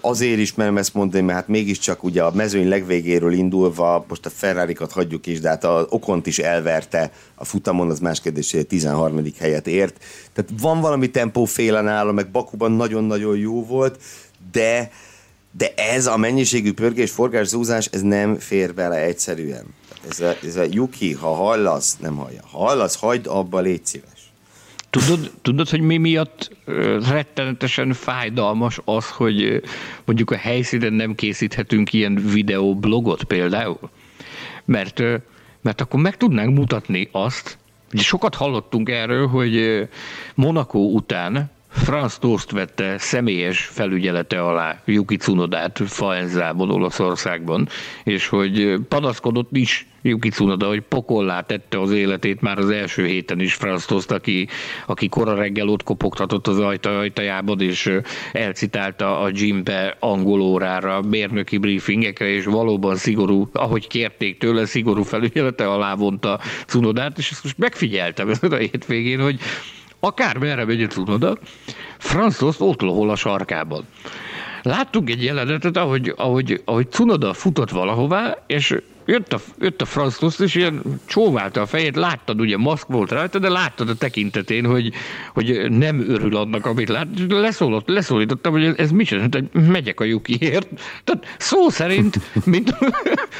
Azért 0.00 0.38
is 0.38 0.54
merem 0.54 0.76
ezt 0.76 0.94
mondani, 0.94 1.24
mert 1.24 1.38
hát 1.38 1.48
mégiscsak 1.48 2.02
ugye 2.02 2.22
a 2.22 2.32
mezőny 2.34 2.68
legvégéről 2.68 3.32
indulva, 3.32 4.04
most 4.08 4.26
a 4.26 4.30
ferrari 4.30 4.76
hagyjuk 4.90 5.26
is, 5.26 5.40
de 5.40 5.48
hát 5.48 5.64
a 5.64 5.86
Okont 5.88 6.26
is 6.26 6.38
elverte 6.38 7.12
a 7.34 7.44
futamon, 7.44 7.90
az 7.90 7.98
más 7.98 8.20
kérdés, 8.20 8.50
hogy 8.50 8.60
a 8.60 8.64
13. 8.64 9.22
helyet 9.38 9.66
ért. 9.66 10.04
Tehát 10.32 10.50
van 10.60 10.80
valami 10.80 11.10
tempó 11.10 11.44
féle 11.44 11.80
nála, 11.80 12.12
meg 12.12 12.30
Bakuban 12.30 12.72
nagyon-nagyon 12.72 13.36
jó 13.36 13.64
volt, 13.64 14.00
de 14.52 14.90
de 15.58 15.74
ez 15.74 16.06
a 16.06 16.16
mennyiségű 16.16 16.72
pörgés, 16.72 17.10
forgás, 17.10 17.46
zúzás, 17.46 17.86
ez 17.86 18.02
nem 18.02 18.38
fér 18.38 18.74
bele 18.74 18.96
egyszerűen. 18.96 19.64
Ez 20.08 20.20
a, 20.20 20.34
ez 20.44 20.56
a 20.56 20.64
Yuki, 20.70 21.12
ha 21.12 21.34
hallasz, 21.34 21.96
nem 21.96 22.16
hallja. 22.16 22.40
Ha 22.50 22.58
hallasz, 22.58 22.96
hagyd 22.96 23.26
abba, 23.26 23.60
légy 23.60 23.86
szíves. 23.86 24.17
Tudod, 25.06 25.30
tudod, 25.42 25.68
hogy 25.68 25.80
mi 25.80 25.96
miatt 25.96 26.50
rettenetesen 27.08 27.92
fájdalmas 27.92 28.80
az, 28.84 29.10
hogy 29.10 29.62
mondjuk 30.04 30.30
a 30.30 30.36
helyszínen 30.36 30.92
nem 30.92 31.14
készíthetünk 31.14 31.92
ilyen 31.92 32.14
videoblogot 32.14 33.24
például? 33.24 33.90
Mert, 34.64 35.02
mert 35.60 35.80
akkor 35.80 36.00
meg 36.00 36.16
tudnánk 36.16 36.56
mutatni 36.56 37.08
azt, 37.12 37.58
hogy 37.90 38.00
sokat 38.00 38.34
hallottunk 38.34 38.88
erről, 38.88 39.26
hogy 39.26 39.82
Monaco 40.34 40.78
után 40.78 41.50
Franz 41.70 42.18
Tost 42.18 42.50
vette 42.50 42.98
személyes 42.98 43.64
felügyelete 43.64 44.40
alá 44.40 44.82
Yuki 44.84 45.16
Tsunodát 45.16 45.80
Faenzában, 45.86 46.70
Olaszországban, 46.70 47.68
és 48.04 48.28
hogy 48.28 48.76
panaszkodott 48.88 49.56
is 49.56 49.86
Yuki 50.02 50.28
Tsunoda, 50.28 50.66
hogy 50.66 50.80
pokollá 50.80 51.40
tette 51.40 51.80
az 51.80 51.90
életét 51.90 52.40
már 52.40 52.58
az 52.58 52.70
első 52.70 53.06
héten 53.06 53.40
is 53.40 53.54
Franz 53.54 53.84
Tost, 53.84 54.10
aki, 54.10 54.48
aki 54.86 55.08
kora 55.08 55.34
reggel 55.34 55.68
ott 55.68 55.82
kopogtatott 55.82 56.46
az 56.46 56.58
ajta, 56.58 56.98
ajtajában, 56.98 57.60
és 57.60 57.92
elcitálta 58.32 59.20
a 59.20 59.30
gymbe 59.30 59.96
angol 60.00 60.40
órára, 60.40 61.02
mérnöki 61.02 61.58
briefingekre, 61.58 62.26
és 62.26 62.44
valóban 62.44 62.96
szigorú, 62.96 63.48
ahogy 63.52 63.86
kérték 63.86 64.38
tőle, 64.38 64.66
szigorú 64.66 65.02
felügyelete 65.02 65.70
alá 65.70 65.94
vonta 65.94 66.40
Tsunodát, 66.66 67.18
és 67.18 67.30
ezt 67.30 67.42
most 67.42 67.58
megfigyeltem 67.58 68.28
ezen 68.28 68.52
a 68.56 68.56
hétvégén, 68.56 69.20
hogy 69.20 69.40
akár 70.00 70.36
merre 70.36 70.64
megy 70.64 70.88
oda, 70.96 71.38
Franz 71.98 72.42
ott 72.42 72.80
lohol 72.80 73.10
a 73.10 73.16
sarkában. 73.16 73.84
Láttunk 74.62 75.10
egy 75.10 75.24
jelenetet, 75.24 75.76
ahogy, 75.76 76.14
ahogy, 76.16 76.62
ahogy 76.64 76.90
Cunoda 76.90 77.32
futott 77.32 77.70
valahová, 77.70 78.38
és 78.46 78.76
jött 79.08 79.32
a, 79.32 79.40
jött 79.58 79.82
a 79.82 79.84
Franz 79.84 80.40
és 80.40 80.54
ilyen 80.54 80.82
csóválta 81.06 81.60
a 81.60 81.66
fejét, 81.66 81.96
láttad, 81.96 82.40
ugye 82.40 82.56
maszk 82.56 82.86
volt 82.86 83.10
rajta, 83.10 83.38
de 83.38 83.48
láttad 83.48 83.88
a 83.88 83.94
tekintetén, 83.94 84.64
hogy, 84.66 84.92
hogy 85.34 85.70
nem 85.70 86.04
örül 86.08 86.36
annak, 86.36 86.66
amit 86.66 86.88
lát. 86.88 87.06
Leszólott, 87.28 87.88
leszólítottam, 87.88 88.52
hogy 88.52 88.64
ez, 88.64 88.74
ez 88.76 88.90
mit 88.90 89.06
csinál, 89.06 89.28
hogy 89.30 89.48
megyek 89.68 90.00
a 90.00 90.04
Jukiért. 90.04 90.68
Tehát 91.04 91.36
szó 91.38 91.68
szerint, 91.68 92.20
mint, 92.44 92.74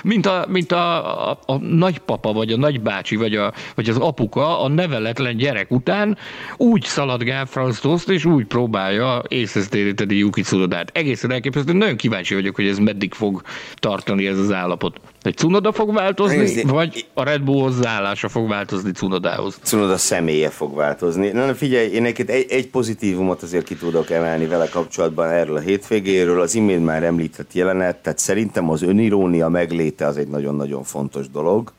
mint, 0.03 0.27
a, 0.27 0.47
mint 0.49 0.73
a, 0.73 1.31
a, 1.31 1.39
a 1.47 1.57
nagypapa, 1.57 2.33
vagy 2.33 2.53
a 2.53 2.57
nagybácsi, 2.57 3.17
vagy, 3.17 3.37
a, 3.37 3.53
vagy 3.75 3.89
az 3.89 3.97
apuka 3.97 4.61
a 4.63 4.69
neveletlen 4.69 5.37
gyerek 5.37 5.71
után 5.71 6.17
úgy 6.57 6.83
szaladgál 6.83 7.47
Franz 7.47 7.81
Tost, 7.81 8.09
és 8.09 8.25
úgy 8.25 8.45
próbálja 8.45 9.23
észhez 9.29 9.69
téríteni 9.69 10.15
Yuki 10.15 10.43
Tsunodát. 10.43 10.91
Egészen 10.95 11.31
elképesztő, 11.31 11.73
nagyon 11.73 11.97
kíváncsi 11.97 12.35
vagyok, 12.35 12.55
hogy 12.55 12.67
ez 12.67 12.79
meddig 12.79 13.15
fog 13.15 13.43
tartani 13.75 14.27
ez 14.27 14.39
az 14.39 14.53
állapot. 14.53 15.01
Egy 15.23 15.37
Cunoda 15.37 15.58
fog 15.73 15.95
változni, 15.95 16.37
Nézd, 16.37 16.71
vagy 16.71 17.07
a 17.15 17.23
Red 17.23 17.43
Bull 17.43 17.63
hozzáállása 17.63 18.29
fog 18.29 18.49
változni 18.49 18.91
Cunodához? 18.91 19.59
Cunoda 19.63 19.97
személye 19.97 20.49
fog 20.49 20.75
változni. 20.75 21.29
Na, 21.29 21.47
na 21.47 21.55
figyelj, 21.55 21.91
én 21.91 22.03
neked 22.03 22.31
egy, 22.31 22.47
egy 22.51 22.69
pozitívumot 22.69 23.43
azért 23.43 23.65
ki 23.65 23.77
tudok 23.77 24.11
emelni 24.11 24.47
vele 24.47 24.69
kapcsolatban 24.69 25.31
erről 25.31 25.57
a 25.57 25.61
hétvégéről. 25.61 26.41
Az 26.41 26.55
imént 26.55 26.85
már 26.85 27.03
említett 27.03 27.53
jelenet, 27.53 27.97
tehát 27.97 28.19
szerintem 28.19 28.71
az 28.71 28.83
önirónia 28.83 29.49
megléte 29.49 30.07
az 30.07 30.17
egy 30.17 30.29
nagyon-nagyon 30.29 30.83
fontos 30.83 31.31
dolog. 31.31 31.73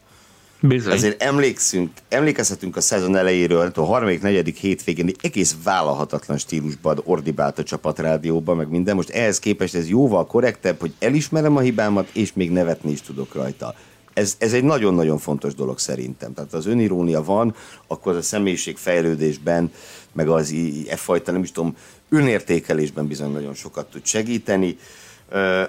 Bizony. 0.61 0.93
Ezért 0.93 1.21
emlékszünk, 1.21 1.91
emlékezhetünk 2.09 2.75
a 2.75 2.81
szezon 2.81 3.15
elejéről, 3.15 3.71
a 3.75 3.81
harmadik, 3.81 4.21
negyedik 4.21 4.57
hétvégén 4.57 5.07
egy 5.07 5.17
egész 5.21 5.55
vállalhatatlan 5.63 6.37
stílusban 6.37 7.01
ordibált 7.03 7.59
a 7.59 7.63
csapatrádióban, 7.63 8.57
meg 8.57 8.69
minden. 8.69 8.95
Most 8.95 9.09
ehhez 9.09 9.39
képest 9.39 9.75
ez 9.75 9.89
jóval 9.89 10.25
korrektebb, 10.25 10.79
hogy 10.79 10.93
elismerem 10.99 11.55
a 11.55 11.59
hibámat, 11.59 12.09
és 12.13 12.33
még 12.33 12.51
nevetni 12.51 12.91
is 12.91 13.01
tudok 13.01 13.33
rajta. 13.33 13.75
Ez, 14.13 14.35
ez 14.37 14.53
egy 14.53 14.63
nagyon-nagyon 14.63 15.17
fontos 15.17 15.53
dolog 15.55 15.79
szerintem. 15.79 16.33
Tehát 16.33 16.53
az 16.53 16.65
önirónia 16.65 17.23
van, 17.23 17.55
akkor 17.87 18.15
a 18.15 18.21
személyiség 18.21 18.77
fejlődésben, 18.77 19.71
meg 20.11 20.29
az 20.29 20.53
e 20.87 20.95
fajta, 20.95 21.31
nem 21.31 21.43
is 21.43 21.51
tudom, 21.51 21.75
önértékelésben 22.09 23.07
bizony 23.07 23.31
nagyon 23.31 23.53
sokat 23.53 23.89
tud 23.89 24.05
segíteni 24.05 24.77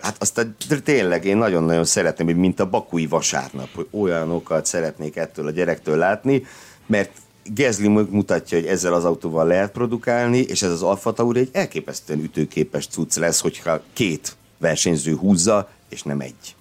Hát 0.02 0.16
aztán 0.18 0.56
tényleg 0.84 1.24
én 1.24 1.36
nagyon-nagyon 1.36 1.84
szeretném, 1.84 2.26
hogy 2.26 2.36
mint 2.36 2.60
a 2.60 2.70
bakui 2.70 3.06
vasárnap, 3.06 3.68
hogy 3.74 3.86
olyanokat 3.90 4.66
szeretnék 4.66 5.16
ettől 5.16 5.46
a 5.46 5.50
gyerektől 5.50 5.96
látni, 5.96 6.46
mert 6.86 7.10
Gezli 7.54 7.88
mutatja, 7.88 8.58
hogy 8.58 8.66
ezzel 8.66 8.94
az 8.94 9.04
autóval 9.04 9.46
lehet 9.46 9.72
produkálni, 9.72 10.38
és 10.38 10.62
ez 10.62 10.70
az 10.70 10.82
Alfa 10.82 11.12
Tauri 11.12 11.40
egy 11.40 11.48
elképesztően 11.52 12.22
ütőképes 12.22 12.86
cucc 12.86 13.16
lesz, 13.16 13.40
hogyha 13.40 13.82
két 13.92 14.36
versenyző 14.58 15.14
húzza, 15.14 15.70
és 15.88 16.02
nem 16.02 16.20
egy. 16.20 16.54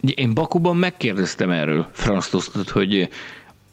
Én 0.00 0.34
Bakuban 0.34 0.76
megkérdeztem 0.76 1.50
erről 1.50 1.88
Franz 1.92 2.50
hogy 2.72 3.08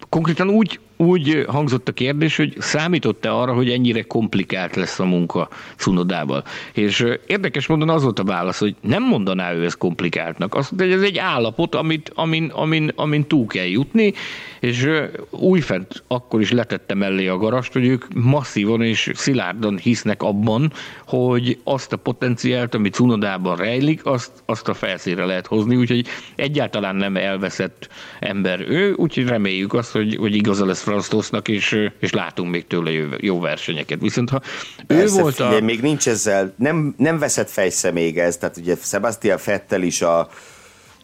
konkrétan 0.10 0.50
úgy 0.50 0.80
úgy 0.98 1.46
hangzott 1.48 1.88
a 1.88 1.92
kérdés, 1.92 2.38
hogy 2.38 2.56
számított-e 2.60 3.34
arra, 3.34 3.54
hogy 3.54 3.70
ennyire 3.70 4.02
komplikált 4.02 4.76
lesz 4.76 5.00
a 5.00 5.06
munka 5.06 5.50
Cunodával. 5.78 6.44
És 6.74 7.06
érdekes 7.28 7.68
módon 7.68 7.90
az 7.90 8.04
volt 8.04 8.20
a 8.20 8.24
válasz, 8.24 8.60
hogy 8.60 8.76
nem 8.82 9.04
mondaná 9.04 9.54
ő 9.54 9.66
ezt 9.66 9.78
komplikáltnak. 9.78 10.56
Azt 10.56 10.72
mondta, 10.72 10.90
hogy 10.90 11.04
ez 11.04 11.10
egy 11.10 11.18
állapot, 11.18 11.76
amit, 11.76 12.12
amin, 12.16 12.52
amin, 12.54 12.92
amin 12.96 13.28
túl 13.28 13.48
kell 13.48 13.66
jutni, 13.66 14.14
és 14.60 14.90
újfent 15.30 16.04
akkor 16.08 16.42
is 16.42 16.52
letette 16.52 16.94
mellé 16.94 17.28
a 17.28 17.38
garast, 17.38 17.74
hogy 17.74 17.88
ők 17.88 18.14
masszívan 18.14 18.82
és 18.82 19.12
szilárdan 19.14 19.78
hisznek 19.78 20.24
abban, 20.24 20.72
hogy 21.08 21.60
azt 21.64 21.94
a 21.94 21.98
potenciált, 21.98 22.76
ami 22.76 22.90
Cunodában 22.90 23.56
rejlik, 23.56 24.06
azt, 24.06 24.32
azt 24.46 24.68
a 24.68 24.74
felszínre 24.74 25.26
lehet 25.26 25.48
hozni, 25.48 25.76
úgyhogy 25.76 26.08
egyáltalán 26.36 26.96
nem 26.96 27.16
elveszett 27.16 27.90
ember 28.20 28.60
ő, 28.60 28.94
úgyhogy 28.94 29.28
reméljük 29.28 29.74
azt, 29.74 29.92
hogy, 29.92 30.16
hogy 30.16 30.36
igaza 30.36 30.66
lesz 30.66 30.83
Franz 30.84 31.10
és, 31.44 31.90
és 32.00 32.12
látunk 32.12 32.52
még 32.52 32.68
tőle 32.68 32.92
jó, 32.92 33.08
jó 33.18 33.40
versenyeket. 33.40 34.02
Viszont 34.02 34.30
ha 34.30 34.42
Persze, 34.88 35.18
ő 35.18 35.22
volt 35.22 35.36
figyelj, 35.36 35.62
a... 35.62 35.64
még 35.64 35.82
nincs 35.82 36.08
ezzel, 36.08 36.54
nem, 36.58 36.96
nem 36.98 37.20
veszett 37.20 37.50
fejsze 37.50 37.92
még 37.92 38.18
ez, 38.18 38.38
tehát 38.38 38.58
ugye 38.58 38.76
Sebastian 38.82 39.38
Fettel 39.38 39.82
is 39.82 40.02
a 40.02 40.30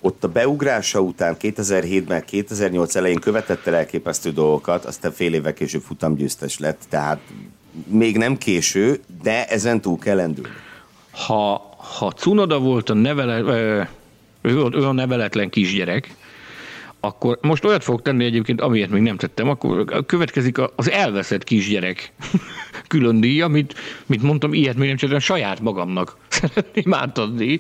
ott 0.02 0.24
a 0.24 0.28
beugrása 0.28 1.00
után 1.00 1.36
2007-ben, 1.42 2.26
2008 2.26 2.96
elején 2.96 3.20
követett 3.20 3.68
el 3.68 3.76
elképesztő 3.76 4.32
dolgokat, 4.32 4.86
aztán 4.86 5.12
fél 5.12 5.34
évvel 5.34 5.54
később 5.54 5.82
futamgyőztes 5.82 6.60
lett, 6.60 6.82
tehát 6.90 7.20
még 7.88 8.18
nem 8.18 8.38
késő, 8.38 9.00
de 9.24 9.48
ezen 9.48 9.82
túl 9.82 9.98
kell 9.98 10.16
lendülni. 10.16 10.50
Ha, 11.12 11.76
ha 11.78 12.12
Cunoda 12.12 12.60
volt 12.60 12.90
a 12.90 12.94
nevele, 12.94 13.40
ő, 14.42 14.68
ő 14.72 14.86
a 14.86 14.92
neveletlen 14.92 15.50
kisgyerek, 15.50 16.16
akkor 17.00 17.38
most 17.42 17.66
olyat 17.66 17.84
fog 17.84 18.02
tenni 18.02 18.26
egyébként, 18.26 18.62
amiért 18.62 18.90
még 18.90 19.02
nem 19.02 19.18
tettem, 19.18 19.50
akkor 19.50 20.06
következik 20.06 20.58
az 20.76 20.90
elveszett 20.90 21.44
kisgyerek 21.44 22.14
külön 22.88 23.20
díj, 23.20 23.42
amit, 23.42 23.76
mit 24.06 24.22
mondtam, 24.22 24.54
ilyet 24.54 24.76
még 24.76 24.88
nem 24.88 24.98
csináltam, 24.98 25.24
saját 25.24 25.60
magamnak 25.60 26.18
szeretném 26.28 26.94
átadni. 26.94 27.60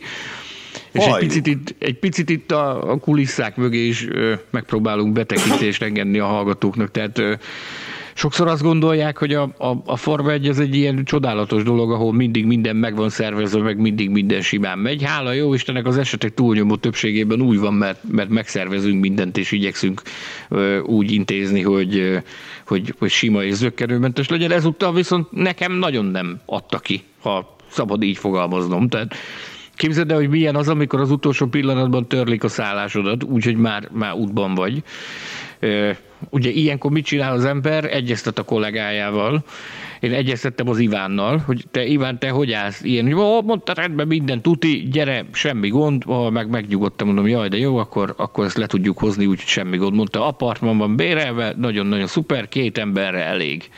És 0.91 1.05
egy 1.05 1.17
picit, 1.17 1.47
itt, 1.47 1.75
egy 1.79 1.99
picit 1.99 2.29
itt 2.29 2.51
a, 2.51 2.91
a 2.91 2.97
kulisszák 2.97 3.55
mögé 3.55 3.87
is 3.87 4.07
ö, 4.07 4.33
megpróbálunk 4.49 5.13
betekintést 5.13 5.81
engedni 5.81 6.19
a 6.19 6.25
hallgatóknak, 6.25 6.91
tehát 6.91 7.17
ö, 7.17 7.33
Sokszor 8.19 8.47
azt 8.47 8.61
gondolják, 8.61 9.17
hogy 9.17 9.33
a, 9.33 9.41
a, 9.57 9.81
a 9.85 9.95
Forma 9.95 10.31
1 10.31 10.47
ez 10.47 10.59
egy 10.59 10.75
ilyen 10.75 11.03
csodálatos 11.03 11.63
dolog, 11.63 11.91
ahol 11.91 12.13
mindig 12.13 12.45
minden 12.45 12.75
meg 12.75 12.95
van 12.95 13.09
szervezve, 13.09 13.61
meg 13.61 13.77
mindig 13.77 14.09
minden 14.09 14.41
simán 14.41 14.79
megy. 14.79 15.03
Hála 15.03 15.31
jó 15.31 15.53
Istennek 15.53 15.85
az 15.85 15.97
esetek 15.97 16.33
túlnyomó 16.33 16.75
többségében 16.75 17.41
úgy 17.41 17.59
van, 17.59 17.73
mert, 17.73 17.99
mert 18.11 18.29
megszervezünk 18.29 19.01
mindent, 19.01 19.37
és 19.37 19.51
igyekszünk 19.51 20.01
ö, 20.49 20.79
úgy 20.79 21.11
intézni, 21.11 21.61
hogy, 21.61 22.21
hogy, 22.67 22.93
hogy 22.99 23.09
sima 23.09 23.43
és 23.43 23.53
zöggenőmentes 23.53 24.29
legyen. 24.29 24.51
Ezúttal 24.51 24.93
viszont 24.93 25.31
nekem 25.31 25.71
nagyon 25.71 26.05
nem 26.05 26.39
adta 26.45 26.79
ki, 26.79 27.03
ha 27.21 27.55
szabad 27.69 28.03
így 28.03 28.17
fogalmaznom. 28.17 28.87
Tehát 28.87 29.15
Képzeld 29.79 30.11
el, 30.11 30.17
hogy 30.17 30.29
milyen 30.29 30.55
az, 30.55 30.67
amikor 30.67 30.99
az 30.99 31.11
utolsó 31.11 31.45
pillanatban 31.45 32.07
törlik 32.07 32.43
a 32.43 32.47
szállásodat, 32.47 33.23
úgyhogy 33.23 33.55
már, 33.55 33.89
már 33.91 34.13
útban 34.13 34.55
vagy. 34.55 34.83
Ugye 36.29 36.49
ilyenkor 36.49 36.91
mit 36.91 37.05
csinál 37.05 37.33
az 37.33 37.45
ember? 37.45 37.85
Egyeztet 37.85 38.37
a 38.37 38.43
kollégájával. 38.43 39.43
Én 39.99 40.13
egyeztettem 40.13 40.69
az 40.69 40.79
Ivánnal, 40.79 41.37
hogy 41.37 41.63
te 41.71 41.85
Iván, 41.85 42.19
te 42.19 42.29
hogy 42.29 42.51
állsz? 42.51 42.83
Ilyen, 42.83 43.13
hogy 43.13 43.43
mondta 43.45 43.73
rendben 43.73 44.07
minden 44.07 44.41
tuti, 44.41 44.87
gyere, 44.91 45.25
semmi 45.31 45.69
gond, 45.69 46.03
oh, 46.05 46.31
meg 46.31 46.49
megnyugodtam, 46.49 47.07
mondom, 47.07 47.27
jaj, 47.27 47.47
de 47.47 47.57
jó, 47.57 47.77
akkor, 47.77 48.13
akkor 48.17 48.45
ezt 48.45 48.57
le 48.57 48.65
tudjuk 48.65 48.97
hozni, 48.97 49.25
úgyhogy 49.25 49.47
semmi 49.47 49.77
gond. 49.77 49.95
Mondta, 49.95 50.27
apartman 50.27 50.77
van 50.77 50.95
bérelve, 50.95 51.53
nagyon-nagyon 51.57 52.07
szuper, 52.07 52.47
két 52.47 52.77
emberre 52.77 53.23
elég. 53.23 53.69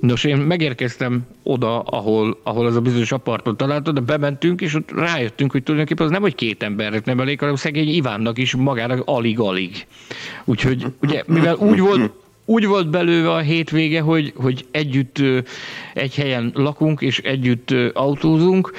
Nos, 0.00 0.24
én 0.24 0.36
megérkeztem 0.36 1.26
oda, 1.42 1.80
ahol, 1.80 2.40
ahol 2.42 2.66
az 2.66 2.76
a 2.76 2.80
bizonyos 2.80 3.12
apartot 3.12 3.56
találtad, 3.56 3.94
de 3.94 4.00
bementünk, 4.00 4.60
és 4.60 4.74
ott 4.74 4.90
rájöttünk, 4.90 5.52
hogy 5.52 5.62
tulajdonképpen 5.62 6.06
az 6.06 6.12
nem, 6.12 6.22
hogy 6.22 6.34
két 6.34 6.62
embernek 6.62 7.04
nem 7.04 7.20
elég, 7.20 7.38
hanem 7.38 7.54
szegény 7.54 7.88
Ivánnak 7.88 8.38
is 8.38 8.54
magának 8.54 9.02
alig-alig. 9.04 9.86
Úgyhogy, 10.44 10.86
ugye, 11.00 11.22
mivel 11.26 11.56
úgy 11.56 11.80
volt, 11.80 12.12
úgy 12.44 12.66
volt 12.66 12.90
belőle 12.90 13.32
a 13.32 13.38
hétvége, 13.38 14.00
hogy, 14.00 14.32
hogy 14.36 14.66
együtt 14.70 15.22
egy 15.94 16.14
helyen 16.14 16.50
lakunk, 16.54 17.00
és 17.00 17.18
együtt 17.18 17.74
autózunk, 17.92 18.72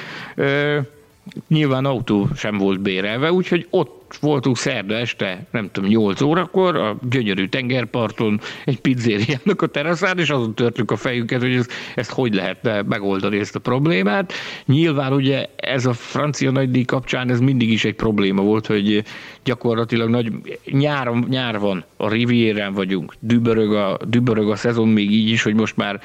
nyilván 1.48 1.86
autó 1.86 2.28
sem 2.36 2.58
volt 2.58 2.80
bérelve, 2.80 3.32
úgyhogy 3.32 3.68
ott 3.70 4.01
voltunk 4.20 4.58
szerda 4.58 4.96
este, 4.96 5.46
nem 5.52 5.70
tudom, 5.72 5.90
8 5.90 6.22
órakor 6.22 6.76
a 6.76 6.98
gyönyörű 7.10 7.48
tengerparton, 7.48 8.40
egy 8.66 8.80
pizzériának 8.80 9.62
a 9.62 9.68
teraszán, 9.68 10.20
és 10.20 10.30
azon 10.30 10.56
törtük 10.56 10.92
a 10.92 10.96
fejünket, 10.96 11.42
hogy 11.42 11.54
ez, 11.54 11.68
ezt 11.96 12.12
hogy 12.12 12.34
lehetne 12.34 12.82
megoldani 12.82 13.40
ezt 13.40 13.56
a 13.56 13.60
problémát. 13.60 14.34
Nyilván 14.66 15.14
ugye 15.14 15.46
ez 15.56 15.86
a 15.86 15.94
francia 15.94 16.52
nagydíj 16.52 16.84
kapcsán 16.84 17.30
ez 17.30 17.40
mindig 17.40 17.72
is 17.72 17.86
egy 17.86 17.96
probléma 17.96 18.42
volt, 18.42 18.66
hogy 18.66 19.04
gyakorlatilag 19.44 20.10
nagy 20.10 20.32
nyáron, 20.66 21.26
nyár 21.30 21.60
van, 21.60 21.86
a 21.98 22.10
Rivierán 22.10 22.74
vagyunk, 22.74 23.14
dübörög 23.20 23.74
a, 23.74 23.98
dübörög 24.08 24.50
a 24.50 24.56
szezon 24.56 24.88
még 24.88 25.12
így 25.12 25.30
is, 25.30 25.44
hogy 25.44 25.54
most 25.54 25.78
már 25.78 26.02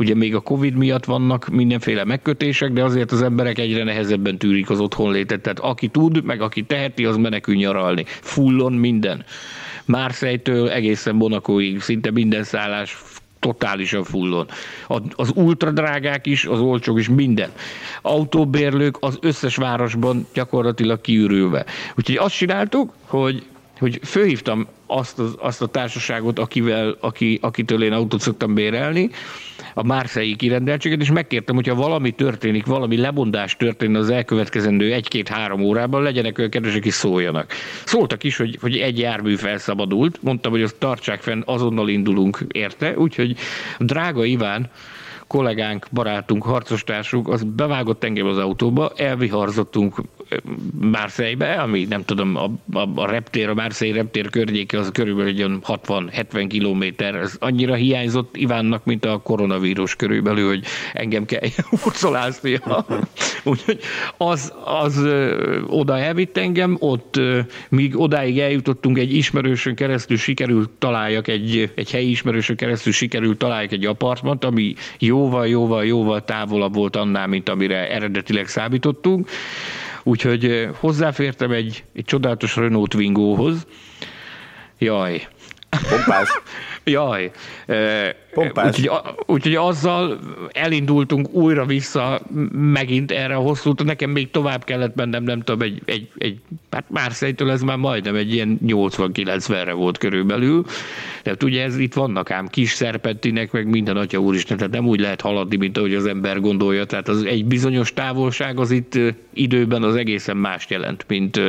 ugye 0.00 0.14
még 0.14 0.34
a 0.34 0.40
Covid 0.40 0.74
miatt 0.74 1.04
vannak 1.04 1.48
mindenféle 1.48 2.04
megkötések, 2.04 2.72
de 2.72 2.84
azért 2.84 3.12
az 3.12 3.22
emberek 3.22 3.58
egyre 3.58 3.84
nehezebben 3.84 4.38
tűrik 4.38 4.70
az 4.70 4.80
otthonlétet, 4.80 5.40
tehát 5.40 5.58
aki 5.58 5.88
tud, 5.88 6.24
meg 6.24 6.40
aki 6.40 6.62
teheti, 6.62 7.04
az 7.04 7.16
menekül 7.16 7.54
nyaralni. 7.54 8.04
Fullon 8.06 8.72
minden. 8.72 9.24
Márszejtől 9.84 10.70
egészen 10.70 11.14
Monakóig 11.14 11.80
szinte 11.80 12.10
minden 12.10 12.44
szállás 12.44 13.02
totálisan 13.38 14.04
fullon. 14.04 14.46
Az 15.10 15.32
ultradrágák 15.34 16.26
is, 16.26 16.44
az 16.44 16.60
olcsók 16.60 16.98
is, 16.98 17.08
minden. 17.08 17.50
Autóbérlők 18.02 18.96
az 19.00 19.18
összes 19.20 19.56
városban 19.56 20.26
gyakorlatilag 20.34 21.00
kiürülve. 21.00 21.64
Úgyhogy 21.96 22.16
azt 22.16 22.36
csináltuk, 22.36 22.92
hogy 23.06 23.46
hogy 23.80 24.00
fölhívtam 24.02 24.66
azt, 24.86 25.18
az, 25.18 25.34
azt 25.38 25.62
a 25.62 25.66
társaságot, 25.66 26.38
akivel, 26.38 26.96
aki, 27.00 27.38
akitől 27.42 27.82
én 27.82 27.92
autót 27.92 28.20
szoktam 28.20 28.54
bérelni, 28.54 29.10
a 29.74 29.82
Márszei 29.82 30.36
kirendeltséget, 30.36 31.00
és 31.00 31.10
megkértem, 31.10 31.54
hogyha 31.54 31.74
valami 31.74 32.10
történik, 32.10 32.66
valami 32.66 32.96
lebondás 32.96 33.56
történik 33.56 33.96
az 33.96 34.10
elkövetkezendő 34.10 34.92
egy-két-három 34.92 35.60
órában, 35.60 36.02
legyenek 36.02 36.38
ők 36.38 36.50
kedvesek 36.50 36.84
is 36.84 36.94
szóljanak. 36.94 37.52
Szóltak 37.84 38.24
is, 38.24 38.36
hogy, 38.36 38.58
hogy 38.60 38.76
egy 38.76 38.98
jármű 38.98 39.36
felszabadult, 39.36 40.22
mondtam, 40.22 40.52
hogy 40.52 40.62
azt 40.62 40.76
tartsák 40.78 41.20
fenn, 41.20 41.42
azonnal 41.44 41.88
indulunk 41.88 42.44
érte, 42.52 42.98
úgyhogy 42.98 43.36
drága 43.78 44.24
Iván, 44.24 44.70
kollégánk, 45.26 45.86
barátunk, 45.92 46.42
harcostársunk, 46.42 47.28
az 47.28 47.42
bevágott 47.42 48.04
engem 48.04 48.26
az 48.26 48.38
autóba, 48.38 48.92
elviharzottunk 48.96 50.02
Márszejbe, 50.80 51.52
ami 51.52 51.84
nem 51.84 52.04
tudom, 52.04 52.36
a, 52.36 52.50
a, 52.78 52.88
a 52.94 53.06
reptér, 53.06 53.48
a 53.48 53.54
Márszei 53.54 53.92
reptér 53.92 54.30
környéke 54.30 54.78
az 54.78 54.90
körülbelül 54.92 55.58
60-70 55.66 56.46
kilométer, 56.48 57.14
ez 57.14 57.36
annyira 57.40 57.74
hiányzott 57.74 58.36
Ivánnak, 58.36 58.84
mint 58.84 59.04
a 59.04 59.18
koronavírus 59.18 59.96
körülbelül, 59.96 60.48
hogy 60.48 60.64
engem 60.92 61.24
kell 61.24 61.40
hurcoláznia. 61.82 62.86
Úgyhogy 63.44 63.80
az, 64.16 64.52
az 64.64 65.06
oda 65.66 65.98
elvitt 65.98 66.36
engem, 66.36 66.76
ott 66.80 67.20
míg 67.68 68.00
odáig 68.00 68.38
eljutottunk, 68.38 68.98
egy 68.98 69.14
ismerősön 69.14 69.74
keresztül 69.74 70.16
sikerült 70.16 70.70
találjak, 70.70 71.28
egy, 71.28 71.72
egy 71.74 71.90
helyi 71.90 72.10
ismerősön 72.10 72.56
keresztül 72.56 72.92
sikerült 72.92 73.38
találjak 73.38 73.72
egy 73.72 73.84
apartmant, 73.84 74.44
ami 74.44 74.74
jóval, 74.98 75.48
jóval, 75.48 75.84
jóval 75.84 76.24
távolabb 76.24 76.74
volt 76.74 76.96
annál, 76.96 77.26
mint 77.26 77.48
amire 77.48 77.90
eredetileg 77.90 78.46
számítottunk. 78.46 79.28
Úgyhogy 80.02 80.68
hozzáfértem 80.78 81.50
egy, 81.50 81.84
egy 81.94 82.04
csodálatos 82.04 82.56
Renault 82.56 82.90
Twingohoz. 82.90 83.66
Jaj. 84.78 85.28
Pompás. 85.88 86.28
Jaj. 86.84 87.30
Úgyhogy, 88.34 88.90
úgyhogy 89.26 89.54
azzal 89.54 90.18
elindultunk 90.52 91.32
újra 91.32 91.64
vissza 91.64 92.20
megint 92.52 93.10
erre 93.10 93.34
a 93.34 93.40
hosszú 93.40 93.72
Nekem 93.84 94.10
még 94.10 94.30
tovább 94.30 94.64
kellett 94.64 94.94
mennem, 94.94 95.22
nem 95.22 95.40
tudom, 95.40 95.60
egy, 95.60 95.82
egy, 95.84 96.08
egy 96.18 96.38
hát 96.70 96.84
már 96.88 97.12
szerintem 97.12 97.48
ez 97.48 97.62
már 97.62 97.76
majdnem 97.76 98.14
egy 98.14 98.32
ilyen 98.32 98.58
80-90-re 98.66 99.72
volt 99.72 99.98
körülbelül. 99.98 100.64
Tehát 101.22 101.42
ugye 101.42 101.62
ez 101.62 101.78
itt 101.78 101.94
vannak 101.94 102.30
ám 102.30 102.46
kis 102.48 102.70
szerpentinek, 102.70 103.52
meg 103.52 103.66
minden 103.66 103.96
atya 103.96 104.18
úristen, 104.18 104.56
tehát 104.56 104.72
nem 104.72 104.86
úgy 104.86 105.00
lehet 105.00 105.20
haladni, 105.20 105.56
mint 105.56 105.78
ahogy 105.78 105.94
az 105.94 106.06
ember 106.06 106.40
gondolja. 106.40 106.84
Tehát 106.84 107.08
az 107.08 107.24
egy 107.24 107.44
bizonyos 107.44 107.92
távolság 107.92 108.60
az 108.60 108.70
itt 108.70 108.98
időben 109.34 109.82
az 109.82 109.96
egészen 109.96 110.36
mást 110.36 110.70
jelent, 110.70 111.04
mint 111.08 111.40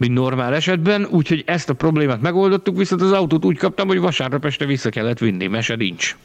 mint 0.00 0.14
normál 0.14 0.54
esetben, 0.54 1.06
úgyhogy 1.10 1.42
ezt 1.46 1.70
a 1.70 1.74
problémát 1.74 2.20
megoldottuk, 2.20 2.76
viszont 2.76 3.02
az 3.02 3.12
autót 3.12 3.44
úgy 3.44 3.56
kaptam, 3.56 3.88
hogy 3.88 3.98
vasárnap 3.98 4.44
este 4.44 4.64
vissza 4.66 4.90
kellett 4.90 5.18
vinni, 5.18 5.46
mese 5.46 5.74
nincs. 5.74 6.16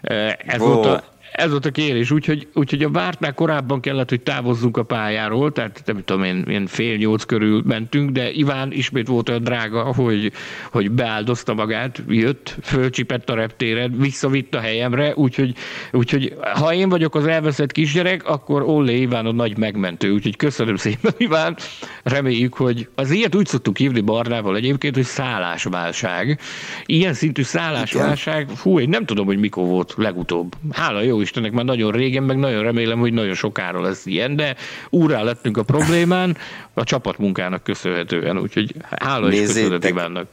Ez, 0.00 0.58
volt, 0.58 0.86
a, 0.86 1.04
ez 1.34 1.50
volt 1.50 1.66
a 1.66 1.70
kérés, 1.70 2.10
úgyhogy, 2.10 2.48
úgyhogy 2.54 2.82
a 2.82 2.90
vártnál 2.90 3.34
korábban 3.34 3.80
kellett, 3.80 4.08
hogy 4.08 4.20
távozzunk 4.20 4.76
a 4.76 4.82
pályáról, 4.82 5.52
tehát 5.52 5.82
nem 5.86 6.02
tudom 6.04 6.22
én, 6.22 6.44
ilyen 6.46 6.66
fél 6.66 6.96
nyolc 6.96 7.24
körül 7.24 7.62
mentünk, 7.64 8.10
de 8.10 8.30
Iván 8.30 8.72
ismét 8.72 9.06
volt 9.06 9.28
olyan 9.28 9.42
drága, 9.42 9.82
hogy, 9.82 10.32
hogy 10.70 10.90
beáldozta 10.90 11.54
magát, 11.54 12.02
jött, 12.08 12.56
fölcsipett 12.62 13.30
a 13.30 13.34
reptéren, 13.34 13.94
visszavitt 13.98 14.54
a 14.54 14.60
helyemre, 14.60 15.12
úgyhogy, 15.14 15.54
úgyhogy 15.92 16.34
ha 16.54 16.74
én 16.74 16.88
vagyok 16.88 17.14
az 17.14 17.26
elveszett 17.26 17.72
kisgyerek, 17.72 18.28
akkor 18.28 18.62
Olle 18.62 18.92
Iván 18.92 19.26
a 19.26 19.32
nagy 19.32 19.58
megmentő, 19.58 20.12
úgyhogy 20.12 20.36
köszönöm 20.36 20.76
szépen 20.76 21.12
Iván, 21.16 21.56
reméljük, 22.02 22.54
hogy 22.54 22.88
az 22.94 23.10
ilyet 23.10 23.34
úgy 23.34 23.46
szoktuk 23.46 23.76
hívni 23.76 24.00
Barnával 24.00 24.56
egyébként, 24.56 24.94
hogy 24.94 25.04
szállásválság. 25.04 26.40
Ilyen 26.86 27.14
szintű 27.14 27.42
szállásválság, 27.42 28.48
fú, 28.48 28.80
én 28.80 28.88
nem 28.88 29.04
tudom, 29.04 29.26
hogy 29.26 29.38
mikor 29.38 29.66
volt 29.66 29.94
legutóbb. 29.96 30.54
Hála 30.72 31.02
jó 31.02 31.22
Istennek, 31.24 31.52
már 31.52 31.64
nagyon 31.64 31.92
régen, 31.92 32.22
meg 32.22 32.36
nagyon 32.36 32.62
remélem, 32.62 32.98
hogy 32.98 33.12
nagyon 33.12 33.34
sokára 33.34 33.80
lesz 33.80 34.06
ilyen, 34.06 34.36
de 34.36 34.56
úrá 34.90 35.22
lettünk 35.22 35.56
a 35.56 35.62
problémán 35.62 36.36
a 36.74 36.84
csapatmunkának 36.84 37.62
köszönhetően, 37.62 38.38
úgyhogy 38.38 38.74
hála 38.90 39.32
is 39.32 39.40
köszönet 39.40 39.88
Ivánnak. 39.88 40.26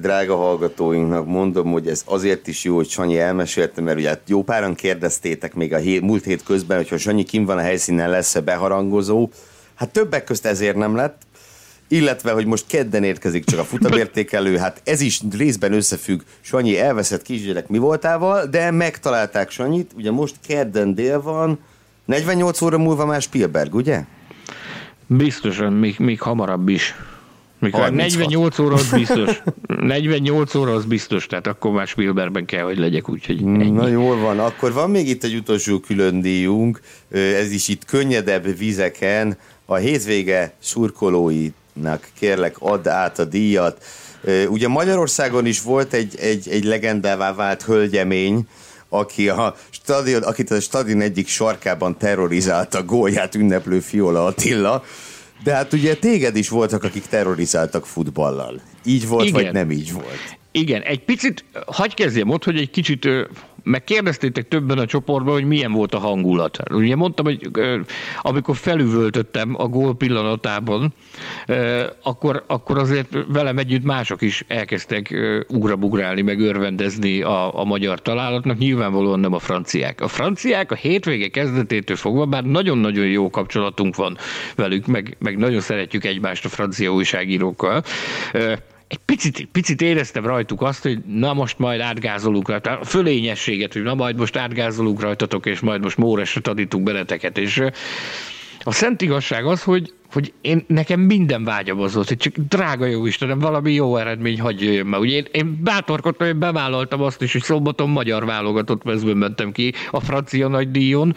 Drága 0.00 0.36
hallgatóinknak 0.36 1.26
mondom, 1.26 1.72
hogy 1.72 1.88
ez 1.88 2.02
azért 2.06 2.46
is 2.46 2.64
jó, 2.64 2.74
hogy 2.74 2.88
Sanyi 2.88 3.18
elmesélte, 3.18 3.80
mert 3.80 3.98
ugye 3.98 4.08
hát 4.08 4.20
jó 4.26 4.42
páran 4.42 4.74
kérdeztétek 4.74 5.54
még 5.54 5.72
a 5.72 5.78
hét, 5.78 6.00
múlt 6.00 6.24
hét 6.24 6.42
közben, 6.42 6.76
hogyha 6.76 6.98
Sanyi 6.98 7.22
kim 7.22 7.44
van 7.44 7.58
a 7.58 7.60
helyszínen, 7.60 8.10
lesz-e 8.10 8.40
beharangozó. 8.40 9.28
Hát 9.74 9.90
többek 9.90 10.24
közt 10.24 10.46
ezért 10.46 10.76
nem 10.76 10.96
lett, 10.96 11.22
illetve, 11.88 12.32
hogy 12.32 12.46
most 12.46 12.66
kedden 12.66 13.04
érkezik 13.04 13.44
csak 13.44 13.58
a 13.58 13.64
futamértékelő, 13.64 14.56
hát 14.56 14.80
ez 14.84 15.00
is 15.00 15.20
részben 15.36 15.72
összefügg 15.72 16.20
Sanyi 16.40 16.78
elveszett 16.78 17.22
kisgyerek 17.22 17.68
mi 17.68 17.78
voltával, 17.78 18.46
de 18.46 18.70
megtalálták 18.70 19.50
Sanyit, 19.50 19.92
ugye 19.96 20.10
most 20.10 20.34
kedden 20.46 20.94
dél 20.94 21.22
van, 21.22 21.58
48 22.04 22.60
óra 22.60 22.78
múlva 22.78 23.06
már 23.06 23.22
Spielberg, 23.22 23.74
ugye? 23.74 24.04
Biztosan, 25.06 25.72
még, 25.72 25.94
még 25.98 26.20
hamarabb 26.20 26.68
is. 26.68 26.94
Mikor 27.58 27.92
48 27.92 28.58
óra 28.58 28.74
az 28.74 28.90
biztos. 28.90 29.42
48 29.66 30.54
óra 30.54 30.72
az 30.72 30.84
biztos, 30.84 31.26
tehát 31.26 31.46
akkor 31.46 31.72
már 31.72 31.86
Spielbergben 31.86 32.44
kell, 32.44 32.64
hogy 32.64 32.78
legyek, 32.78 33.08
úgyhogy 33.08 33.38
ennyi. 33.42 33.70
Na 33.70 33.88
jól 33.88 34.16
van, 34.16 34.38
akkor 34.38 34.72
van 34.72 34.90
még 34.90 35.08
itt 35.08 35.24
egy 35.24 35.34
utolsó 35.34 35.80
külön 35.80 36.20
díjunk, 36.20 36.80
ez 37.10 37.52
is 37.52 37.68
itt 37.68 37.84
könnyedebb 37.84 38.56
vizeken, 38.58 39.36
a 39.66 39.74
hétvége 39.74 40.52
szurkolóinak 41.74 42.08
kérlek 42.18 42.56
add 42.58 42.88
át 42.88 43.18
a 43.18 43.24
díjat. 43.24 43.84
Ugye 44.48 44.68
Magyarországon 44.68 45.46
is 45.46 45.62
volt 45.62 45.92
egy, 45.92 46.16
egy, 46.18 46.48
egy 46.48 46.64
legendává 46.64 47.34
vált 47.34 47.62
hölgyemény, 47.62 48.46
aki 48.88 49.28
a 49.28 49.56
stadion, 49.70 50.22
akit 50.22 50.50
a 50.50 50.60
stadion 50.60 51.00
egyik 51.00 51.28
sarkában 51.28 51.96
terrorizálta 51.98 52.82
gólját 52.82 53.34
ünneplő 53.34 53.80
Fiola 53.80 54.24
Attila, 54.24 54.84
de 55.44 55.54
hát 55.54 55.72
ugye 55.72 55.96
téged 55.96 56.36
is 56.36 56.48
voltak, 56.48 56.84
akik 56.84 57.06
terrorizáltak 57.06 57.86
futballal. 57.86 58.60
Így 58.84 59.08
volt, 59.08 59.26
Igen. 59.26 59.42
vagy 59.42 59.52
nem 59.52 59.70
így 59.70 59.92
volt? 59.92 60.38
Igen, 60.52 60.82
egy 60.82 61.04
picit, 61.04 61.44
hagyj 61.66 61.94
kezdjem 61.94 62.30
ott, 62.30 62.44
hogy 62.44 62.56
egy 62.56 62.70
kicsit 62.70 63.08
meg 63.64 63.84
kérdeztétek 63.84 64.48
többen 64.48 64.78
a 64.78 64.86
csoportban, 64.86 65.32
hogy 65.32 65.44
milyen 65.44 65.72
volt 65.72 65.94
a 65.94 65.98
hangulat. 65.98 66.58
Ugye 66.70 66.96
mondtam, 66.96 67.24
hogy 67.24 67.50
amikor 68.20 68.56
felüvöltöttem 68.56 69.54
a 69.58 69.66
gól 69.66 69.96
pillanatában, 69.96 70.94
akkor, 72.02 72.44
akkor 72.46 72.78
azért 72.78 73.08
velem 73.28 73.58
együtt 73.58 73.84
mások 73.84 74.22
is 74.22 74.44
elkezdtek 74.48 75.14
ugrabugrálni, 75.48 76.22
meg 76.22 76.40
örvendezni 76.40 77.22
a, 77.22 77.60
a 77.60 77.64
magyar 77.64 78.02
találatnak, 78.02 78.58
nyilvánvalóan 78.58 79.20
nem 79.20 79.32
a 79.32 79.38
franciák. 79.38 80.00
A 80.00 80.08
franciák 80.08 80.72
a 80.72 80.74
hétvége 80.74 81.28
kezdetétől 81.28 81.96
fogva, 81.96 82.26
bár 82.26 82.44
nagyon-nagyon 82.44 83.06
jó 83.06 83.30
kapcsolatunk 83.30 83.96
van 83.96 84.16
velük, 84.56 84.86
meg, 84.86 85.16
meg 85.18 85.36
nagyon 85.36 85.60
szeretjük 85.60 86.04
egymást 86.04 86.44
a 86.44 86.48
francia 86.48 86.92
újságírókkal, 86.92 87.82
egy 88.94 89.00
picit, 89.04 89.48
picit 89.52 89.80
éreztem 89.80 90.26
rajtuk 90.26 90.62
azt, 90.62 90.82
hogy 90.82 90.98
na 91.06 91.32
most 91.32 91.58
majd 91.58 91.80
átgázolunk 91.80 92.48
rajta, 92.48 92.78
a 92.78 92.84
fölényességet, 92.84 93.72
hogy 93.72 93.82
na 93.82 93.94
majd 93.94 94.16
most 94.16 94.36
átgázolunk 94.36 95.00
rajtatok, 95.00 95.46
és 95.46 95.60
majd 95.60 95.82
most 95.82 95.96
Móresre 95.96 96.40
tanítunk 96.40 96.84
beleteket, 96.84 97.38
és 97.38 97.62
a 98.64 98.72
szent 98.72 99.02
igazság 99.02 99.46
az, 99.46 99.62
hogy 99.62 99.92
hogy 100.14 100.32
én, 100.40 100.64
nekem 100.66 101.00
minden 101.00 101.44
vágyam 101.44 101.80
az 101.80 101.94
volt, 101.94 102.08
hogy 102.08 102.16
csak 102.16 102.34
drága 102.48 102.86
jó 102.86 103.06
Istenem, 103.06 103.38
valami 103.38 103.72
jó 103.72 103.96
eredmény 103.96 104.40
hagyj 104.40 104.64
jöjjön 104.64 104.86
már. 104.86 105.00
Ugye 105.00 105.16
én, 105.16 105.26
én 105.32 105.60
bátorkodtam, 105.62 106.26
hogy 106.26 106.36
bevállaltam 106.36 107.02
azt 107.02 107.22
is, 107.22 107.32
hogy 107.32 107.42
szombaton 107.42 107.90
magyar 107.90 108.24
válogatott 108.24 108.84
mezben 108.84 109.16
mentem 109.16 109.52
ki 109.52 109.72
a 109.90 110.00
francia 110.00 110.48
nagy 110.48 110.70
díjon. 110.70 111.16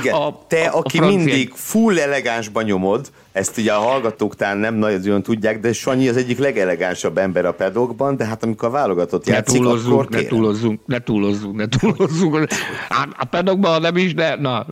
Igen, 0.00 0.14
a, 0.22 0.38
te, 0.46 0.64
a, 0.64 0.78
aki 0.78 0.98
a 0.98 1.02
francia... 1.02 1.24
mindig 1.24 1.52
full 1.54 1.98
elegánsban 1.98 2.64
nyomod, 2.64 3.10
ezt 3.32 3.58
ugye 3.58 3.72
a 3.72 3.80
hallgatók 3.80 4.36
talán 4.36 4.58
nem 4.58 4.74
nagyon 4.74 5.22
tudják, 5.22 5.60
de 5.60 5.72
Sanyi 5.72 6.08
az 6.08 6.16
egyik 6.16 6.38
legelegánsabb 6.38 7.18
ember 7.18 7.44
a 7.44 7.52
pedokban, 7.52 8.16
de 8.16 8.24
hát 8.24 8.42
amikor 8.42 8.68
a 8.68 8.70
válogatott 8.70 9.26
ne 9.26 9.32
játszik, 9.32 9.60
túlozzunk, 9.60 9.92
akkor 9.92 10.08
ne 10.10 10.22
túlozzunk, 10.22 10.80
ne 10.86 10.98
túlozzunk, 10.98 11.56
ne 11.56 11.66
túlozzunk. 11.68 12.46
Hát 12.88 13.08
a 13.18 13.24
pedokban 13.24 13.80
nem 13.80 13.96
is, 13.96 14.14
de 14.14 14.36
na, 14.36 14.66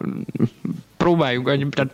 próbáljunk, 1.05 1.75
tehát 1.75 1.93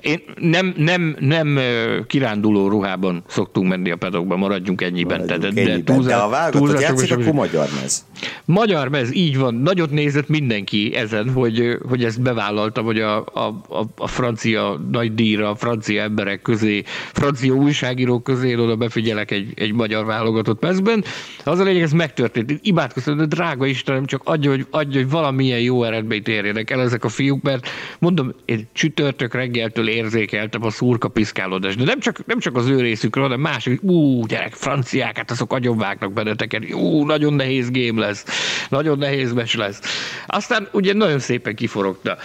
én 0.00 0.22
nem, 0.40 0.74
nem, 0.76 1.16
nem 1.18 1.58
kiránduló 2.06 2.68
ruhában 2.68 3.22
szoktunk 3.26 3.68
menni 3.68 3.90
a 3.90 3.96
pedokba, 3.96 4.36
maradjunk 4.36 4.82
ennyiben. 4.82 5.20
Maradjunk 5.20 5.42
tehát, 5.42 5.58
ennyiben. 5.58 5.84
De, 5.84 5.92
túlzás, 5.92 6.12
de 6.12 6.20
ha 6.20 6.28
válogatott 6.28 6.80
játszik, 6.80 7.12
akkor 7.12 7.32
magyar 7.32 7.68
mez. 7.80 8.06
Magyar 8.44 8.88
mez, 8.88 9.14
így 9.14 9.38
van. 9.38 9.54
Nagyot 9.54 9.90
nézett 9.90 10.28
mindenki 10.28 10.94
ezen, 10.94 11.30
hogy, 11.30 11.78
hogy 11.88 12.04
ezt 12.04 12.22
bevállaltam, 12.22 12.84
hogy 12.84 13.00
a, 13.00 13.16
a, 13.18 13.60
a, 13.68 13.84
a 13.96 14.06
francia 14.06 14.80
nagy 14.90 15.14
díjra, 15.14 15.50
a 15.50 15.54
francia 15.54 16.02
emberek 16.02 16.42
közé, 16.42 16.82
francia 17.12 17.54
újságírók 17.54 18.22
közé 18.22 18.54
oda 18.54 18.76
befigyelek 18.76 19.30
egy, 19.30 19.52
egy 19.54 19.72
magyar 19.72 20.04
válogatott 20.04 20.62
mezben. 20.62 21.04
Az 21.44 21.58
a 21.58 21.62
lényeg, 21.62 21.82
ez 21.82 21.92
megtörtént. 21.92 22.58
Imádkoztam, 22.62 23.16
de 23.16 23.26
drága 23.26 23.66
Istenem, 23.66 24.04
csak 24.04 24.20
adja, 24.24 24.50
hogy, 24.50 24.66
adja, 24.70 25.00
hogy 25.00 25.10
valamilyen 25.10 25.60
jó 25.60 25.84
eredményt 25.84 26.28
érjenek 26.28 26.70
el 26.70 26.80
ezek 26.80 27.04
a 27.04 27.08
fiúk, 27.08 27.42
mert 27.42 27.68
mondom, 27.98 28.32
én 28.44 28.68
csütörtök 28.72 29.34
reggeltől 29.34 29.88
érzékeltem 29.88 30.64
a 30.64 30.70
szurka 30.70 31.08
piszkálódást, 31.08 31.78
de 31.78 31.84
nem 31.84 32.00
csak, 32.00 32.26
nem 32.26 32.38
csak 32.38 32.56
az 32.56 32.68
ő 32.68 32.80
részükről, 32.80 33.24
hanem 33.24 33.40
másik, 33.40 33.82
ú, 33.82 34.26
gyerek, 34.26 34.52
franciák, 34.52 35.16
hát 35.16 35.30
azok 35.30 35.52
agyonvágnak 35.52 36.12
benneteket, 36.12 36.74
ú, 36.74 37.04
nagyon 37.04 37.34
nehéz 37.34 37.70
game 37.70 38.00
lesz, 38.00 38.24
nagyon 38.68 38.98
nehéz 38.98 39.32
mes 39.32 39.54
lesz. 39.54 39.80
Aztán 40.26 40.68
ugye 40.72 40.92
nagyon 40.92 41.18
szépen 41.18 41.54
kiforogta. 41.54 42.16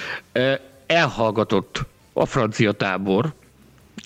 Elhallgatott 0.87 1.81
a 2.13 2.25
francia 2.25 2.71
tábor, 2.71 3.33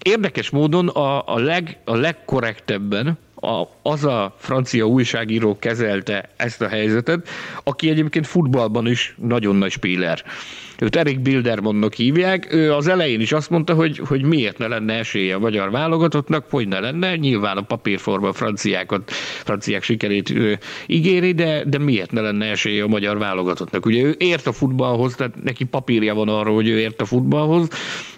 Érdekes 0.03 0.49
módon 0.49 0.87
a, 0.87 1.27
a, 1.27 1.39
leg, 1.39 1.77
a 1.85 1.95
legkorrektebben 1.95 3.17
a, 3.41 3.67
az 3.81 4.05
a 4.05 4.35
francia 4.37 4.85
újságíró 4.85 5.57
kezelte 5.59 6.29
ezt 6.35 6.61
a 6.61 6.67
helyzetet, 6.67 7.29
aki 7.63 7.89
egyébként 7.89 8.27
futballban 8.27 8.87
is 8.87 9.15
nagyon 9.17 9.55
nagy 9.55 9.71
spíler. 9.71 10.23
Őt 10.79 10.95
Erik 10.95 11.19
Bildermannnak 11.19 11.93
hívják. 11.93 12.53
Ő 12.53 12.73
az 12.73 12.87
elején 12.87 13.21
is 13.21 13.31
azt 13.31 13.49
mondta, 13.49 13.73
hogy, 13.73 13.97
hogy 13.97 14.23
miért 14.23 14.57
ne 14.57 14.67
lenne 14.67 14.93
esélye 14.93 15.35
a 15.35 15.39
magyar 15.39 15.71
válogatottnak, 15.71 16.45
hogy 16.49 16.67
ne 16.67 16.79
lenne. 16.79 17.15
Nyilván 17.15 17.57
a 17.57 17.61
papírforma 17.61 18.27
a 18.27 18.33
franciákat, 18.33 19.11
franciák 19.43 19.83
sikerét 19.83 20.29
ő, 20.29 20.59
ígéri, 20.85 21.31
de, 21.31 21.63
de 21.65 21.77
miért 21.77 22.11
ne 22.11 22.21
lenne 22.21 22.45
esélye 22.45 22.83
a 22.83 22.87
magyar 22.87 23.17
válogatottnak. 23.17 23.85
Ugye 23.85 24.03
ő 24.03 24.15
ért 24.17 24.47
a 24.47 24.51
futballhoz, 24.51 25.15
tehát 25.15 25.43
neki 25.43 25.63
papírja 25.63 26.13
van 26.13 26.29
arról, 26.29 26.55
hogy 26.55 26.67
ő 26.67 26.79
ért 26.79 27.01
a 27.01 27.05
futballhoz. 27.05 27.67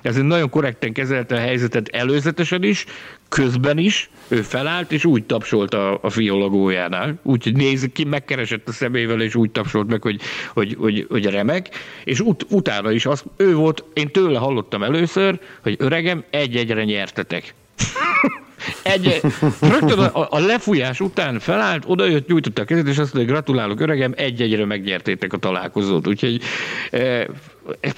Ez 0.01 0.15
nagyon 0.15 0.49
korrekten 0.49 0.93
kezelte 0.93 1.35
a 1.35 1.39
helyzetet 1.39 1.87
előzetesen 1.87 2.63
is, 2.63 2.85
közben 3.29 3.77
is, 3.77 4.09
ő 4.33 4.41
felállt, 4.41 4.91
és 4.91 5.05
úgy 5.05 5.23
tapsolt 5.23 5.73
a, 5.73 5.99
a 6.01 6.09
fiolagójánál. 6.09 7.19
Úgy 7.23 7.51
néz 7.55 7.89
ki, 7.93 8.03
megkeresett 8.03 8.67
a 8.67 8.71
szemével, 8.71 9.21
és 9.21 9.35
úgy 9.35 9.51
tapsolt 9.51 9.87
meg, 9.87 10.01
hogy, 10.01 10.21
hogy, 10.53 10.75
hogy, 10.79 11.05
hogy 11.09 11.25
remek. 11.25 11.69
És 12.03 12.19
ut, 12.19 12.45
utána 12.49 12.91
is 12.91 13.05
az, 13.05 13.23
ő 13.37 13.55
volt, 13.55 13.83
én 13.93 14.11
tőle 14.11 14.39
hallottam 14.39 14.83
először, 14.83 15.39
hogy 15.61 15.75
öregem, 15.79 16.23
egy-egyre 16.29 16.83
nyertetek. 16.83 17.53
Egy, 18.83 19.21
rögtön 19.59 19.99
a, 19.99 20.27
a 20.29 20.39
lefújás 20.39 20.99
után 20.99 21.39
felállt, 21.39 21.83
odajött, 21.87 22.27
nyújtotta 22.27 22.61
a 22.61 22.65
kezét, 22.65 22.87
és 22.87 22.97
azt 22.97 23.13
mondja, 23.13 23.33
gratulálok 23.33 23.79
öregem, 23.79 24.13
egy-egyre 24.15 24.65
megnyertétek 24.65 25.33
a 25.33 25.37
találkozót. 25.37 26.07
Úgyhogy 26.07 26.41
e, 26.91 27.27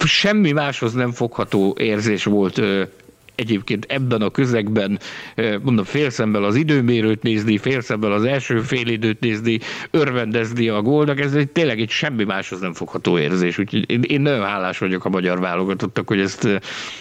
semmi 0.05 0.51
máshoz 0.51 0.93
nem 0.93 1.11
fogható 1.11 1.75
érzés 1.79 2.23
volt 2.23 2.57
e, 2.57 2.89
egyébként 3.35 3.85
ebben 3.89 4.21
a 4.21 4.29
közegben, 4.29 4.99
eh, 5.35 5.55
mondom, 5.63 5.85
félszemmel 5.85 6.43
az 6.43 6.55
időmérőt 6.55 7.23
nézni, 7.23 7.57
félszemmel 7.57 8.11
az 8.11 8.23
első 8.23 8.59
félidőt 8.59 9.19
nézni, 9.19 9.59
örvendezni 9.91 10.69
a 10.69 10.81
gólnak, 10.81 11.19
ez 11.19 11.33
egy, 11.33 11.49
tényleg 11.49 11.79
egy 11.79 11.89
semmi 11.89 12.23
máshoz 12.23 12.59
nem 12.59 12.73
fogható 12.73 13.19
érzés. 13.19 13.57
Úgyhogy 13.57 13.89
én, 13.89 14.01
én 14.01 14.21
nagyon 14.21 14.45
hálás 14.45 14.77
vagyok 14.77 15.05
a 15.05 15.09
magyar 15.09 15.39
válogatottak, 15.39 16.07
hogy 16.07 16.19
ezt, 16.19 16.45
eh, 16.45 16.59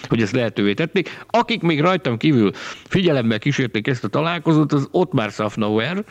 hogy 0.08 0.22
ezt 0.22 0.32
lehetővé 0.32 0.74
tették. 0.74 1.24
Akik 1.30 1.62
még 1.62 1.80
rajtam 1.80 2.16
kívül 2.16 2.50
figyelemmel 2.88 3.38
kísérték 3.38 3.86
ezt 3.86 4.04
a 4.04 4.08
találkozót, 4.08 4.72
az 4.72 4.88
Ottmar 4.90 5.30
Safnauer, 5.30 6.04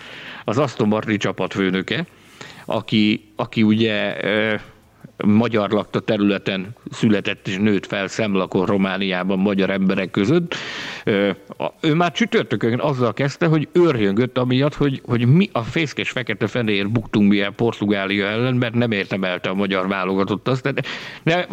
az 0.44 0.58
Aston 0.58 0.88
Martin 0.88 1.18
csapatfőnöke, 1.18 2.06
aki, 2.66 3.24
aki 3.36 3.64
ugye 3.64 4.16
magyar 5.26 5.70
lakta 5.70 6.00
területen 6.00 6.76
született 6.92 7.48
és 7.48 7.58
nőtt 7.58 7.86
fel 7.86 8.08
szemlakon 8.08 8.66
Romániában 8.66 9.40
magyar 9.40 9.70
emberek 9.70 10.12
között. 10.12 10.56
Ő 11.82 11.94
már 11.94 12.12
csütörtökön 12.12 12.80
azzal 12.80 13.14
kezdte, 13.14 13.46
hogy 13.46 13.68
őrjöngött 13.72 14.38
amiatt, 14.38 14.76
hogy, 14.76 15.02
hogy 15.06 15.28
mi 15.28 15.50
a 15.52 15.62
fészkes 15.62 16.10
fekete 16.10 16.48
fenér 16.48 16.90
buktunk 16.90 17.30
mi 17.30 17.42
el 17.42 17.52
Portugália 17.52 18.26
ellen, 18.26 18.56
mert 18.56 18.74
nem 18.74 18.92
értemelte 18.92 19.50
a 19.50 19.54
magyar 19.54 19.88
válogatott 19.88 20.48
azt. 20.48 20.64
De, 20.64 20.82
de 21.24 21.48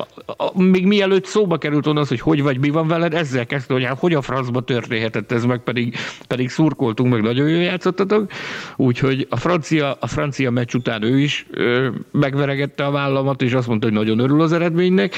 még 0.55 0.87
mielőtt 0.87 1.25
szóba 1.25 1.59
került 1.59 1.87
onnan 1.87 2.03
az, 2.03 2.09
hogy 2.09 2.21
hogy 2.21 2.43
vagy, 2.43 2.59
mi 2.59 2.68
van 2.68 2.89
veled, 2.89 3.14
ezzel 3.14 3.47
kezdte, 3.47 3.73
hogy 3.73 3.85
hát 3.85 3.99
hogy 3.99 4.14
a 4.14 4.23
francba 4.23 4.61
történhetett 4.61 5.33
ez 5.33 5.45
meg, 5.45 5.59
pedig, 5.59 5.97
pedig 6.29 6.51
szurkoltunk, 6.51 7.12
meg 7.12 7.23
nagyon 7.23 7.49
jól 7.49 7.62
játszottatok. 7.62 8.31
Úgyhogy 8.77 9.27
a 9.31 9.37
francia, 9.37 9.97
a 10.01 10.07
francia 10.07 10.51
meccs 10.51 10.75
után 10.75 11.03
ő 11.03 11.18
is 11.18 11.47
ö, 11.51 11.89
megveregette 12.12 12.85
a 12.85 12.91
vállamat, 12.91 13.43
és 13.43 13.55
azt 13.61 13.69
mondta, 13.69 13.87
hogy 13.87 13.97
nagyon 13.97 14.19
örül 14.19 14.41
az 14.41 14.53
eredménynek. 14.53 15.15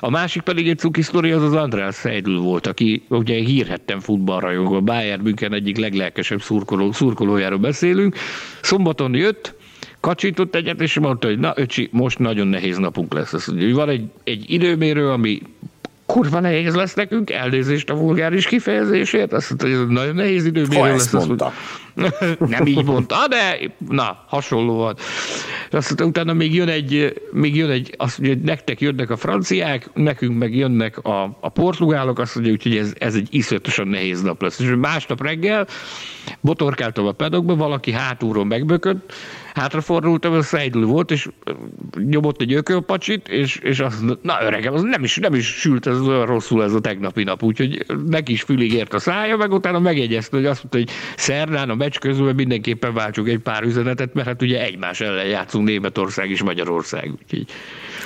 A 0.00 0.10
másik 0.10 0.42
pedig 0.42 0.68
egy 0.68 0.78
cuki 0.78 1.02
sztori, 1.02 1.30
az 1.30 1.42
az 1.42 1.52
András 1.52 1.96
Seidl 1.96 2.36
volt, 2.36 2.66
aki 2.66 3.02
ugye 3.08 3.34
hírhettem 3.34 4.00
futballrajongó, 4.00 4.74
a 4.74 4.80
Bayern 4.80 5.22
München 5.22 5.52
egyik 5.52 5.76
leglelkesebb 5.76 6.42
szurkoló, 6.42 6.92
szurkolójáról 6.92 7.58
beszélünk. 7.58 8.16
Szombaton 8.62 9.14
jött, 9.14 9.54
kacsított 10.00 10.54
egyet, 10.54 10.80
és 10.80 10.98
mondta, 10.98 11.26
hogy 11.26 11.38
na 11.38 11.52
öcsi, 11.56 11.88
most 11.92 12.18
nagyon 12.18 12.46
nehéz 12.46 12.76
napunk 12.76 13.12
lesz. 13.12 13.32
Azt 13.32 13.46
mondja, 13.46 13.66
hogy 13.66 13.74
van 13.74 13.88
egy, 13.88 14.04
egy 14.24 14.44
időmérő, 14.50 15.10
ami 15.10 15.42
kurva 16.12 16.40
nehéz 16.40 16.74
lesz 16.74 16.94
nekünk, 16.94 17.30
elnézést 17.30 17.90
a 17.90 17.94
vulgáris 17.94 18.46
kifejezésért, 18.46 19.32
azt 19.32 19.48
mondta, 19.48 19.66
hogy 19.66 19.76
ez 19.76 19.86
nagyon 19.88 20.14
nehéz 20.14 20.44
időmérő 20.44 20.80
ha 20.80 20.86
lesz. 20.86 21.14
Ezt 21.14 21.26
mondta. 21.26 21.52
nem 22.56 22.66
így 22.66 22.84
mondta, 22.84 23.16
de 23.28 23.58
na, 23.88 24.24
hasonló 24.26 24.74
volt. 24.74 25.00
Azt 25.70 25.86
mondta, 25.86 26.04
utána 26.04 26.32
még 26.32 26.54
jön 26.54 26.68
egy, 26.68 27.22
még 27.30 27.56
jön 27.56 27.70
egy 27.70 27.94
azt 27.96 28.18
mondja, 28.18 28.36
hogy 28.36 28.46
nektek 28.46 28.80
jönnek 28.80 29.10
a 29.10 29.16
franciák, 29.16 29.90
nekünk 29.94 30.38
meg 30.38 30.54
jönnek 30.54 30.98
a, 30.98 31.38
a 31.40 31.48
portugálok, 31.48 32.18
azt 32.18 32.34
mondja, 32.34 32.52
úgyhogy 32.52 32.76
ez, 32.76 32.92
ez 32.98 33.14
egy 33.14 33.28
iszonyatosan 33.30 33.88
nehéz 33.88 34.22
nap 34.22 34.42
lesz. 34.42 34.58
És 34.58 34.72
másnap 34.76 35.22
reggel 35.22 35.66
botorkáltam 36.40 37.06
a 37.06 37.12
pedokba, 37.12 37.56
valaki 37.56 37.92
hátulról 37.92 38.44
megbökött, 38.44 39.12
hátrafordultam, 39.54 40.32
a 40.32 40.42
Seidl 40.42 40.84
volt, 40.84 41.10
és 41.10 41.28
nyomott 41.98 42.40
egy 42.40 42.52
ökölpacsit, 42.52 43.28
és, 43.28 43.56
és 43.56 43.80
azt 43.80 44.02
na 44.22 44.38
öregem, 44.42 44.74
az 44.74 44.82
nem 44.82 45.04
is, 45.04 45.16
nem 45.16 45.34
is 45.34 45.46
sült 45.46 45.86
ez 45.86 46.00
olyan 46.00 46.26
rosszul 46.26 46.62
ez 46.62 46.72
a 46.72 46.80
tegnapi 46.80 47.22
nap, 47.22 47.42
úgyhogy 47.42 47.86
neki 48.06 48.32
is 48.32 48.42
fülig 48.42 48.72
ért 48.72 48.94
a 48.94 48.98
szája, 48.98 49.36
meg 49.36 49.52
utána 49.52 49.78
megjegyezte, 49.78 50.36
hogy 50.36 50.46
azt 50.46 50.58
mondta, 50.58 50.78
hogy 50.78 50.90
szerdán 51.16 51.70
a 51.70 51.74
meccs 51.74 51.98
közül 51.98 52.32
mindenképpen 52.32 52.94
váltsuk 52.94 53.28
egy 53.28 53.38
pár 53.38 53.62
üzenetet, 53.62 54.14
mert 54.14 54.26
hát 54.26 54.42
ugye 54.42 54.64
egymás 54.64 55.00
ellen 55.00 55.26
játszunk 55.26 55.66
Németország 55.66 56.30
és 56.30 56.42
Magyarország, 56.42 57.10
úgyhogy 57.22 57.46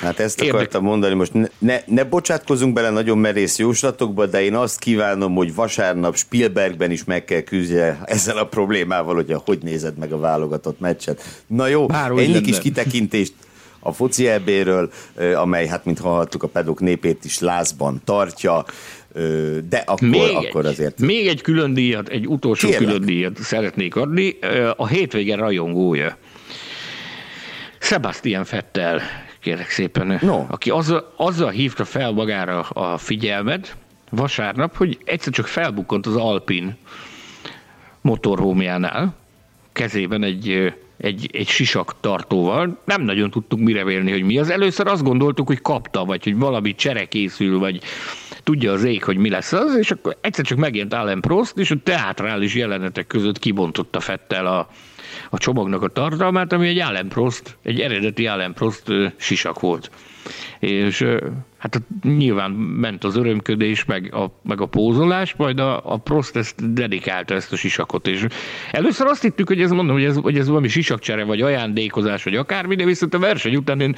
Hát 0.00 0.20
ezt 0.20 0.40
Érdek... 0.40 0.54
akartam 0.54 0.84
mondani, 0.84 1.14
most 1.14 1.32
ne, 1.32 1.46
ne, 1.58 1.80
ne 1.86 2.04
bocsátkozunk 2.04 2.72
bele 2.72 2.90
nagyon 2.90 3.18
merész 3.18 3.58
jóslatokba, 3.58 4.26
de 4.26 4.42
én 4.42 4.54
azt 4.54 4.78
kívánom, 4.78 5.34
hogy 5.34 5.54
vasárnap 5.54 6.16
Spielbergben 6.16 6.90
is 6.90 7.04
meg 7.04 7.24
kell 7.24 7.40
küzdje 7.40 7.98
ezzel 8.04 8.38
a 8.38 8.46
problémával, 8.46 9.14
hogy 9.14 9.34
hogy 9.44 9.58
nézed 9.62 9.96
meg 9.96 10.12
a 10.12 10.18
válogatott 10.18 10.80
meccset. 10.80 11.35
Na 11.46 11.66
jó, 11.66 11.86
Bár 11.86 12.10
ennyi 12.10 12.40
kis 12.40 12.58
kitekintést 12.58 13.32
a 13.80 13.92
foci 13.92 14.28
ebéről, 14.28 14.90
amely, 15.34 15.66
hát 15.66 15.84
mint 15.84 15.98
hallhattuk, 15.98 16.42
a 16.42 16.48
pedok 16.48 16.80
népét 16.80 17.24
is 17.24 17.38
lázban 17.38 18.00
tartja, 18.04 18.64
de 19.68 19.82
akkor, 19.86 20.08
még 20.08 20.34
akkor 20.34 20.66
azért... 20.66 21.00
Még 21.00 21.26
egy 21.26 21.40
külön 21.40 21.74
díjat, 21.74 22.08
egy 22.08 22.26
utolsó 22.26 22.68
Kérlek. 22.68 22.86
külön 22.86 23.04
díjat 23.06 23.38
szeretnék 23.38 23.96
adni. 23.96 24.38
A 24.76 24.86
hétvége 24.86 25.36
rajongója. 25.36 26.16
Sebastian 27.78 28.44
Fettel 28.44 29.00
kérlek 29.40 29.70
szépen, 29.70 30.18
no. 30.22 30.44
aki 30.48 30.70
azzal, 30.70 31.12
azzal 31.16 31.50
hívta 31.50 31.84
fel 31.84 32.12
magára 32.12 32.60
a 32.60 32.98
figyelmet 32.98 33.76
vasárnap, 34.10 34.76
hogy 34.76 34.98
egyszer 35.04 35.32
csak 35.32 35.46
felbukkant 35.46 36.06
az 36.06 36.16
Alpin 36.16 36.76
motorhómjánál, 38.00 39.14
kezében 39.72 40.22
egy, 40.22 40.74
egy, 40.96 41.28
egy 41.32 41.48
sisak 41.48 41.94
tartóval. 42.00 42.80
Nem 42.84 43.02
nagyon 43.02 43.30
tudtuk 43.30 43.60
mire 43.60 43.84
vélni, 43.84 44.10
hogy 44.10 44.22
mi 44.22 44.38
az. 44.38 44.50
Először 44.50 44.86
azt 44.86 45.02
gondoltuk, 45.02 45.46
hogy 45.46 45.60
kapta, 45.60 46.04
vagy 46.04 46.24
hogy 46.24 46.36
valami 46.36 46.74
csere 46.74 47.04
készül, 47.04 47.58
vagy 47.58 47.80
tudja 48.42 48.72
az 48.72 48.84
ég, 48.84 49.04
hogy 49.04 49.16
mi 49.16 49.28
lesz 49.28 49.52
az, 49.52 49.76
és 49.76 49.90
akkor 49.90 50.16
egyszer 50.20 50.44
csak 50.44 50.58
megjelent 50.58 50.94
Allen 50.94 51.20
Prost, 51.20 51.58
és 51.58 51.70
a 51.70 51.76
teátrális 51.82 52.54
jelenetek 52.54 53.06
között 53.06 53.38
kibontotta 53.38 54.00
Fettel 54.00 54.46
a, 54.46 54.68
a 55.30 55.38
csomagnak 55.38 55.82
a 55.82 55.88
tartalmát, 55.88 56.52
ami 56.52 56.68
egy 56.68 56.78
Allen 56.78 57.08
Prost, 57.08 57.56
egy 57.62 57.80
eredeti 57.80 58.26
Allen 58.26 58.52
Prost 58.52 58.84
sisak 59.16 59.60
volt. 59.60 59.90
És 60.58 61.04
hát 61.58 61.82
nyilván 62.02 62.50
ment 62.50 63.04
az 63.04 63.16
örömködés, 63.16 63.84
meg 63.84 64.14
a, 64.14 64.40
meg 64.42 64.60
a 64.60 64.66
pózolás, 64.66 65.34
majd 65.36 65.58
a, 65.58 65.92
a 65.92 65.96
Prost 65.96 66.36
ezt 66.36 66.72
dedikálta 66.72 67.34
ezt 67.34 67.52
a 67.52 67.56
sisakot. 67.56 68.06
És 68.06 68.26
először 68.72 69.06
azt 69.06 69.22
hittük, 69.22 69.48
hogy 69.48 69.62
ez 69.62 69.70
mondom, 69.70 69.94
hogy 69.94 70.04
ez, 70.04 70.16
hogy 70.16 70.38
ez 70.38 70.48
valami 70.48 70.68
sisakcsere, 70.68 71.24
vagy 71.24 71.40
ajándékozás, 71.40 72.24
vagy 72.24 72.36
akármi, 72.36 72.74
de 72.74 72.84
viszont 72.84 73.14
a 73.14 73.18
verseny 73.18 73.56
után 73.56 73.80
én 73.80 73.96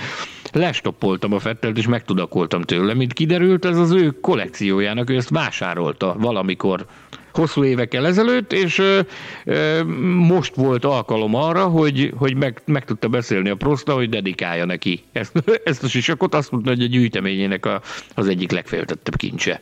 lestoppoltam 0.52 1.32
a 1.32 1.38
Fettelt, 1.38 1.78
és 1.78 1.86
megtudakoltam 1.86 2.62
tőle. 2.62 2.94
Mint 2.94 3.12
kiderült, 3.12 3.64
ez 3.64 3.78
az 3.78 3.90
ő 3.90 4.10
kollekciójának, 4.20 5.10
ő 5.10 5.16
ezt 5.16 5.28
vásárolta 5.28 6.14
valamikor 6.18 6.86
hosszú 7.32 7.64
évekkel 7.64 8.06
ezelőtt, 8.06 8.52
és 8.52 8.78
ö, 8.78 9.00
ö, 9.44 9.82
most 10.14 10.54
volt 10.54 10.84
alkalom 10.84 11.34
arra, 11.34 11.66
hogy, 11.66 12.12
hogy 12.16 12.36
meg, 12.36 12.62
meg 12.64 12.84
tudta 12.84 13.08
beszélni 13.08 13.48
a 13.48 13.54
Prosta, 13.54 13.94
hogy 13.94 14.08
dedikálja 14.08 14.64
neki 14.64 15.04
ezt, 15.12 15.32
ezt 15.64 15.82
a 15.82 15.88
sisakot, 15.88 16.34
azt 16.34 16.50
mondta, 16.50 16.70
hogy 16.70 16.82
a 16.82 16.86
gyűjteményének 16.86 17.66
a, 17.66 17.82
az 18.14 18.28
egyik 18.28 18.50
legféltettebb 18.50 19.16
kincse. 19.16 19.60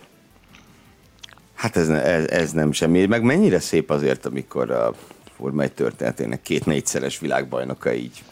Hát 1.54 1.76
ez, 1.76 1.88
ez, 1.88 2.26
ez 2.26 2.52
nem 2.52 2.72
semmi. 2.72 3.06
Meg 3.06 3.22
mennyire 3.22 3.60
szép 3.60 3.90
azért, 3.90 4.26
amikor 4.26 4.70
a 4.70 4.94
Forma 5.36 5.62
1 5.62 5.72
történetének 5.72 6.42
két 6.42 6.66
négyszeres 6.66 7.18
világbajnoka 7.18 7.92
így 7.92 8.22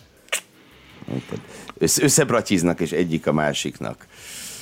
összebratiznak, 1.98 2.80
és 2.80 2.92
egyik 2.92 3.26
a 3.26 3.32
másiknak. 3.32 4.06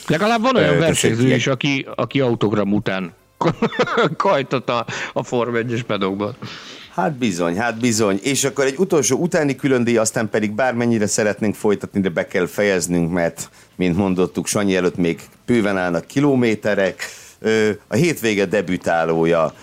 Legalább 0.07 0.41
van 0.41 0.57
olyan 0.57 0.79
versenyző 0.79 1.35
is, 1.35 1.47
aki, 1.47 1.87
aki 1.95 2.21
autogram 2.21 2.73
után 2.73 3.15
kajtot 4.17 4.69
a, 4.69 4.87
a 5.13 5.23
Form 5.23 5.55
1-es 5.55 5.83
pedokban. 5.87 6.37
Hát 6.95 7.13
bizony, 7.13 7.57
hát 7.57 7.81
bizony. 7.81 8.21
És 8.23 8.45
akkor 8.45 8.65
egy 8.65 8.79
utolsó 8.79 9.17
utáni 9.19 9.57
különdíj, 9.57 9.97
aztán 9.97 10.31
pedig 10.31 10.53
bármennyire 10.53 11.07
szeretnénk 11.07 11.55
folytatni, 11.55 12.01
de 12.01 12.09
be 12.09 12.27
kell 12.27 12.47
fejeznünk, 12.47 13.13
mert, 13.13 13.51
mint 13.77 13.97
mondottuk, 13.97 14.47
Sanyi 14.47 14.77
előtt 14.77 14.97
még 14.97 15.21
bőven 15.47 15.79
állnak 15.79 16.07
kilométerek. 16.07 17.05
A 17.89 17.95
hétvége 17.95 18.47
debütálója 18.47 19.55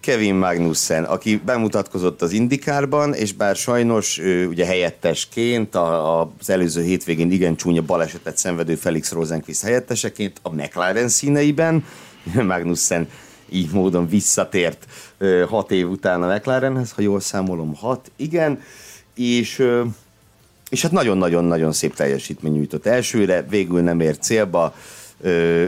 Kevin 0.00 0.34
Magnussen, 0.34 1.04
aki 1.04 1.40
bemutatkozott 1.44 2.22
az 2.22 2.32
Indikárban, 2.32 3.14
és 3.14 3.32
bár 3.32 3.56
sajnos 3.56 4.20
ugye 4.48 4.66
helyettesként 4.66 5.74
a, 5.74 6.20
az 6.40 6.50
előző 6.50 6.82
hétvégén 6.82 7.30
igen 7.30 7.56
csúnya 7.56 7.82
balesetet 7.82 8.36
szenvedő 8.36 8.74
Felix 8.74 9.12
Rosenquist 9.12 9.62
helyetteseként 9.62 10.38
a 10.42 10.54
McLaren 10.54 11.08
színeiben, 11.08 11.84
Magnussen 12.46 13.08
így 13.48 13.70
módon 13.72 14.08
visszatért 14.08 14.86
hat 15.48 15.70
év 15.70 15.90
után 15.90 16.22
a 16.22 16.34
McLarenhez, 16.34 16.92
ha 16.92 17.02
jól 17.02 17.20
számolom, 17.20 17.74
hat, 17.74 18.10
igen, 18.16 18.62
és, 19.14 19.62
és 20.70 20.82
hát 20.82 20.92
nagyon-nagyon-nagyon 20.92 21.72
szép 21.72 21.94
teljesítmény 21.94 22.52
nyújtott 22.52 22.86
elsőre, 22.86 23.42
végül 23.42 23.80
nem 23.80 24.00
ért 24.00 24.22
célba, 24.22 24.74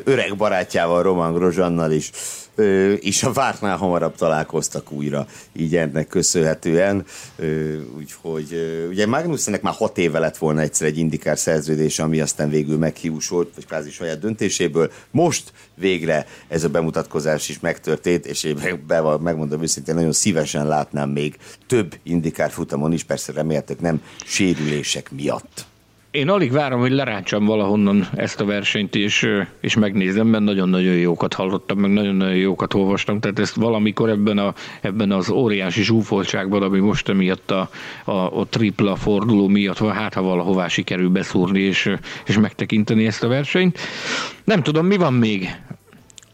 öreg 0.05 0.37
barátjával, 0.37 1.03
Roman 1.03 1.35
Grozsannal 1.35 1.93
is 1.93 2.11
és 3.01 3.23
a 3.23 3.33
vártnál 3.33 3.77
hamarabb 3.77 4.15
találkoztak 4.15 4.93
újra, 4.93 5.27
így 5.53 5.77
ennek 5.77 6.07
köszönhetően. 6.07 7.05
Úgyhogy 7.97 8.87
ugye 8.89 9.07
Magnussennek 9.07 9.63
már 9.63 9.75
hat 9.75 9.99
éve 9.99 10.19
lett 10.19 10.37
volna 10.37 10.61
egyszer 10.61 10.87
egy 10.87 10.99
indikár 10.99 11.39
szerződés, 11.39 11.99
ami 11.99 12.21
aztán 12.21 12.51
végül 12.51 12.79
meghiúsult, 12.79 13.55
vagy 13.55 13.67
kvázi 13.67 13.91
saját 13.91 14.19
döntéséből. 14.19 14.93
Most 15.11 15.53
végre 15.75 16.27
ez 16.49 16.65
a 16.65 16.69
bemutatkozás 16.69 17.49
is 17.49 17.61
megtörtént, 17.61 18.27
és 18.27 18.45
én 18.45 18.85
be, 18.87 19.17
megmondom 19.19 19.63
őszintén, 19.63 19.95
nagyon 19.95 20.13
szívesen 20.13 20.67
látnám 20.67 21.11
még 21.11 21.37
több 21.67 21.99
indikár 22.03 22.51
futamon 22.51 22.93
is, 22.93 23.05
persze 23.05 23.33
reméltek 23.33 23.81
nem 23.81 24.03
sérülések 24.25 25.11
miatt. 25.11 25.67
Én 26.11 26.29
alig 26.29 26.53
várom, 26.53 26.81
hogy 26.81 26.91
lerántsam 26.91 27.45
valahonnan 27.45 28.09
ezt 28.17 28.41
a 28.41 28.45
versenyt, 28.45 28.95
és, 28.95 29.29
és 29.61 29.77
megnézem, 29.77 30.27
mert 30.27 30.45
nagyon-nagyon 30.45 30.95
jókat 30.95 31.35
hallottam, 31.35 31.79
meg 31.79 31.91
nagyon-nagyon 31.91 32.37
jókat 32.37 32.75
olvastam, 32.75 33.21
tehát 33.21 33.39
ezt 33.39 33.55
valamikor 33.55 34.09
ebben, 34.09 34.39
a, 34.39 34.55
ebben 34.81 35.11
az 35.11 35.31
óriási 35.31 35.83
zsúfoltságban, 35.83 36.63
ami 36.63 36.79
most 36.79 37.09
emiatt 37.09 37.51
a, 37.51 37.71
a, 38.05 38.41
a 38.41 38.47
tripla 38.47 38.97
forduló 38.97 39.49
miatt 39.49 39.79
van, 39.79 39.93
hát 39.93 40.15
ha 40.15 40.23
valahová 40.23 40.69
sikerül 40.69 41.09
beszúrni 41.09 41.61
és, 41.61 41.95
és 42.27 42.39
megtekinteni 42.39 43.07
ezt 43.07 43.23
a 43.23 43.29
versenyt. 43.29 43.79
Nem 44.45 44.63
tudom, 44.63 44.87
mi 44.87 44.97
van 44.97 45.13
még 45.13 45.49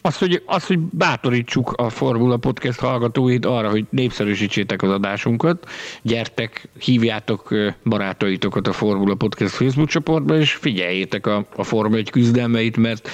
Azt 0.06 0.18
hogy, 0.18 0.42
azt, 0.46 0.66
hogy 0.66 0.78
bátorítsuk 0.78 1.72
a 1.72 1.88
Formula 1.90 2.36
Podcast 2.36 2.78
hallgatóit 2.78 3.46
arra, 3.46 3.70
hogy 3.70 3.84
népszerűsítsétek 3.90 4.82
az 4.82 4.90
adásunkat, 4.90 5.68
gyertek, 6.02 6.68
hívjátok 6.78 7.54
barátaitokat 7.84 8.68
a 8.68 8.72
Formula 8.72 9.14
Podcast 9.14 9.54
Facebook 9.54 9.88
csoportba, 9.88 10.36
és 10.36 10.52
figyeljétek 10.52 11.26
a, 11.26 11.46
a 11.56 11.62
Forma 11.62 11.96
egy 11.96 12.10
küzdelmeit, 12.10 12.76
mert 12.76 13.08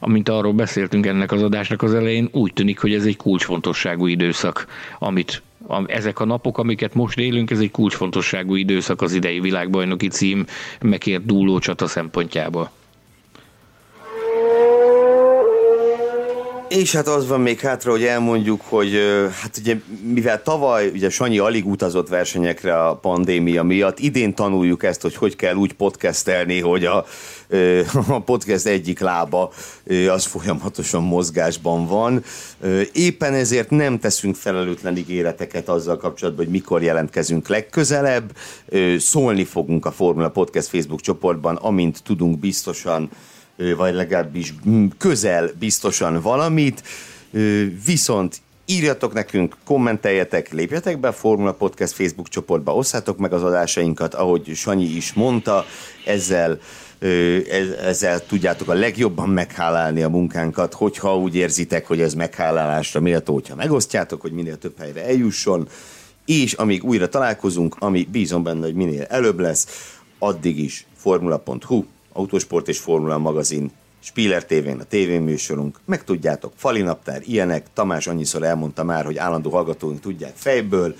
amint 0.00 0.28
arról 0.28 0.52
beszéltünk 0.52 1.06
ennek 1.06 1.32
az 1.32 1.42
adásnak 1.42 1.82
az 1.82 1.94
elején, 1.94 2.28
úgy 2.32 2.52
tűnik, 2.52 2.78
hogy 2.80 2.94
ez 2.94 3.04
egy 3.04 3.16
kulcsfontosságú 3.16 4.06
időszak, 4.06 4.66
amit 4.98 5.42
ezek 5.86 6.20
a 6.20 6.24
napok, 6.24 6.58
amiket 6.58 6.94
most 6.94 7.18
élünk, 7.18 7.50
ez 7.50 7.60
egy 7.60 7.70
kulcsfontosságú 7.70 8.54
időszak 8.54 9.02
az 9.02 9.12
idei 9.12 9.40
világbajnoki 9.40 10.08
cím 10.08 10.46
megért 10.80 11.26
dúló 11.26 11.58
csata 11.58 11.86
szempontjából. 11.86 12.70
És 16.68 16.94
hát 16.94 17.08
az 17.08 17.28
van 17.28 17.40
még 17.40 17.60
hátra, 17.60 17.90
hogy 17.90 18.04
elmondjuk, 18.04 18.60
hogy 18.64 18.92
hát 19.42 19.56
ugye 19.56 19.76
mivel 20.02 20.42
tavaly 20.42 20.88
ugye 20.88 21.10
Sanyi 21.10 21.38
alig 21.38 21.66
utazott 21.66 22.08
versenyekre 22.08 22.86
a 22.86 22.94
pandémia 22.96 23.62
miatt, 23.62 23.98
idén 23.98 24.34
tanuljuk 24.34 24.82
ezt, 24.82 25.02
hogy 25.02 25.14
hogy 25.14 25.36
kell 25.36 25.54
úgy 25.54 25.72
podcastelni, 25.72 26.60
hogy 26.60 26.84
a, 26.84 27.06
a 28.08 28.20
podcast 28.20 28.66
egyik 28.66 28.98
lába 28.98 29.52
az 30.10 30.24
folyamatosan 30.24 31.02
mozgásban 31.02 31.86
van. 31.86 32.24
Éppen 32.92 33.34
ezért 33.34 33.70
nem 33.70 33.98
teszünk 33.98 34.34
felelőtlen 34.36 34.96
ígéreteket 34.96 35.68
azzal 35.68 35.96
kapcsolatban, 35.96 36.44
hogy 36.44 36.54
mikor 36.54 36.82
jelentkezünk 36.82 37.48
legközelebb. 37.48 38.32
Szólni 38.98 39.44
fogunk 39.44 39.86
a 39.86 39.90
Formula 39.90 40.28
Podcast 40.28 40.68
Facebook 40.68 41.00
csoportban, 41.00 41.56
amint 41.56 42.02
tudunk 42.02 42.38
biztosan 42.38 43.10
vagy 43.76 43.94
legalábbis 43.94 44.54
közel 44.98 45.50
biztosan 45.58 46.20
valamit, 46.20 46.82
viszont 47.84 48.40
írjatok 48.66 49.12
nekünk, 49.12 49.56
kommenteljetek, 49.64 50.52
lépjetek 50.52 51.00
be 51.00 51.08
a 51.08 51.12
Formula 51.12 51.52
Podcast 51.52 51.92
Facebook 51.92 52.28
csoportba, 52.28 52.74
osszátok 52.74 53.18
meg 53.18 53.32
az 53.32 53.42
adásainkat, 53.42 54.14
ahogy 54.14 54.54
Sanyi 54.54 54.84
is 54.84 55.12
mondta, 55.12 55.64
ezzel 56.06 56.58
ezzel 57.82 58.26
tudjátok 58.26 58.68
a 58.68 58.74
legjobban 58.74 59.28
meghálálni 59.28 60.02
a 60.02 60.08
munkánkat, 60.08 60.74
hogyha 60.74 61.18
úgy 61.18 61.34
érzitek, 61.34 61.86
hogy 61.86 62.00
ez 62.00 62.14
meghálálásra 62.14 63.00
méltó, 63.00 63.34
hogyha 63.34 63.54
megosztjátok, 63.54 64.20
hogy 64.20 64.32
minél 64.32 64.58
több 64.58 64.78
helyre 64.78 65.04
eljusson, 65.04 65.68
és 66.26 66.52
amíg 66.52 66.84
újra 66.84 67.08
találkozunk, 67.08 67.76
ami 67.78 68.08
bízom 68.10 68.42
benne, 68.42 68.64
hogy 68.64 68.74
minél 68.74 69.02
előbb 69.02 69.38
lesz, 69.38 69.92
addig 70.18 70.58
is 70.58 70.86
formula.hu 70.96 71.84
Autosport 72.12 72.68
és 72.68 72.78
Formula 72.78 73.18
magazin, 73.18 73.70
Spiller 74.00 74.44
tévén 74.44 74.80
a 74.80 74.84
tévéműsorunk, 74.84 75.78
meg 75.84 76.04
tudjátok, 76.04 76.52
falinaptár, 76.56 77.22
ilyenek, 77.24 77.66
Tamás 77.74 78.06
annyiszor 78.06 78.42
elmondta 78.42 78.84
már, 78.84 79.04
hogy 79.04 79.16
állandó 79.16 79.50
hallgatóink 79.50 80.00
tudják 80.00 80.32
fejből, 80.34 80.94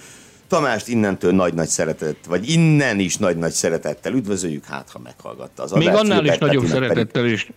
Tamást 0.49 0.89
innentől 0.89 1.33
nagy-nagy 1.33 1.69
szeretet, 1.69 2.17
vagy 2.29 2.49
innen 2.49 2.99
is 2.99 3.17
nagy-nagy 3.17 3.53
szeretettel 3.53 4.13
üdvözöljük, 4.13 4.65
hát 4.65 4.91
ha 4.91 4.99
meghallgatta 4.99 5.63
az 5.63 5.73
adást. 5.73 5.89
Még 5.89 5.97
annál 5.97 6.25
is 6.25 6.39
nagyobb 6.39 6.67
szeretettel 6.67 7.23
pedig... 7.23 7.33
is. 7.33 7.51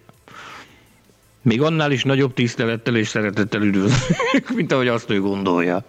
Még 1.42 1.62
annál 1.62 1.92
is 1.92 2.04
nagyobb 2.04 2.34
tisztelettel 2.34 2.96
és 2.96 3.08
szeretettel 3.08 3.62
üdvözöljük, 3.62 4.50
mint 4.56 4.72
ahogy 4.72 4.88
azt 4.88 5.10
ő 5.10 5.22
gondolja. 5.22 5.86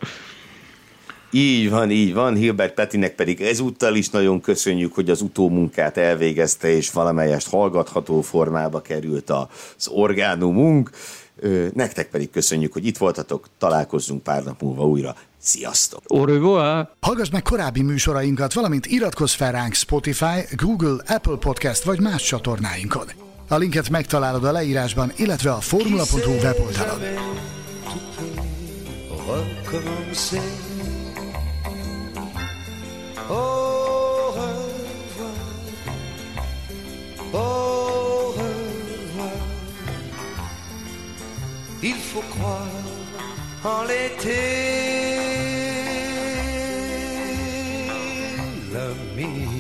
Így 1.35 1.71
van, 1.71 1.91
így 1.91 2.15
van. 2.15 2.35
Hilbert 2.35 2.75
Petinek 2.75 3.15
pedig 3.15 3.41
ezúttal 3.41 3.95
is 3.95 4.11
nagyon 4.11 4.41
köszönjük, 4.41 4.95
hogy 4.95 5.11
az 5.11 5.21
utómunkát 5.21 5.97
elvégezte, 5.97 6.69
és 6.69 6.91
valamelyest 6.91 7.49
hallgatható 7.49 8.21
formába 8.21 8.81
került 8.81 9.31
az 9.31 9.89
orgánumunk. 9.89 10.91
Nektek 11.75 12.09
pedig 12.11 12.31
köszönjük, 12.31 12.73
hogy 12.73 12.87
itt 12.87 12.97
voltatok, 12.97 13.47
találkozzunk 13.59 14.23
pár 14.23 14.45
nap 14.45 14.63
múlva 14.63 14.87
újra. 14.87 15.17
Sziasztok! 15.39 16.03
Au 16.07 16.25
revoir! 16.25 16.89
Hallgass 17.01 17.31
meg 17.31 17.43
korábbi 17.43 17.83
műsorainkat, 17.83 18.53
valamint 18.53 18.87
iratkozz 18.87 19.33
fel 19.35 19.53
ránk 19.53 19.75
Spotify, 19.75 20.41
Google, 20.57 21.03
Apple 21.07 21.37
Podcast 21.37 21.83
vagy 21.83 22.01
más 22.01 22.23
csatornáinkon. 22.23 23.07
A 23.49 23.57
linket 23.57 23.89
megtalálod 23.89 24.45
a 24.45 24.53
leírásban, 24.53 25.13
illetve 25.17 25.53
a 25.53 25.61
formula.hu 25.61 26.33
weboldalon. 26.33 27.01
Au 33.31 33.35
revoir, 34.33 34.57
au 37.33 38.33
revoir. 38.33 39.31
Il 41.83 41.95
faut 41.95 42.25
croire 42.31 42.69
en 43.65 43.85
l'été, 43.85 44.43
l'ami. 48.73 49.52